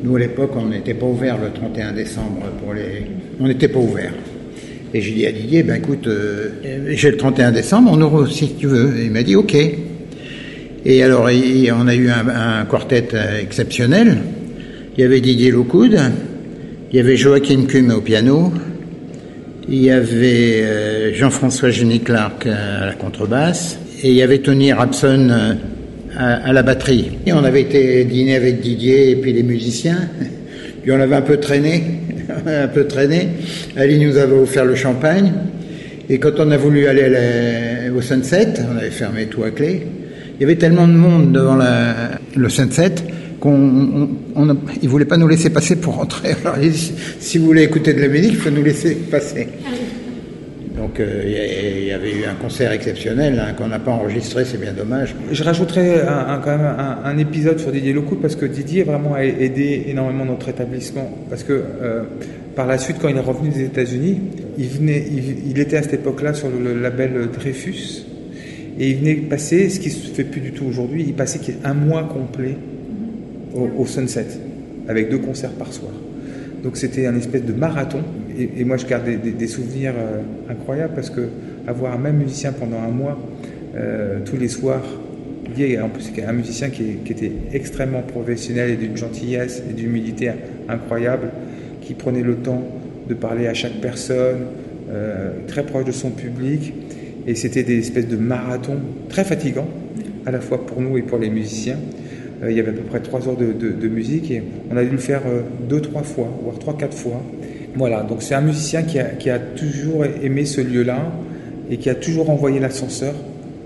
Nous, 0.03 0.15
à 0.15 0.19
l'époque, 0.19 0.51
on 0.55 0.65
n'était 0.65 0.95
pas 0.95 1.05
ouvert 1.05 1.37
le 1.37 1.51
31 1.51 1.93
décembre 1.93 2.41
pour 2.61 2.73
les. 2.73 3.03
On 3.39 3.47
n'était 3.47 3.67
pas 3.67 3.79
ouvert. 3.79 4.11
Et 4.95 5.01
j'ai 5.01 5.11
dit 5.11 5.27
à 5.27 5.31
Didier, 5.31 5.61
ben 5.61 5.75
écoute, 5.75 6.07
euh, 6.07 6.49
j'ai 6.87 7.11
le 7.11 7.17
31 7.17 7.51
décembre, 7.51 7.91
on 7.93 8.01
ouvre 8.01 8.27
si 8.27 8.55
tu 8.55 8.65
veux. 8.65 8.97
Et 8.97 9.05
il 9.05 9.11
m'a 9.11 9.21
dit 9.21 9.35
ok. 9.35 9.55
Et 10.85 11.03
alors, 11.03 11.25
on 11.25 11.87
a 11.87 11.95
eu 11.95 12.09
un, 12.09 12.65
quartet 12.65 13.09
euh, 13.13 13.39
exceptionnel. 13.39 14.17
Il 14.97 15.01
y 15.01 15.03
avait 15.03 15.21
Didier 15.21 15.51
Lockwood, 15.51 15.99
il 16.91 16.95
y 16.95 16.99
avait 16.99 17.15
Joachim 17.15 17.65
Kuhn 17.67 17.91
au 17.91 18.01
piano, 18.01 18.51
il 19.69 19.83
y 19.83 19.91
avait 19.91 21.13
Jean-François 21.13 21.69
Jenny 21.69 21.99
Clark 21.99 22.47
à 22.47 22.87
la 22.87 22.93
contrebasse, 22.93 23.77
et 24.03 24.09
il 24.09 24.15
y 24.15 24.21
avait 24.23 24.39
Tony 24.39 24.73
Rapson 24.73 25.57
à, 26.17 26.47
à 26.47 26.53
la 26.53 26.63
batterie. 26.63 27.11
Et 27.25 27.33
on 27.33 27.43
avait 27.43 27.61
été 27.61 28.03
dîner 28.05 28.35
avec 28.35 28.61
Didier 28.61 29.11
et 29.11 29.15
puis 29.15 29.33
les 29.33 29.43
musiciens, 29.43 30.09
puis 30.81 30.91
on 30.91 30.99
avait 30.99 31.15
un 31.15 31.21
peu 31.21 31.37
traîné, 31.37 31.83
un 32.45 32.67
peu 32.67 32.85
traîné. 32.85 33.29
Ali 33.75 34.03
nous 34.03 34.17
avait 34.17 34.35
offert 34.35 34.65
le 34.65 34.75
champagne, 34.75 35.33
et 36.09 36.17
quand 36.17 36.39
on 36.39 36.49
a 36.51 36.57
voulu 36.57 36.87
aller 36.87 37.89
au 37.95 38.01
Sunset, 38.01 38.53
on 38.73 38.77
avait 38.77 38.89
fermé 38.89 39.27
tout 39.27 39.43
à 39.43 39.51
clé, 39.51 39.85
il 40.39 40.41
y 40.41 40.43
avait 40.43 40.55
tellement 40.55 40.87
de 40.87 40.93
monde 40.93 41.31
devant 41.31 41.57
le 42.35 42.49
Sunset 42.49 42.95
qu'on 43.39 44.09
ils 44.81 44.89
voulaient 44.89 45.05
pas 45.05 45.17
nous 45.17 45.27
laisser 45.27 45.49
passer 45.49 45.75
pour 45.77 45.95
rentrer. 45.95 46.35
Alors, 46.45 46.57
si 47.19 47.37
vous 47.37 47.45
voulez 47.45 47.63
écouter 47.63 47.93
de 47.93 48.01
la 48.01 48.07
musique, 48.07 48.31
il 48.33 48.37
faut 48.37 48.49
nous 48.49 48.63
laisser 48.63 48.95
passer. 48.95 49.47
Donc 50.89 51.01
euh, 51.01 51.21
il 51.23 51.85
y 51.85 51.91
avait 51.91 52.11
eu 52.11 52.25
un 52.25 52.33
concert 52.33 52.71
exceptionnel 52.71 53.39
hein, 53.39 53.53
qu'on 53.53 53.67
n'a 53.67 53.77
pas 53.77 53.91
enregistré, 53.91 54.43
c'est 54.43 54.59
bien 54.59 54.73
dommage. 54.73 55.13
Je 55.31 55.43
rajouterais 55.43 56.01
un, 56.01 56.39
quand 56.39 56.57
même 56.57 56.75
un, 57.03 57.17
épisode 57.19 57.59
sur 57.59 57.71
Didier 57.71 57.93
Lockwood 57.93 58.21
parce 58.21 58.35
que 58.35 58.47
Didier 58.47 58.81
vraiment 58.81 59.13
a 59.13 59.23
aidé 59.23 59.83
énormément 59.85 60.25
notre 60.25 60.49
établissement. 60.49 61.07
Parce 61.29 61.43
que 61.43 61.53
euh, 61.53 62.03
par 62.55 62.65
la 62.65 62.79
suite, 62.79 62.97
quand 62.99 63.07
il 63.07 63.17
est 63.17 63.19
revenu 63.19 63.49
des 63.49 63.65
États-Unis, 63.65 64.19
il, 64.57 65.59
était 65.59 65.77
à 65.77 65.83
cette 65.83 65.93
époque-là 65.93 66.33
sur 66.33 66.49
le 66.49 66.81
label 66.81 67.29
Dreyfus 67.31 68.07
et 68.79 68.89
il 68.89 68.97
venait 68.97 69.15
passer, 69.15 69.69
ce 69.69 69.79
qui 69.79 69.91
se 69.91 70.11
fait 70.11 70.23
plus 70.23 70.41
du 70.41 70.53
tout 70.53 70.65
aujourd'hui, 70.65 71.05
il 71.07 71.13
passait 71.13 71.39
un 71.63 71.75
mois 71.75 72.03
complet 72.03 72.57
au 73.53 73.85
Sunset 73.85 74.25
avec 74.87 75.11
deux 75.11 75.19
concerts 75.19 75.51
par 75.51 75.71
soir. 75.71 75.91
Donc 76.63 76.77
c'était 76.77 77.05
un 77.05 77.15
espèce 77.15 77.43
de 77.43 77.53
marathon. 77.53 77.99
Et, 78.37 78.63
moi, 78.63 78.77
je 78.77 78.85
garde 78.85 79.05
des, 79.05 79.47
souvenirs 79.47 79.93
euh, 79.97 80.21
incroyables 80.49 80.93
parce 80.95 81.09
que 81.09 81.27
avoir 81.67 81.93
un 81.93 81.97
même 81.97 82.17
musicien 82.17 82.53
pendant 82.53 82.79
un 82.81 82.89
mois, 82.89 83.19
euh, 83.75 84.19
tous 84.23 84.37
les 84.37 84.47
soirs, 84.47 84.83
Didier, 85.49 85.79
en 85.81 85.89
plus, 85.89 86.11
un 86.25 86.31
musicien 86.31 86.69
qui 86.69 86.99
était 87.09 87.31
extrêmement 87.53 88.01
professionnel 88.01 88.71
et 88.71 88.75
d'une 88.75 88.95
gentillesse 88.95 89.63
et 89.69 89.73
d'humilité 89.73 90.31
incroyable, 90.69 91.31
qui 91.81 91.95
prenait 91.95 92.21
le 92.21 92.35
temps 92.35 92.63
de 93.09 93.13
parler 93.13 93.47
à 93.47 93.53
chaque 93.53 93.81
personne, 93.81 94.45
euh, 94.91 95.31
très 95.47 95.63
proche 95.63 95.85
de 95.85 95.91
son 95.91 96.11
public. 96.11 96.73
Et 97.27 97.35
c'était 97.35 97.63
des 97.63 97.79
espèces 97.79 98.07
de 98.07 98.17
marathons 98.17 98.79
très 99.09 99.23
fatigants, 99.23 99.67
à 100.25 100.31
la 100.31 100.39
fois 100.39 100.65
pour 100.65 100.81
nous 100.81 100.97
et 100.97 101.01
pour 101.01 101.17
les 101.17 101.29
musiciens. 101.29 101.77
Euh, 102.43 102.51
il 102.51 102.57
y 102.57 102.59
avait 102.59 102.69
à 102.69 102.73
peu 102.73 102.81
près 102.81 102.99
trois 102.99 103.27
heures 103.27 103.37
de, 103.37 103.87
musique 103.87 104.31
et 104.31 104.41
on 104.71 104.77
a 104.77 104.83
dû 104.83 104.91
le 104.91 104.97
faire 104.97 105.21
euh, 105.27 105.41
deux, 105.67 105.81
trois 105.81 106.03
fois, 106.03 106.27
voire 106.43 106.57
trois, 106.59 106.77
quatre 106.77 106.95
fois. 106.95 107.21
Voilà, 107.75 108.03
donc 108.03 108.23
c'est 108.23 108.35
un 108.35 108.41
musicien 108.41 108.83
qui 108.83 108.99
a, 109.29 109.39
toujours 109.39 110.05
aimé 110.23 110.45
ce 110.45 110.61
lieu-là 110.61 111.11
et 111.69 111.77
qui 111.77 111.89
a 111.89 111.95
toujours 111.95 112.29
envoyé 112.29 112.59
l'ascenseur 112.59 113.13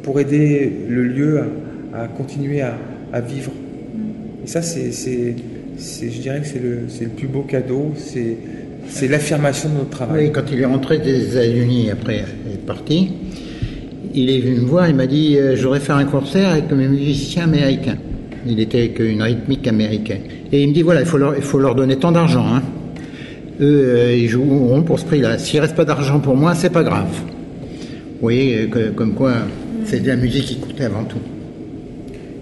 pour 0.02 0.20
aider 0.20 0.72
le 0.90 1.04
lieu 1.04 1.42
à, 1.94 2.08
continuer 2.08 2.62
à, 2.62 3.22
vivre. 3.22 3.52
Et 4.44 4.48
ça, 4.48 4.62
c'est, 4.62 4.92
je 4.92 6.20
dirais 6.20 6.42
que 6.42 6.48
c'est 6.48 6.62
le, 6.62 6.80
le 7.02 7.08
plus 7.10 7.28
beau 7.28 7.44
cadeau, 7.44 7.94
c'est, 7.96 8.36
c'est 8.90 9.08
l'affirmation 9.08 9.70
de 9.70 9.76
notre 9.76 9.90
travail. 9.90 10.26
Oui, 10.26 10.32
quand 10.32 10.52
il 10.52 10.60
est 10.60 10.66
rentré 10.66 11.00
des 11.00 11.32
États-Unis 11.32 11.90
après 11.92 12.18
être 12.52 12.66
parti, 12.66 13.12
il 14.14 14.30
est 14.30 14.40
venu 14.40 14.62
me 14.62 14.66
voir, 14.66 14.90
il 14.90 14.96
m'a 14.96 15.08
dit 15.08 15.38
euh, 15.38 15.56
Je 15.56 15.64
voudrais 15.64 15.80
faire 15.80 15.96
un 15.96 16.06
concert 16.06 16.50
avec 16.50 16.72
mes 16.72 16.88
musiciens 16.88 17.46
américains. 17.46 17.98
Il 18.46 18.60
était 18.60 18.80
avec 18.80 19.00
une 19.00 19.22
rythmique 19.22 19.68
américaine. 19.68 20.22
Et 20.52 20.64
il 20.64 20.70
me 20.70 20.74
dit 20.74 20.82
Voilà, 20.82 21.02
il 21.02 21.06
faut 21.06 21.18
leur, 21.18 21.36
il 21.36 21.42
faut 21.44 21.60
leur 21.60 21.76
donner 21.76 21.96
tant 21.98 22.12
d'argent. 22.12 22.46
hein. 22.46 22.62
Eux, 23.62 23.84
euh, 23.86 24.16
ils 24.16 24.28
joueront 24.28 24.82
pour 24.82 25.00
ce 25.00 25.06
prix-là. 25.06 25.38
S'il 25.38 25.60
reste 25.60 25.76
pas 25.76 25.86
d'argent 25.86 26.20
pour 26.20 26.36
moi, 26.36 26.56
c'est 26.56 26.72
pas 26.72 26.84
grave. 26.84 27.08
Vous 27.12 28.20
voyez, 28.22 28.62
euh, 28.64 28.68
que- 28.68 28.90
comme 28.90 29.14
quoi, 29.14 29.34
c'est 29.86 30.02
de 30.02 30.08
la 30.08 30.16
musique 30.16 30.46
qui 30.46 30.58
coûtait 30.58 30.86
avant 30.86 31.04
tout. 31.04 31.20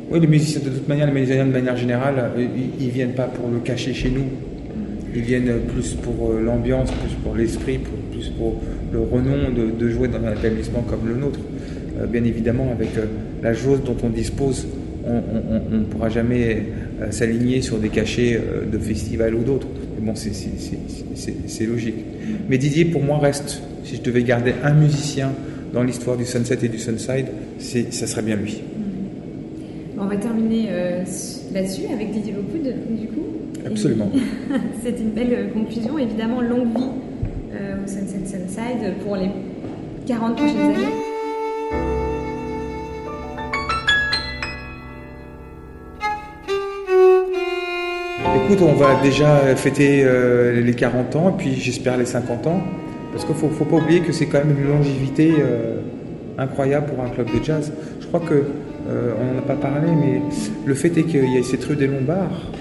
Oui, 0.10 0.20
les 0.20 0.28
musiciens, 0.28 0.62
de 0.64 0.70
toute 0.70 0.88
manière, 0.88 1.06
les 1.08 1.14
musiciens 1.14 1.46
de 1.46 1.52
manière 1.52 1.76
générale, 1.78 2.16
euh, 2.38 2.46
ils, 2.80 2.86
ils 2.86 2.92
viennent 2.92 3.14
pas 3.14 3.24
pour 3.26 3.50
le 3.50 3.60
cacher 3.60 3.94
chez 3.94 4.10
nous. 4.10 4.26
Ils 5.14 5.22
viennent 5.22 5.52
plus 5.74 5.94
pour 5.96 6.32
l'ambiance, 6.34 6.90
plus 6.92 7.14
pour 7.24 7.36
l'esprit, 7.36 7.78
pour- 7.78 7.94
plus 8.18 8.30
pour 8.30 8.62
le 8.94 9.00
renom 9.00 9.52
de, 9.56 9.72
de 9.78 9.90
jouer 9.90 10.08
dans 10.08 10.26
un 10.26 10.32
établissement 10.34 10.82
comme 10.90 11.08
le 11.08 11.16
nôtre. 11.20 11.40
Euh, 12.02 12.06
bien 12.08 12.24
évidemment, 12.24 12.72
avec 12.72 12.90
euh, 12.98 13.06
la 13.44 13.54
chose 13.54 13.82
dont 13.86 13.98
on 14.04 14.10
dispose, 14.10 14.66
on 15.06 15.78
ne 15.78 15.84
pourra 15.84 16.10
jamais 16.10 16.64
euh, 17.02 17.12
s'aligner 17.12 17.62
sur 17.62 17.78
des 17.78 17.90
cachets 17.90 18.36
euh, 18.36 18.66
de 18.72 18.78
festivals 18.78 19.36
ou 19.36 19.44
d'autres. 19.44 19.68
Mais 20.00 20.06
bon, 20.06 20.16
c'est- 20.16 21.66
logique. 21.66 21.96
Mais 22.50 22.58
Didier, 22.58 22.86
pour 22.86 23.04
moi, 23.04 23.20
reste, 23.20 23.62
si 23.84 23.96
je 23.98 24.02
devais 24.02 24.24
garder 24.24 24.54
un 24.64 24.74
musicien 24.74 25.32
dans 25.74 25.84
l'histoire 25.84 26.18
du 26.18 26.26
Sunset 26.26 26.58
et 26.64 26.68
du 26.70 26.80
Sunside, 26.80 27.28
ça 27.60 28.08
serait 28.08 28.22
bien 28.24 28.36
lui. 28.36 28.62
On 30.00 30.06
va 30.06 30.16
terminer 30.18 30.66
euh, 30.70 31.04
là-dessus 31.54 31.84
avec 31.94 32.12
Didier 32.12 32.34
Lockwood, 32.34 32.74
du 33.00 33.08
coup. 33.08 33.26
Absolument. 33.66 34.10
C'est 34.84 35.00
une 35.00 35.12
belle 35.12 35.50
conclusion. 35.54 35.98
Évidemment, 36.00 36.42
longue 36.42 36.76
vie 36.76 36.84
euh, 37.54 37.76
au 37.84 37.88
Sunset 37.88 38.26
Sunside 38.26 38.94
pour 39.06 39.16
les 39.16 39.30
40 40.08 40.36
prochaines 40.36 40.58
années. 40.58 41.01
Écoute, 48.52 48.68
on 48.68 48.74
va 48.74 49.00
déjà 49.02 49.38
fêter 49.56 50.02
euh, 50.04 50.60
les 50.60 50.74
40 50.74 51.16
ans, 51.16 51.32
puis 51.32 51.56
j'espère 51.56 51.96
les 51.96 52.04
50 52.04 52.48
ans, 52.48 52.62
parce 53.14 53.24
qu'il 53.24 53.34
ne 53.34 53.40
faut, 53.40 53.48
faut 53.48 53.64
pas 53.64 53.78
oublier 53.78 54.02
que 54.02 54.12
c'est 54.12 54.26
quand 54.26 54.40
même 54.40 54.58
une 54.60 54.68
longévité 54.68 55.36
euh, 55.40 55.78
incroyable 56.38 56.88
pour 56.88 57.02
un 57.02 57.08
club 57.08 57.28
de 57.28 57.42
jazz. 57.42 57.72
Je 58.02 58.08
crois 58.08 58.20
que, 58.20 58.34
euh, 58.34 59.14
on 59.22 59.34
n'en 59.34 59.40
a 59.40 59.42
pas 59.42 59.56
parlé, 59.56 59.88
mais 59.98 60.22
le 60.66 60.74
fait 60.74 60.90
est 60.98 61.04
qu'il 61.04 61.30
y 61.30 61.38
ait 61.38 61.44
cette 61.44 61.64
rue 61.64 61.78
des 61.78 61.88
Lombards, 61.88 62.52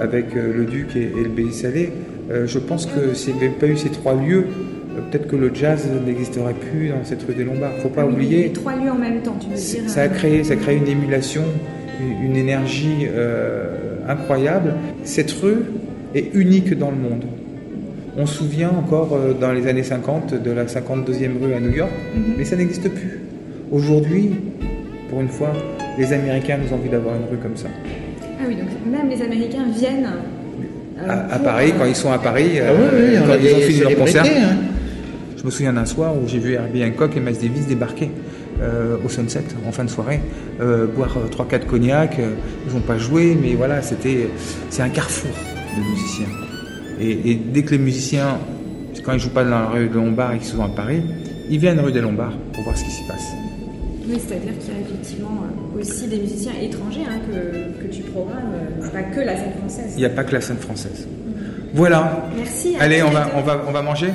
avec 0.00 0.34
le 0.34 0.64
Duc 0.64 0.96
et, 0.96 1.02
et 1.02 1.22
le 1.22 1.28
Baiser 1.28 1.52
Salé, 1.52 1.92
euh, 2.32 2.48
je 2.48 2.58
pense 2.58 2.86
que 2.86 3.14
s'il 3.14 3.36
n'y 3.36 3.44
avait 3.44 3.50
pas 3.50 3.68
eu 3.68 3.76
ces 3.76 3.90
trois 3.90 4.14
lieux, 4.14 4.46
peut-être 5.12 5.28
que 5.28 5.36
le 5.36 5.52
jazz 5.54 5.88
n'existerait 6.04 6.54
plus 6.54 6.88
dans 6.88 7.04
cette 7.04 7.22
rue 7.22 7.34
des 7.34 7.44
Lombards. 7.44 7.74
faut 7.80 7.88
pas 7.88 8.04
oui, 8.04 8.14
oublier. 8.14 8.42
Les 8.42 8.52
trois 8.52 8.74
lieux 8.74 8.90
en 8.90 8.98
même 8.98 9.22
temps, 9.22 9.36
tu 9.38 9.48
veux 9.48 9.54
dire. 9.54 9.88
Ça 9.88 10.02
a 10.02 10.08
créé, 10.08 10.42
ça 10.42 10.54
a 10.54 10.56
créé 10.56 10.76
une 10.76 10.88
émulation, 10.88 11.44
une, 12.00 12.30
une 12.30 12.36
énergie 12.36 13.06
euh, 13.08 13.89
incroyable. 14.10 14.74
Cette 15.04 15.30
rue 15.32 15.62
est 16.14 16.34
unique 16.34 16.76
dans 16.78 16.90
le 16.90 16.96
monde. 16.96 17.24
On 18.18 18.26
se 18.26 18.38
souvient 18.38 18.70
encore 18.70 19.10
euh, 19.14 19.32
dans 19.40 19.52
les 19.52 19.66
années 19.68 19.82
50 19.84 20.34
de 20.42 20.50
la 20.50 20.64
52e 20.66 21.38
rue 21.42 21.54
à 21.54 21.60
New 21.60 21.70
York, 21.74 21.90
Mhm. 22.14 22.22
mais 22.38 22.44
ça 22.44 22.56
n'existe 22.56 22.88
plus. 22.90 23.20
Aujourd'hui, 23.70 24.30
pour 25.08 25.20
une 25.20 25.28
fois, 25.28 25.52
les 25.98 26.12
Américains 26.12 26.58
nous 26.62 26.72
ont 26.74 26.78
envie 26.80 26.88
d'avoir 26.88 27.14
une 27.14 27.22
rue 27.30 27.40
comme 27.40 27.56
ça. 27.56 27.68
Ah 28.40 28.44
oui, 28.48 28.56
donc 28.56 28.68
même 28.90 29.08
les 29.08 29.22
Américains 29.22 29.64
viennent. 29.76 30.08
euh, 30.98 31.26
À, 31.30 31.38
Paris, 31.38 31.70
euh, 31.70 31.78
quand 31.78 31.86
ils 31.86 31.94
sont 31.96 32.10
à 32.12 32.18
Paris, 32.18 32.58
Ah 32.60 32.72
oui, 32.74 32.98
oui, 33.12 33.18
on 33.22 33.26
quand 33.26 33.34
ils 33.42 33.54
ont 33.54 33.58
fini 33.60 33.80
leur 33.80 33.96
concert. 33.96 34.24
hein. 34.24 34.56
Je 35.38 35.44
me 35.46 35.50
souviens 35.50 35.72
d'un 35.72 35.86
soir 35.86 36.12
où 36.14 36.28
j'ai 36.28 36.38
vu 36.38 36.52
Herbie 36.54 36.84
Hancock 36.84 37.16
et 37.16 37.20
Miles 37.20 37.38
Davis 37.40 37.66
débarquer 37.66 38.10
au 39.04 39.08
Sunset 39.08 39.44
en 39.66 39.72
fin 39.72 39.84
de 39.84 39.90
soirée, 39.90 40.20
euh, 40.60 40.86
boire 40.86 41.16
3-4 41.30 41.66
cognacs. 41.66 42.18
euh, 42.18 42.34
ils 42.66 42.74
n'ont 42.74 42.80
pas 42.80 42.98
joué, 42.98 43.36
mais 43.40 43.54
voilà, 43.54 43.82
c'était, 43.82 44.28
c'est 44.70 44.82
un 44.82 44.88
carrefour 44.90 45.30
de 45.76 45.82
musiciens. 45.90 46.26
Et, 47.00 47.30
et 47.30 47.34
dès 47.34 47.62
que 47.62 47.70
les 47.70 47.78
musiciens, 47.78 48.38
quand 49.04 49.12
ils 49.14 49.20
jouent 49.20 49.30
pas 49.30 49.44
dans 49.44 49.50
la 49.50 49.66
rue 49.66 49.88
des 49.88 49.94
Lombards 49.94 50.34
et 50.34 50.38
qu'ils 50.38 50.48
sont 50.48 50.62
à 50.62 50.68
Paris, 50.68 51.02
ils 51.48 51.58
viennent 51.58 51.80
rue 51.80 51.92
des 51.92 52.00
Lombards 52.02 52.36
pour 52.52 52.62
voir 52.64 52.76
ce 52.76 52.84
qui 52.84 52.90
s'y 52.90 53.04
passe. 53.04 53.32
Oui, 54.06 54.18
c'est-à-dire 54.18 54.58
qu'il 54.58 54.74
y 54.74 54.76
a 54.76 54.80
effectivement 54.80 55.44
euh, 55.76 55.80
aussi 55.80 56.06
des 56.08 56.18
musiciens 56.18 56.52
étrangers 56.60 57.04
hein, 57.08 57.20
que, 57.26 57.82
que 57.86 57.92
tu 57.92 58.02
programmes, 58.02 58.52
euh, 58.82 58.88
pas 58.90 59.02
que 59.02 59.20
la 59.20 59.36
scène 59.36 59.52
française. 59.58 59.92
Il 59.94 59.98
n'y 60.00 60.04
a 60.04 60.10
pas 60.10 60.24
que 60.24 60.32
la 60.32 60.40
scène 60.40 60.56
française. 60.58 61.06
Voilà. 61.72 62.28
Merci. 62.36 62.74
Allez, 62.80 63.02
on 63.02 63.10
va, 63.10 63.30
on 63.36 63.42
va, 63.42 63.62
on 63.68 63.70
va 63.72 63.82
manger? 63.82 64.08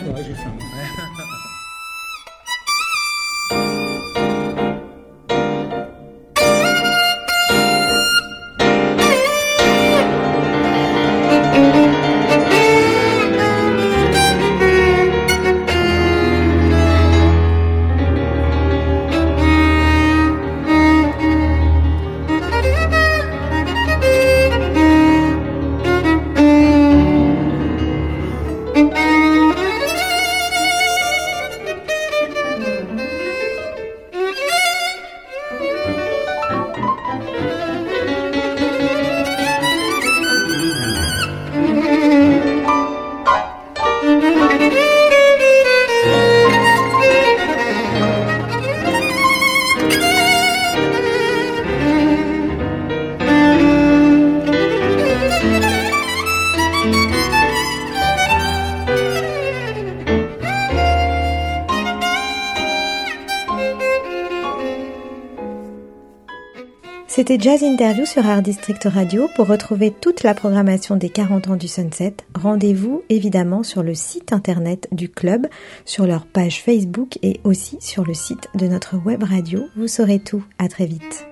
C'était 67.27 67.41
Jazz 67.41 67.63
Interview 67.63 68.05
sur 68.05 68.23
Art 68.27 68.43
District 68.43 68.83
Radio. 68.83 69.27
Pour 69.35 69.47
retrouver 69.47 69.89
toute 69.89 70.21
la 70.21 70.35
programmation 70.35 70.95
des 70.95 71.09
40 71.09 71.47
ans 71.47 71.55
du 71.55 71.67
Sunset, 71.67 72.17
rendez-vous 72.35 73.01
évidemment 73.09 73.63
sur 73.63 73.81
le 73.81 73.95
site 73.95 74.31
internet 74.31 74.87
du 74.91 75.09
club, 75.09 75.47
sur 75.85 76.05
leur 76.05 76.27
page 76.27 76.61
Facebook 76.61 77.17
et 77.23 77.39
aussi 77.43 77.77
sur 77.81 78.05
le 78.05 78.13
site 78.13 78.47
de 78.53 78.67
notre 78.67 78.97
web 79.03 79.23
radio. 79.23 79.63
Vous 79.75 79.87
saurez 79.87 80.19
tout. 80.19 80.43
À 80.59 80.67
très 80.67 80.85
vite. 80.85 81.25